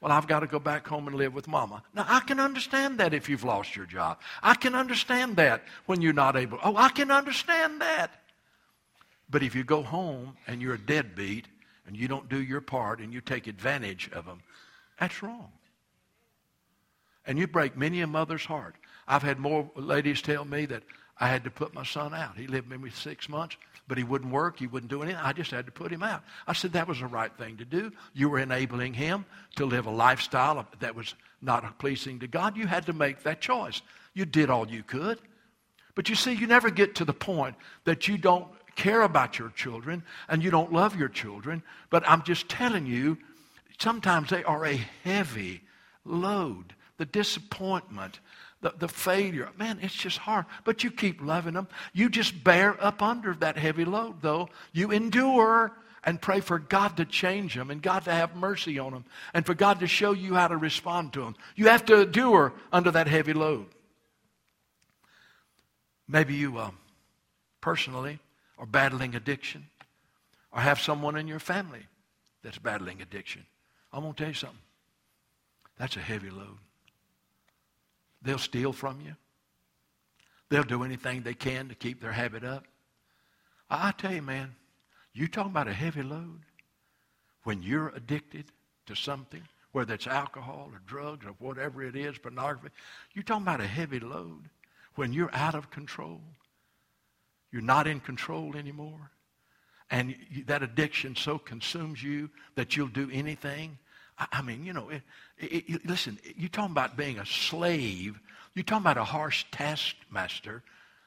Well, 0.00 0.12
I've 0.12 0.26
got 0.26 0.40
to 0.40 0.46
go 0.46 0.58
back 0.58 0.86
home 0.86 1.06
and 1.08 1.16
live 1.16 1.32
with 1.32 1.48
mama. 1.48 1.82
Now, 1.94 2.04
I 2.06 2.20
can 2.20 2.38
understand 2.38 2.98
that 2.98 3.14
if 3.14 3.28
you've 3.28 3.44
lost 3.44 3.74
your 3.74 3.86
job. 3.86 4.18
I 4.42 4.54
can 4.54 4.74
understand 4.74 5.36
that 5.36 5.62
when 5.86 6.02
you're 6.02 6.12
not 6.12 6.36
able. 6.36 6.58
Oh, 6.62 6.76
I 6.76 6.90
can 6.90 7.10
understand 7.10 7.80
that. 7.80 8.10
But 9.30 9.42
if 9.42 9.54
you 9.54 9.64
go 9.64 9.82
home 9.82 10.36
and 10.46 10.60
you're 10.60 10.74
a 10.74 10.78
deadbeat 10.78 11.46
and 11.86 11.96
you 11.96 12.06
don't 12.08 12.28
do 12.28 12.42
your 12.42 12.60
part 12.60 13.00
and 13.00 13.12
you 13.12 13.20
take 13.20 13.46
advantage 13.46 14.10
of 14.12 14.26
them, 14.26 14.42
that's 15.00 15.22
wrong. 15.22 15.50
And 17.26 17.38
you 17.38 17.46
break 17.46 17.76
many 17.76 18.02
a 18.02 18.06
mother's 18.06 18.44
heart. 18.44 18.74
I've 19.08 19.22
had 19.22 19.38
more 19.38 19.70
ladies 19.74 20.20
tell 20.20 20.44
me 20.44 20.66
that 20.66 20.82
I 21.18 21.28
had 21.28 21.44
to 21.44 21.50
put 21.50 21.72
my 21.72 21.84
son 21.84 22.12
out. 22.12 22.36
He 22.36 22.46
lived 22.46 22.68
with 22.70 22.80
me 22.80 22.90
six 22.90 23.28
months 23.28 23.56
but 23.86 23.98
he 23.98 24.04
wouldn't 24.04 24.32
work. 24.32 24.58
He 24.58 24.66
wouldn't 24.66 24.90
do 24.90 25.02
anything. 25.02 25.20
I 25.22 25.32
just 25.32 25.50
had 25.50 25.66
to 25.66 25.72
put 25.72 25.92
him 25.92 26.02
out. 26.02 26.22
I 26.46 26.52
said 26.52 26.72
that 26.72 26.88
was 26.88 27.00
the 27.00 27.06
right 27.06 27.32
thing 27.36 27.58
to 27.58 27.64
do. 27.64 27.92
You 28.14 28.28
were 28.28 28.38
enabling 28.38 28.94
him 28.94 29.24
to 29.56 29.66
live 29.66 29.86
a 29.86 29.90
lifestyle 29.90 30.66
that 30.80 30.94
was 30.94 31.14
not 31.42 31.78
pleasing 31.78 32.20
to 32.20 32.26
God. 32.26 32.56
You 32.56 32.66
had 32.66 32.86
to 32.86 32.92
make 32.92 33.22
that 33.22 33.40
choice. 33.40 33.82
You 34.14 34.24
did 34.24 34.50
all 34.50 34.68
you 34.68 34.82
could. 34.82 35.18
But 35.94 36.08
you 36.08 36.14
see, 36.14 36.32
you 36.32 36.46
never 36.46 36.70
get 36.70 36.96
to 36.96 37.04
the 37.04 37.12
point 37.12 37.56
that 37.84 38.08
you 38.08 38.18
don't 38.18 38.48
care 38.74 39.02
about 39.02 39.38
your 39.38 39.50
children 39.50 40.02
and 40.28 40.42
you 40.42 40.50
don't 40.50 40.72
love 40.72 40.96
your 40.96 41.08
children. 41.08 41.62
But 41.90 42.08
I'm 42.08 42.22
just 42.22 42.48
telling 42.48 42.86
you, 42.86 43.18
sometimes 43.78 44.30
they 44.30 44.44
are 44.44 44.64
a 44.64 44.80
heavy 45.04 45.62
load. 46.04 46.74
The 46.96 47.04
disappointment, 47.04 48.20
the, 48.64 48.72
the 48.78 48.88
failure. 48.88 49.50
Man, 49.58 49.78
it's 49.82 49.94
just 49.94 50.16
hard. 50.16 50.46
But 50.64 50.82
you 50.82 50.90
keep 50.90 51.22
loving 51.22 51.52
them. 51.52 51.68
You 51.92 52.08
just 52.08 52.42
bear 52.42 52.82
up 52.82 53.02
under 53.02 53.34
that 53.34 53.58
heavy 53.58 53.84
load, 53.84 54.22
though. 54.22 54.48
You 54.72 54.90
endure 54.90 55.70
and 56.02 56.20
pray 56.20 56.40
for 56.40 56.58
God 56.58 56.96
to 56.96 57.04
change 57.04 57.54
them 57.54 57.70
and 57.70 57.82
God 57.82 58.04
to 58.04 58.10
have 58.10 58.34
mercy 58.34 58.78
on 58.78 58.92
them 58.92 59.04
and 59.34 59.44
for 59.44 59.52
God 59.52 59.80
to 59.80 59.86
show 59.86 60.12
you 60.12 60.34
how 60.34 60.48
to 60.48 60.56
respond 60.56 61.12
to 61.12 61.20
them. 61.20 61.36
You 61.56 61.68
have 61.68 61.84
to 61.86 62.02
endure 62.02 62.54
under 62.72 62.90
that 62.90 63.06
heavy 63.06 63.34
load. 63.34 63.66
Maybe 66.08 66.34
you 66.34 66.56
uh, 66.56 66.70
personally 67.60 68.18
are 68.58 68.66
battling 68.66 69.14
addiction 69.14 69.66
or 70.52 70.62
have 70.62 70.80
someone 70.80 71.16
in 71.16 71.28
your 71.28 71.38
family 71.38 71.86
that's 72.42 72.58
battling 72.58 73.02
addiction. 73.02 73.44
I'm 73.92 74.00
going 74.00 74.14
to 74.14 74.18
tell 74.18 74.28
you 74.28 74.34
something. 74.34 74.58
That's 75.78 75.96
a 75.96 76.00
heavy 76.00 76.30
load. 76.30 76.56
They'll 78.24 78.38
steal 78.38 78.72
from 78.72 79.00
you. 79.00 79.14
They'll 80.48 80.64
do 80.64 80.82
anything 80.82 81.22
they 81.22 81.34
can 81.34 81.68
to 81.68 81.74
keep 81.74 82.00
their 82.00 82.12
habit 82.12 82.44
up. 82.44 82.64
I, 83.70 83.92
tell 83.92 84.12
you, 84.12 84.22
man, 84.22 84.54
you 85.12 85.28
talking 85.28 85.50
about 85.50 85.68
a 85.68 85.72
heavy 85.72 86.02
load 86.02 86.40
when 87.44 87.62
you're 87.62 87.88
addicted 87.88 88.46
to 88.86 88.94
something, 88.94 89.42
whether 89.72 89.94
it's 89.94 90.06
alcohol 90.06 90.70
or 90.72 90.80
drugs 90.86 91.26
or 91.26 91.34
whatever 91.38 91.82
it 91.82 91.96
is, 91.96 92.18
pornography. 92.18 92.74
You're 93.12 93.24
talking 93.24 93.42
about 93.42 93.60
a 93.60 93.66
heavy 93.66 94.00
load 94.00 94.48
when 94.94 95.12
you're 95.12 95.34
out 95.34 95.54
of 95.54 95.70
control. 95.70 96.20
You're 97.52 97.62
not 97.62 97.86
in 97.86 98.00
control 98.00 98.56
anymore. 98.56 99.10
And 99.90 100.14
you, 100.30 100.44
that 100.44 100.62
addiction 100.62 101.14
so 101.14 101.38
consumes 101.38 102.02
you 102.02 102.30
that 102.54 102.76
you'll 102.76 102.88
do 102.88 103.10
anything. 103.12 103.78
I, 104.18 104.42
mean, 104.42 104.64
you 104.64 104.72
know, 104.72 104.90
it, 104.90 105.02
it, 105.38 105.64
it, 105.68 105.86
listen, 105.86 106.18
you're 106.36 106.48
talking 106.48 106.70
about 106.70 106.96
being 106.96 107.18
a 107.18 107.26
slave. 107.26 108.18
You're 108.54 108.62
talking 108.62 108.82
about 108.82 108.96
a 108.96 109.04
harsh 109.04 109.44
taskmaster. 109.50 110.62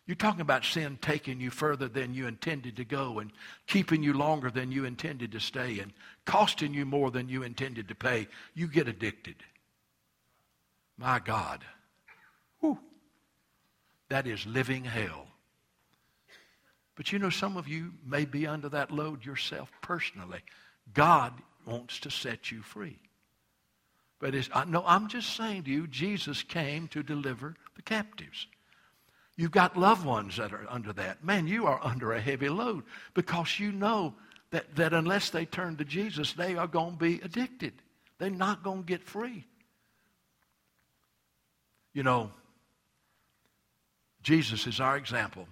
You're 0.05 0.15
talking 0.15 0.41
about 0.41 0.65
sin 0.65 0.97
taking 1.01 1.39
you 1.39 1.49
further 1.49 1.87
than 1.87 2.13
you 2.13 2.27
intended 2.27 2.77
to 2.77 2.85
go 2.85 3.19
and 3.19 3.31
keeping 3.67 4.03
you 4.03 4.13
longer 4.13 4.49
than 4.49 4.71
you 4.71 4.85
intended 4.85 5.31
to 5.33 5.39
stay 5.39 5.79
and 5.79 5.91
costing 6.25 6.73
you 6.73 6.85
more 6.85 7.11
than 7.11 7.29
you 7.29 7.43
intended 7.43 7.87
to 7.89 7.95
pay. 7.95 8.27
You 8.53 8.67
get 8.67 8.87
addicted. 8.87 9.35
My 10.97 11.19
God. 11.19 11.63
Whew. 12.59 12.79
That 14.09 14.27
is 14.27 14.45
living 14.45 14.85
hell. 14.85 15.27
But 16.95 17.11
you 17.11 17.19
know, 17.19 17.29
some 17.29 17.57
of 17.57 17.67
you 17.67 17.93
may 18.05 18.25
be 18.25 18.47
under 18.47 18.69
that 18.69 18.91
load 18.91 19.23
yourself 19.23 19.69
personally. 19.81 20.39
God 20.93 21.33
wants 21.67 21.99
to 21.99 22.09
set 22.09 22.51
you 22.51 22.61
free. 22.61 22.97
But 24.19 24.33
it's, 24.33 24.49
I, 24.53 24.65
no, 24.65 24.83
I'm 24.85 25.07
just 25.07 25.35
saying 25.35 25.63
to 25.63 25.69
you, 25.69 25.87
Jesus 25.87 26.41
came 26.41 26.87
to 26.89 27.03
deliver 27.03 27.55
the 27.75 27.81
captives. 27.81 28.47
You've 29.35 29.51
got 29.51 29.77
loved 29.77 30.03
ones 30.03 30.37
that 30.37 30.51
are 30.51 30.65
under 30.69 30.91
that. 30.93 31.23
Man, 31.23 31.47
you 31.47 31.67
are 31.67 31.79
under 31.83 32.13
a 32.13 32.21
heavy 32.21 32.49
load 32.49 32.83
because 33.13 33.59
you 33.59 33.71
know 33.71 34.15
that, 34.49 34.75
that 34.75 34.93
unless 34.93 35.29
they 35.29 35.45
turn 35.45 35.75
to 35.77 35.85
Jesus, 35.85 36.33
they 36.33 36.55
are 36.55 36.65
going 36.65 36.93
to 36.93 36.97
be 36.97 37.21
addicted. 37.23 37.73
They're 38.17 38.31
not 38.31 38.63
going 38.63 38.79
to 38.79 38.85
get 38.85 39.03
free. 39.03 39.45
You 41.93 42.01
know, 42.01 42.31
Jesus 44.23 44.65
is 44.65 44.79
our 44.79 44.97
example 44.97 45.47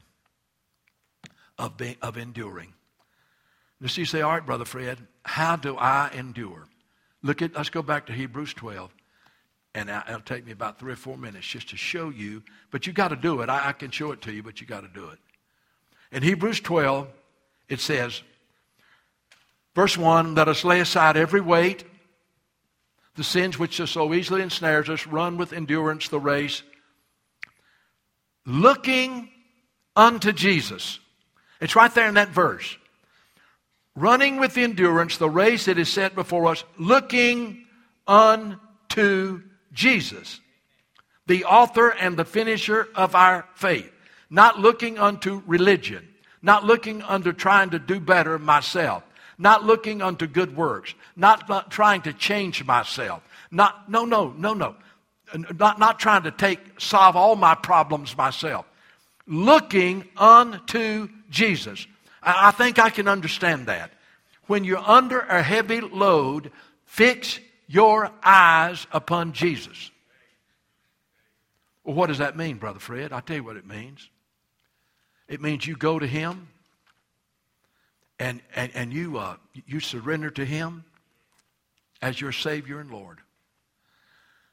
of, 1.59 1.77
being, 1.77 1.97
of 2.01 2.17
enduring. 2.17 2.73
And 3.81 3.89
so 3.89 4.01
you 4.01 4.05
say, 4.05 4.21
all 4.21 4.31
right, 4.31 4.45
Brother 4.45 4.65
Fred, 4.65 4.99
how 5.23 5.55
do 5.55 5.77
I 5.77 6.09
endure? 6.13 6.67
Look 7.21 7.41
at, 7.41 7.55
let's 7.55 7.69
go 7.69 7.81
back 7.81 8.05
to 8.07 8.13
Hebrews 8.13 8.53
12. 8.53 8.93
And 9.73 9.89
it'll 9.89 10.21
take 10.21 10.45
me 10.45 10.53
about 10.53 10.79
three 10.79 10.93
or 10.93 10.97
four 10.97 11.17
minutes 11.17 11.45
just 11.45 11.69
to 11.69 11.77
show 11.77 12.09
you. 12.09 12.43
But 12.71 12.87
you 12.87 12.93
got 12.93 13.09
to 13.09 13.17
do 13.17 13.41
it. 13.41 13.49
I, 13.49 13.69
I 13.69 13.71
can 13.73 13.91
show 13.91 14.11
it 14.11 14.21
to 14.21 14.31
you, 14.31 14.41
but 14.41 14.61
you 14.61 14.67
got 14.67 14.81
to 14.81 14.87
do 14.87 15.09
it. 15.09 15.19
In 16.11 16.23
Hebrews 16.23 16.61
12, 16.61 17.09
it 17.67 17.81
says, 17.81 18.21
verse 19.73 19.97
1 19.97 20.35
Let 20.35 20.47
us 20.47 20.63
lay 20.63 20.79
aside 20.79 21.17
every 21.17 21.41
weight, 21.41 21.83
the 23.15 23.23
sins 23.23 23.59
which 23.59 23.77
so 23.77 24.13
easily 24.13 24.41
ensnares 24.41 24.89
us, 24.89 25.05
run 25.05 25.35
with 25.35 25.51
endurance 25.51 26.07
the 26.07 26.19
race, 26.19 26.63
looking 28.45 29.29
unto 29.97 30.31
Jesus 30.31 30.99
it's 31.61 31.75
right 31.75 31.93
there 31.93 32.07
in 32.07 32.15
that 32.15 32.29
verse. 32.29 32.77
Running 33.95 34.37
with 34.37 34.57
endurance 34.57 35.17
the 35.17 35.29
race 35.29 35.65
that 35.65 35.79
is 35.79 35.89
set 35.89 36.15
before 36.15 36.47
us, 36.47 36.63
looking 36.77 37.65
unto 38.07 39.41
Jesus, 39.71 40.41
the 41.27 41.45
author 41.45 41.89
and 41.89 42.17
the 42.17 42.25
finisher 42.25 42.89
of 42.93 43.15
our 43.15 43.47
faith. 43.55 43.91
Not 44.29 44.59
looking 44.59 44.97
unto 44.97 45.41
religion, 45.45 46.07
not 46.41 46.65
looking 46.65 47.01
unto 47.03 47.31
trying 47.31 47.69
to 47.69 47.79
do 47.79 47.99
better 47.99 48.37
myself, 48.37 49.03
not 49.37 49.63
looking 49.63 50.01
unto 50.01 50.27
good 50.27 50.57
works, 50.57 50.93
not, 51.15 51.47
not 51.47 51.71
trying 51.71 52.01
to 52.01 52.13
change 52.13 52.65
myself. 52.65 53.23
Not, 53.51 53.89
no, 53.89 54.05
no, 54.05 54.33
no, 54.37 54.53
no. 54.53 54.75
Not, 55.57 55.79
not 55.79 55.99
trying 55.99 56.23
to 56.23 56.31
take, 56.31 56.79
solve 56.79 57.15
all 57.15 57.35
my 57.35 57.55
problems 57.55 58.15
myself. 58.15 58.65
Looking 59.25 60.07
unto 60.17 61.09
Jesus. 61.29 61.87
I 62.25 62.51
think 62.51 62.79
I 62.79 62.89
can 62.89 63.07
understand 63.07 63.67
that. 63.67 63.91
When 64.47 64.63
you're 64.63 64.77
under 64.77 65.19
a 65.19 65.41
heavy 65.41 65.81
load, 65.81 66.51
fix 66.85 67.39
your 67.67 68.11
eyes 68.23 68.87
upon 68.91 69.33
Jesus. 69.33 69.91
Well, 71.83 71.95
what 71.95 72.07
does 72.07 72.17
that 72.17 72.35
mean, 72.35 72.57
Brother 72.57 72.79
Fred? 72.79 73.13
I'll 73.13 73.21
tell 73.21 73.37
you 73.37 73.43
what 73.43 73.57
it 73.57 73.67
means. 73.67 74.09
It 75.27 75.41
means 75.41 75.65
you 75.65 75.75
go 75.75 75.99
to 75.99 76.07
Him 76.07 76.47
and, 78.19 78.41
and, 78.55 78.71
and 78.75 78.93
you, 78.93 79.17
uh, 79.17 79.35
you 79.65 79.79
surrender 79.79 80.29
to 80.31 80.45
Him 80.45 80.83
as 82.01 82.19
your 82.19 82.31
Savior 82.31 82.79
and 82.79 82.91
Lord. 82.91 83.19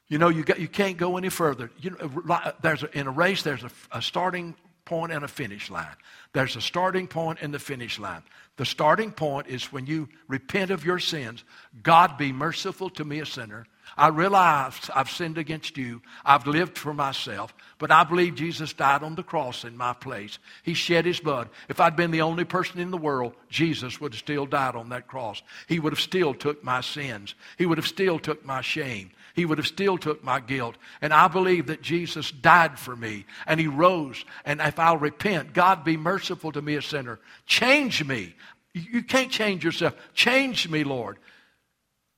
You 0.07 0.17
know, 0.17 0.29
you, 0.29 0.43
got, 0.43 0.59
you 0.59 0.67
can't 0.67 0.97
go 0.97 1.17
any 1.17 1.29
further. 1.29 1.71
You 1.79 1.91
know, 1.91 2.51
there's 2.61 2.83
a, 2.83 2.97
in 2.97 3.07
a 3.07 3.11
race, 3.11 3.41
there's 3.41 3.63
a, 3.63 3.71
a 3.91 4.01
starting 4.01 4.55
point 4.85 5.11
and 5.11 5.23
a 5.23 5.27
finish 5.27 5.69
line. 5.69 5.95
There's 6.33 6.55
a 6.55 6.61
starting 6.61 7.07
point 7.07 7.39
and 7.41 7.53
the 7.53 7.59
finish 7.59 7.99
line. 7.99 8.23
The 8.57 8.65
starting 8.65 9.11
point 9.11 9.47
is 9.47 9.71
when 9.71 9.87
you 9.87 10.09
repent 10.27 10.71
of 10.71 10.85
your 10.85 10.99
sins. 10.99 11.43
God 11.81 12.17
be 12.17 12.31
merciful 12.31 12.89
to 12.91 13.05
me, 13.05 13.19
a 13.19 13.25
sinner. 13.25 13.65
I 13.97 14.07
realize 14.07 14.89
I've 14.95 15.09
sinned 15.09 15.37
against 15.37 15.77
you. 15.77 16.01
I've 16.23 16.47
lived 16.47 16.77
for 16.77 16.93
myself, 16.93 17.53
but 17.77 17.91
I 17.91 18.03
believe 18.03 18.35
Jesus 18.35 18.73
died 18.73 19.03
on 19.03 19.15
the 19.15 19.23
cross 19.23 19.65
in 19.65 19.75
my 19.77 19.93
place. 19.93 20.39
He 20.63 20.73
shed 20.73 21.05
his 21.05 21.19
blood. 21.19 21.49
If 21.67 21.79
I'd 21.79 21.95
been 21.95 22.11
the 22.11 22.21
only 22.21 22.45
person 22.45 22.79
in 22.79 22.91
the 22.91 22.97
world, 22.97 23.33
Jesus 23.49 23.99
would 23.99 24.13
have 24.13 24.19
still 24.19 24.45
died 24.45 24.75
on 24.75 24.89
that 24.89 25.07
cross. 25.07 25.41
He 25.67 25.79
would 25.79 25.93
have 25.93 25.99
still 25.99 26.33
took 26.33 26.63
my 26.63 26.81
sins. 26.81 27.35
He 27.57 27.65
would 27.65 27.77
have 27.77 27.87
still 27.87 28.19
took 28.19 28.45
my 28.45 28.61
shame. 28.61 29.11
He 29.33 29.45
would 29.45 29.57
have 29.57 29.67
still 29.67 29.97
took 29.97 30.23
my 30.23 30.39
guilt. 30.39 30.75
And 31.01 31.11
I 31.11 31.27
believe 31.27 31.67
that 31.67 31.81
Jesus 31.81 32.31
died 32.31 32.77
for 32.77 32.95
me 32.95 33.25
and 33.47 33.59
he 33.59 33.67
rose. 33.67 34.23
And 34.45 34.61
if 34.61 34.77
I'll 34.77 34.97
repent, 34.97 35.53
God 35.53 35.83
be 35.83 35.97
merciful 35.97 36.51
to 36.51 36.61
me, 36.61 36.75
a 36.75 36.81
sinner. 36.81 37.19
Change 37.45 38.03
me. 38.05 38.35
You 38.73 39.03
can't 39.03 39.31
change 39.31 39.63
yourself. 39.63 39.95
Change 40.13 40.69
me, 40.69 40.83
Lord. 40.83 41.17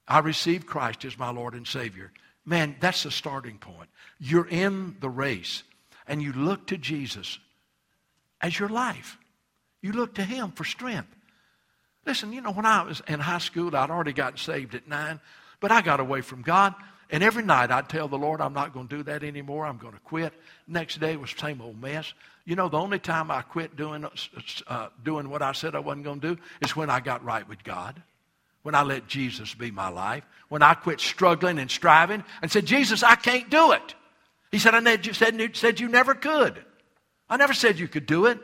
I 0.07 0.19
receive 0.19 0.65
Christ 0.65 1.05
as 1.05 1.17
my 1.17 1.31
Lord 1.31 1.53
and 1.53 1.65
Savior. 1.65 2.11
Man, 2.45 2.75
that's 2.79 3.03
the 3.03 3.11
starting 3.11 3.57
point. 3.57 3.89
You're 4.19 4.47
in 4.47 4.97
the 4.99 5.09
race 5.09 5.63
and 6.07 6.21
you 6.21 6.33
look 6.33 6.67
to 6.67 6.77
Jesus 6.77 7.39
as 8.41 8.59
your 8.59 8.69
life. 8.69 9.17
You 9.81 9.93
look 9.93 10.15
to 10.15 10.23
Him 10.23 10.51
for 10.51 10.63
strength. 10.63 11.15
Listen, 12.05 12.33
you 12.33 12.41
know, 12.41 12.51
when 12.51 12.65
I 12.65 12.83
was 12.83 13.01
in 13.07 13.19
high 13.19 13.39
school, 13.39 13.75
I'd 13.75 13.89
already 13.89 14.13
gotten 14.13 14.37
saved 14.37 14.75
at 14.75 14.87
nine, 14.87 15.19
but 15.59 15.71
I 15.71 15.81
got 15.81 15.99
away 15.99 16.21
from 16.21 16.41
God. 16.41 16.75
And 17.09 17.23
every 17.23 17.43
night 17.43 17.71
I'd 17.71 17.89
tell 17.89 18.07
the 18.07 18.17
Lord, 18.17 18.41
I'm 18.41 18.53
not 18.53 18.73
going 18.73 18.87
to 18.87 18.97
do 18.97 19.03
that 19.03 19.23
anymore. 19.23 19.65
I'm 19.65 19.77
going 19.77 19.93
to 19.93 19.99
quit. 19.99 20.33
Next 20.67 20.99
day 20.99 21.15
was 21.17 21.31
same 21.37 21.61
old 21.61 21.79
mess. 21.81 22.13
You 22.45 22.55
know, 22.55 22.69
the 22.69 22.77
only 22.77 22.99
time 22.99 23.31
I 23.31 23.41
quit 23.41 23.75
doing, 23.75 24.05
uh, 24.67 24.87
doing 25.03 25.29
what 25.29 25.41
I 25.41 25.51
said 25.51 25.75
I 25.75 25.79
wasn't 25.79 26.05
going 26.05 26.21
to 26.21 26.35
do 26.35 26.41
is 26.61 26.75
when 26.75 26.89
I 26.89 26.99
got 26.99 27.23
right 27.23 27.47
with 27.47 27.63
God, 27.63 28.01
when 28.63 28.75
I 28.75 28.83
let 28.83 29.07
Jesus 29.07 29.53
be 29.53 29.71
my 29.71 29.89
life, 29.89 30.23
when 30.49 30.61
I 30.61 30.73
quit 30.73 30.99
struggling 30.99 31.59
and 31.59 31.69
striving 31.69 32.23
and 32.41 32.51
said, 32.51 32.65
Jesus, 32.65 33.03
I 33.03 33.15
can't 33.15 33.49
do 33.49 33.71
it. 33.71 33.95
He 34.51 34.59
said, 34.59 34.73
I 34.73 35.11
said, 35.11 35.55
said 35.55 35.79
you 35.79 35.87
never 35.87 36.15
could. 36.15 36.63
I 37.29 37.37
never 37.37 37.53
said 37.53 37.79
you 37.79 37.87
could 37.87 38.05
do 38.05 38.27
it. 38.27 38.39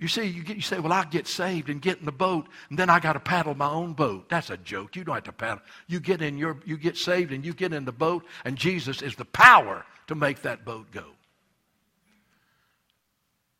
You 0.00 0.08
see, 0.08 0.24
you, 0.24 0.42
get, 0.42 0.56
you 0.56 0.62
say, 0.62 0.80
well, 0.80 0.94
I 0.94 1.04
get 1.04 1.26
saved 1.26 1.68
and 1.68 1.80
get 1.80 1.98
in 1.98 2.06
the 2.06 2.12
boat, 2.12 2.48
and 2.70 2.78
then 2.78 2.88
I 2.88 3.00
got 3.00 3.12
to 3.12 3.20
paddle 3.20 3.54
my 3.54 3.68
own 3.68 3.92
boat. 3.92 4.30
That's 4.30 4.48
a 4.48 4.56
joke. 4.56 4.96
You 4.96 5.04
don't 5.04 5.14
have 5.14 5.24
to 5.24 5.32
paddle. 5.32 5.62
You 5.88 6.00
get 6.00 6.22
in 6.22 6.38
your, 6.38 6.58
you 6.64 6.78
get 6.78 6.96
saved 6.96 7.32
and 7.32 7.44
you 7.44 7.52
get 7.52 7.74
in 7.74 7.84
the 7.84 7.92
boat, 7.92 8.24
and 8.46 8.56
Jesus 8.56 9.02
is 9.02 9.14
the 9.14 9.26
power 9.26 9.84
to 10.06 10.14
make 10.14 10.40
that 10.42 10.64
boat 10.64 10.90
go. 10.90 11.04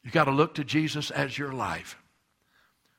You 0.02 0.10
got 0.10 0.24
to 0.24 0.30
look 0.30 0.54
to 0.54 0.64
Jesus 0.64 1.10
as 1.10 1.36
your 1.36 1.52
life. 1.52 1.98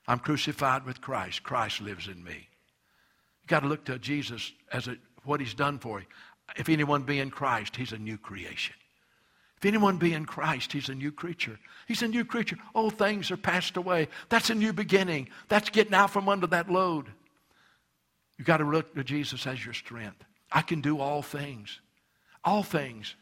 I'm 0.07 0.19
crucified 0.19 0.85
with 0.85 1.01
Christ. 1.01 1.41
Christ 1.41 1.81
lives 1.81 2.07
in 2.07 2.23
me. 2.23 2.47
You 3.41 3.47
got 3.47 3.61
to 3.61 3.67
look 3.67 3.85
to 3.85 3.97
Jesus 3.97 4.51
as 4.71 4.87
a, 4.87 4.97
what 5.23 5.39
He's 5.39 5.55
done 5.55 5.79
for 5.79 5.99
you. 5.99 6.05
If 6.57 6.69
anyone 6.69 7.01
be 7.01 7.19
in 7.19 7.31
Christ, 7.31 7.75
He's 7.75 7.91
a 7.91 7.97
new 7.97 8.19
creation. 8.19 8.75
If 9.61 9.67
anyone 9.67 9.97
be 9.97 10.13
in 10.13 10.25
Christ, 10.25 10.73
he's 10.73 10.89
a 10.89 10.95
new 10.95 11.11
creature. 11.11 11.59
He's 11.87 12.01
a 12.01 12.07
new 12.07 12.25
creature. 12.25 12.57
Old 12.73 12.97
things 12.97 13.29
are 13.29 13.37
passed 13.37 13.77
away. 13.77 14.07
That's 14.29 14.49
a 14.49 14.55
new 14.55 14.73
beginning. 14.73 15.29
That's 15.49 15.69
getting 15.69 15.93
out 15.93 16.09
from 16.09 16.29
under 16.29 16.47
that 16.47 16.71
load. 16.71 17.05
You've 18.39 18.47
got 18.47 18.57
to 18.57 18.63
look 18.63 18.95
to 18.95 19.03
Jesus 19.03 19.45
as 19.45 19.63
your 19.63 19.75
strength. 19.75 20.23
I 20.51 20.63
can 20.63 20.81
do 20.81 20.99
all 20.99 21.21
things, 21.21 21.79
all 22.43 22.63
things 22.63 23.13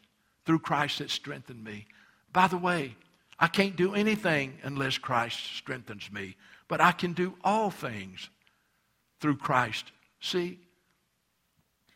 through 0.46 0.60
Christ 0.60 1.00
that 1.00 1.10
strengthen 1.10 1.62
me. 1.62 1.86
By 2.32 2.46
the 2.46 2.56
way, 2.56 2.96
I 3.38 3.46
can't 3.46 3.76
do 3.76 3.94
anything 3.94 4.56
unless 4.62 4.96
Christ 4.96 5.44
strengthens 5.56 6.10
me, 6.10 6.36
but 6.68 6.80
I 6.80 6.92
can 6.92 7.12
do 7.12 7.34
all 7.44 7.70
things 7.70 8.30
through 9.20 9.36
Christ. 9.36 9.92
See, 10.20 10.58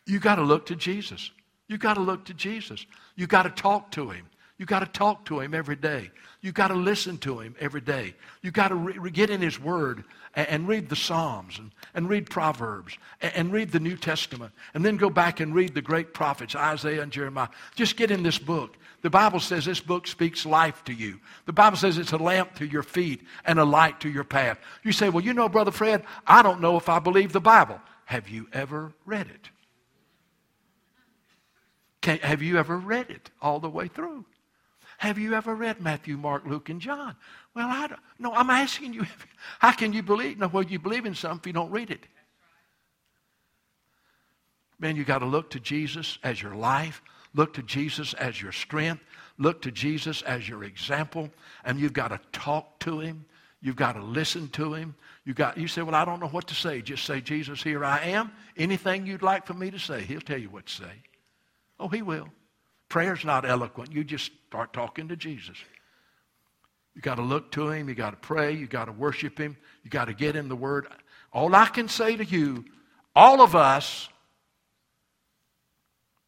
you've 0.04 0.20
got 0.20 0.34
to 0.34 0.42
look 0.42 0.66
to 0.66 0.76
Jesus. 0.76 1.30
You've 1.66 1.80
got 1.80 1.94
to 1.94 2.02
look 2.02 2.26
to 2.26 2.34
Jesus. 2.34 2.84
You've 3.16 3.30
got 3.30 3.44
to 3.44 3.50
talk 3.50 3.90
to 3.92 4.10
him. 4.10 4.26
You 4.56 4.66
got 4.66 4.80
to 4.80 4.86
talk 4.86 5.24
to 5.26 5.40
him 5.40 5.52
every 5.52 5.76
day. 5.76 6.10
You 6.40 6.52
got 6.52 6.68
to 6.68 6.74
listen 6.74 7.18
to 7.18 7.40
him 7.40 7.56
every 7.58 7.80
day. 7.80 8.14
You 8.42 8.50
got 8.50 8.68
to 8.68 8.74
re- 8.76 9.10
get 9.10 9.30
in 9.30 9.40
his 9.40 9.58
word 9.58 10.04
and, 10.36 10.48
and, 10.48 10.68
read 10.68 10.88
the 10.88 10.96
Psalms 10.96 11.58
and, 11.58 11.72
and 11.92 12.08
read 12.08 12.30
Proverbs 12.30 12.96
and, 13.20 13.32
and 13.34 13.52
read 13.52 13.72
the 13.72 13.80
New 13.80 13.96
Testament 13.96 14.52
and 14.72 14.84
then 14.84 14.96
go 14.96 15.10
back 15.10 15.40
and 15.40 15.54
read 15.54 15.74
the 15.74 15.82
great 15.82 16.14
prophets, 16.14 16.54
Isaiah 16.54 17.02
and 17.02 17.10
Jeremiah. 17.10 17.48
Just 17.74 17.96
get 17.96 18.12
in 18.12 18.22
this 18.22 18.38
book. 18.38 18.76
The 19.02 19.10
Bible 19.10 19.40
says 19.40 19.64
this 19.64 19.80
book 19.80 20.06
speaks 20.06 20.46
life 20.46 20.84
to 20.84 20.92
you. 20.92 21.18
The 21.46 21.52
Bible 21.52 21.76
says 21.76 21.98
it's 21.98 22.12
a 22.12 22.16
lamp 22.16 22.54
to 22.56 22.66
your 22.66 22.82
feet 22.82 23.22
and 23.44 23.58
a 23.58 23.64
light 23.64 24.00
to 24.00 24.08
your 24.08 24.24
path. 24.24 24.58
You 24.82 24.92
say, 24.92 25.08
well, 25.08 25.24
you 25.24 25.34
know, 25.34 25.48
Brother 25.48 25.72
Fred, 25.72 26.04
I 26.26 26.42
don't 26.42 26.60
know 26.60 26.76
if 26.76 26.88
I 26.88 27.00
believe 27.00 27.32
the 27.32 27.40
Bible. 27.40 27.80
Have 28.04 28.28
you 28.28 28.48
ever 28.52 28.92
read 29.04 29.26
it? 29.26 29.50
Can, 32.00 32.18
have 32.18 32.42
you 32.42 32.58
ever 32.58 32.76
read 32.76 33.10
it 33.10 33.30
all 33.42 33.60
the 33.60 33.68
way 33.68 33.88
through? 33.88 34.26
Have 35.04 35.18
you 35.18 35.34
ever 35.34 35.54
read 35.54 35.82
Matthew, 35.82 36.16
Mark, 36.16 36.46
Luke, 36.46 36.70
and 36.70 36.80
John? 36.80 37.14
Well, 37.54 37.68
I 37.68 37.88
don't. 37.88 38.00
No, 38.18 38.32
I'm 38.32 38.48
asking 38.48 38.94
you. 38.94 39.04
How 39.58 39.72
can 39.72 39.92
you 39.92 40.02
believe? 40.02 40.38
No, 40.38 40.48
well, 40.48 40.64
you 40.64 40.78
believe 40.78 41.04
in 41.04 41.14
something 41.14 41.40
if 41.40 41.46
you 41.46 41.52
don't 41.52 41.70
read 41.70 41.90
it. 41.90 42.06
Man, 44.78 44.96
you 44.96 45.04
got 45.04 45.18
to 45.18 45.26
look 45.26 45.50
to 45.50 45.60
Jesus 45.60 46.18
as 46.22 46.40
your 46.40 46.54
life. 46.54 47.02
Look 47.34 47.52
to 47.52 47.62
Jesus 47.62 48.14
as 48.14 48.40
your 48.40 48.50
strength. 48.50 49.02
Look 49.36 49.60
to 49.62 49.70
Jesus 49.70 50.22
as 50.22 50.48
your 50.48 50.64
example. 50.64 51.28
And 51.66 51.78
you've 51.78 51.92
got 51.92 52.08
to 52.08 52.20
talk 52.32 52.78
to 52.80 53.00
him. 53.00 53.26
You've 53.60 53.76
got 53.76 53.96
to 53.96 54.02
listen 54.02 54.48
to 54.52 54.72
him. 54.72 54.94
You 55.26 55.34
got 55.34 55.58
you 55.58 55.68
say, 55.68 55.82
Well, 55.82 55.94
I 55.94 56.06
don't 56.06 56.18
know 56.18 56.28
what 56.28 56.46
to 56.46 56.54
say. 56.54 56.80
Just 56.80 57.04
say, 57.04 57.20
Jesus, 57.20 57.62
here 57.62 57.84
I 57.84 58.00
am. 58.04 58.32
Anything 58.56 59.04
you'd 59.04 59.20
like 59.20 59.44
for 59.44 59.52
me 59.52 59.70
to 59.70 59.78
say, 59.78 60.00
he'll 60.00 60.22
tell 60.22 60.40
you 60.40 60.48
what 60.48 60.64
to 60.64 60.72
say. 60.72 61.02
Oh, 61.78 61.88
he 61.88 62.00
will. 62.00 62.30
Prayer's 62.94 63.24
not 63.24 63.44
eloquent. 63.44 63.90
You 63.90 64.04
just 64.04 64.30
start 64.46 64.72
talking 64.72 65.08
to 65.08 65.16
Jesus. 65.16 65.56
You 66.94 67.02
got 67.02 67.16
to 67.16 67.22
look 67.22 67.50
to 67.50 67.68
him. 67.68 67.88
You 67.88 67.96
got 67.96 68.10
to 68.10 68.16
pray. 68.16 68.52
You 68.52 68.68
got 68.68 68.84
to 68.84 68.92
worship 68.92 69.36
him. 69.36 69.56
You 69.82 69.90
got 69.90 70.04
to 70.04 70.14
get 70.14 70.36
in 70.36 70.48
the 70.48 70.54
word. 70.54 70.86
All 71.32 71.52
I 71.56 71.66
can 71.66 71.88
say 71.88 72.14
to 72.14 72.24
you, 72.24 72.64
all 73.16 73.40
of 73.40 73.56
us 73.56 74.08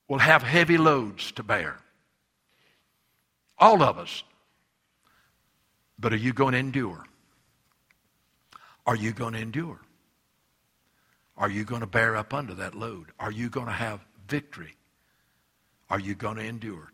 will 0.08 0.18
have 0.18 0.42
heavy 0.42 0.76
loads 0.76 1.30
to 1.36 1.44
bear. 1.44 1.78
All 3.60 3.80
of 3.80 3.96
us. 3.96 4.24
But 6.00 6.12
are 6.14 6.16
you 6.16 6.32
going 6.32 6.54
to 6.54 6.58
endure? 6.58 7.04
Are 8.84 8.96
you 8.96 9.12
going 9.12 9.34
to 9.34 9.38
endure? 9.38 9.80
Are 11.36 11.48
you 11.48 11.62
going 11.62 11.82
to 11.82 11.86
bear 11.86 12.16
up 12.16 12.34
under 12.34 12.54
that 12.54 12.74
load? 12.74 13.12
Are 13.20 13.30
you 13.30 13.50
going 13.50 13.68
to 13.68 13.72
have 13.72 14.04
victory? 14.26 14.74
Are 15.90 16.00
you 16.00 16.14
going 16.14 16.36
to 16.36 16.44
endure? 16.44 16.90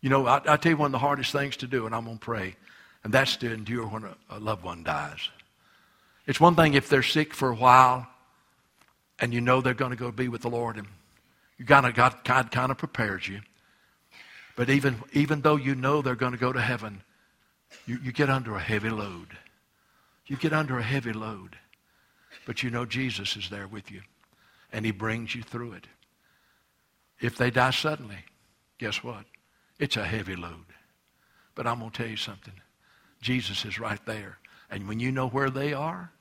You 0.00 0.10
know, 0.10 0.26
I, 0.26 0.40
I 0.46 0.56
tell 0.56 0.72
you 0.72 0.76
one 0.76 0.86
of 0.86 0.92
the 0.92 0.98
hardest 0.98 1.32
things 1.32 1.56
to 1.58 1.66
do, 1.66 1.86
and 1.86 1.94
I'm 1.94 2.04
going 2.04 2.18
to 2.18 2.24
pray, 2.24 2.56
and 3.04 3.12
that's 3.12 3.36
to 3.38 3.52
endure 3.52 3.86
when 3.86 4.04
a, 4.04 4.16
a 4.30 4.38
loved 4.38 4.64
one 4.64 4.84
dies. 4.84 5.28
It's 6.26 6.40
one 6.40 6.54
thing 6.54 6.74
if 6.74 6.88
they're 6.88 7.02
sick 7.02 7.34
for 7.34 7.50
a 7.50 7.54
while 7.54 8.06
and 9.20 9.34
you 9.34 9.40
know 9.40 9.60
they're 9.60 9.74
going 9.74 9.90
to 9.90 9.96
go 9.96 10.10
be 10.10 10.28
with 10.28 10.42
the 10.42 10.50
Lord, 10.50 10.76
and 10.76 10.86
you 11.58 11.64
kind 11.64 11.86
of 11.86 11.94
God 11.94 12.24
kind, 12.24 12.50
kind 12.50 12.70
of 12.70 12.78
prepares 12.78 13.26
you. 13.26 13.40
But 14.56 14.70
even, 14.70 14.96
even 15.12 15.40
though 15.40 15.56
you 15.56 15.74
know 15.74 16.02
they're 16.02 16.14
going 16.14 16.32
to 16.32 16.38
go 16.38 16.52
to 16.52 16.60
heaven, 16.60 17.02
you, 17.86 17.98
you 18.02 18.12
get 18.12 18.30
under 18.30 18.56
a 18.56 18.60
heavy 18.60 18.90
load. 18.90 19.36
You 20.26 20.36
get 20.36 20.52
under 20.52 20.78
a 20.78 20.82
heavy 20.82 21.12
load. 21.12 21.56
But 22.46 22.62
you 22.62 22.70
know 22.70 22.84
Jesus 22.84 23.36
is 23.36 23.50
there 23.50 23.66
with 23.66 23.90
you, 23.90 24.02
and 24.72 24.84
he 24.84 24.92
brings 24.92 25.34
you 25.34 25.42
through 25.42 25.72
it. 25.72 25.86
If 27.20 27.36
they 27.36 27.50
die 27.50 27.70
suddenly, 27.70 28.24
guess 28.78 29.02
what? 29.02 29.24
It's 29.78 29.96
a 29.96 30.04
heavy 30.04 30.36
load. 30.36 30.66
But 31.54 31.66
I'm 31.66 31.80
going 31.80 31.90
to 31.90 31.96
tell 31.96 32.10
you 32.10 32.16
something. 32.16 32.54
Jesus 33.20 33.64
is 33.64 33.78
right 33.78 34.04
there. 34.06 34.38
And 34.70 34.86
when 34.86 35.00
you 35.00 35.10
know 35.10 35.28
where 35.28 35.50
they 35.50 35.72
are, 35.72 36.12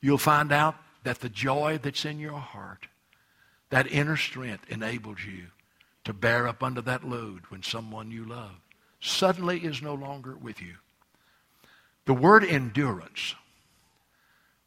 you'll 0.00 0.18
find 0.18 0.52
out 0.52 0.76
that 1.02 1.20
the 1.20 1.28
joy 1.28 1.78
that's 1.82 2.04
in 2.04 2.18
your 2.18 2.38
heart, 2.38 2.86
that 3.70 3.90
inner 3.90 4.16
strength 4.16 4.64
enables 4.70 5.24
you 5.24 5.46
to 6.04 6.12
bear 6.12 6.46
up 6.46 6.62
under 6.62 6.80
that 6.82 7.06
load 7.06 7.42
when 7.48 7.62
someone 7.62 8.10
you 8.10 8.24
love 8.24 8.52
suddenly 9.00 9.58
is 9.58 9.82
no 9.82 9.94
longer 9.94 10.36
with 10.36 10.62
you. 10.62 10.74
The 12.06 12.14
word 12.14 12.44
endurance, 12.44 13.34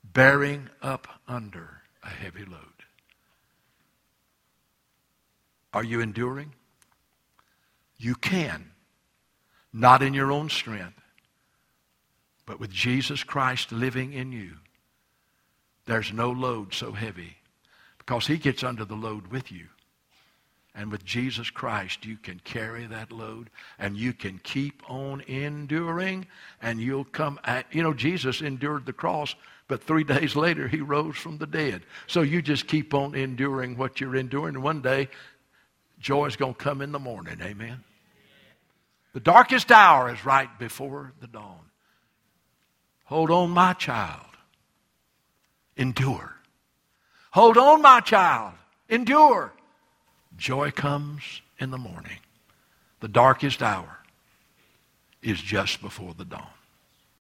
bearing 0.03 0.69
up 0.81 1.07
under 1.27 1.81
a 2.03 2.09
heavy 2.09 2.45
load. 2.45 2.76
Are 5.73 5.83
you 5.83 6.01
enduring? 6.01 6.53
You 7.97 8.15
can. 8.15 8.71
Not 9.73 10.01
in 10.01 10.13
your 10.13 10.31
own 10.31 10.49
strength, 10.49 10.99
but 12.45 12.59
with 12.59 12.71
Jesus 12.71 13.23
Christ 13.23 13.71
living 13.71 14.13
in 14.13 14.31
you. 14.31 14.53
There's 15.85 16.11
no 16.11 16.31
load 16.31 16.73
so 16.73 16.91
heavy 16.91 17.37
because 17.97 18.27
he 18.27 18.37
gets 18.37 18.63
under 18.63 18.85
the 18.85 18.95
load 18.95 19.27
with 19.27 19.51
you. 19.51 19.67
And 20.73 20.91
with 20.91 21.03
Jesus 21.03 21.49
Christ, 21.49 22.05
you 22.05 22.17
can 22.17 22.39
carry 22.43 22.85
that 22.85 23.11
load 23.11 23.49
and 23.79 23.97
you 23.97 24.13
can 24.13 24.39
keep 24.43 24.83
on 24.87 25.21
enduring 25.21 26.27
and 26.61 26.79
you'll 26.79 27.05
come 27.05 27.39
at, 27.45 27.65
you 27.73 27.81
know, 27.81 27.93
Jesus 27.93 28.41
endured 28.41 28.85
the 28.85 28.93
cross, 28.93 29.35
but 29.67 29.81
three 29.81 30.03
days 30.05 30.35
later 30.35 30.67
he 30.67 30.81
rose 30.81 31.17
from 31.17 31.39
the 31.39 31.47
dead. 31.47 31.81
So 32.05 32.21
you 32.21 32.43
just 32.43 32.67
keep 32.67 32.93
on 32.93 33.15
enduring 33.15 33.75
what 33.75 33.99
you're 33.99 34.15
enduring. 34.15 34.61
One 34.61 34.81
day 34.81 35.09
Joy 35.99 36.25
is 36.27 36.35
going 36.35 36.53
to 36.53 36.59
come 36.59 36.81
in 36.81 36.91
the 36.91 36.99
morning. 36.99 37.39
Amen. 37.41 37.83
The 39.13 39.19
darkest 39.19 39.71
hour 39.71 40.13
is 40.13 40.25
right 40.25 40.49
before 40.59 41.13
the 41.19 41.27
dawn. 41.27 41.71
Hold 43.05 43.31
on, 43.31 43.49
my 43.51 43.73
child. 43.73 44.25
Endure. 45.75 46.35
Hold 47.31 47.57
on, 47.57 47.81
my 47.81 47.99
child. 48.01 48.53
Endure. 48.89 49.53
Joy 50.35 50.71
comes 50.71 51.41
in 51.59 51.71
the 51.71 51.77
morning. 51.77 52.19
The 52.99 53.07
darkest 53.07 53.63
hour 53.63 53.97
is 55.21 55.41
just 55.41 55.81
before 55.81 56.13
the 56.13 56.25
dawn. 56.25 56.56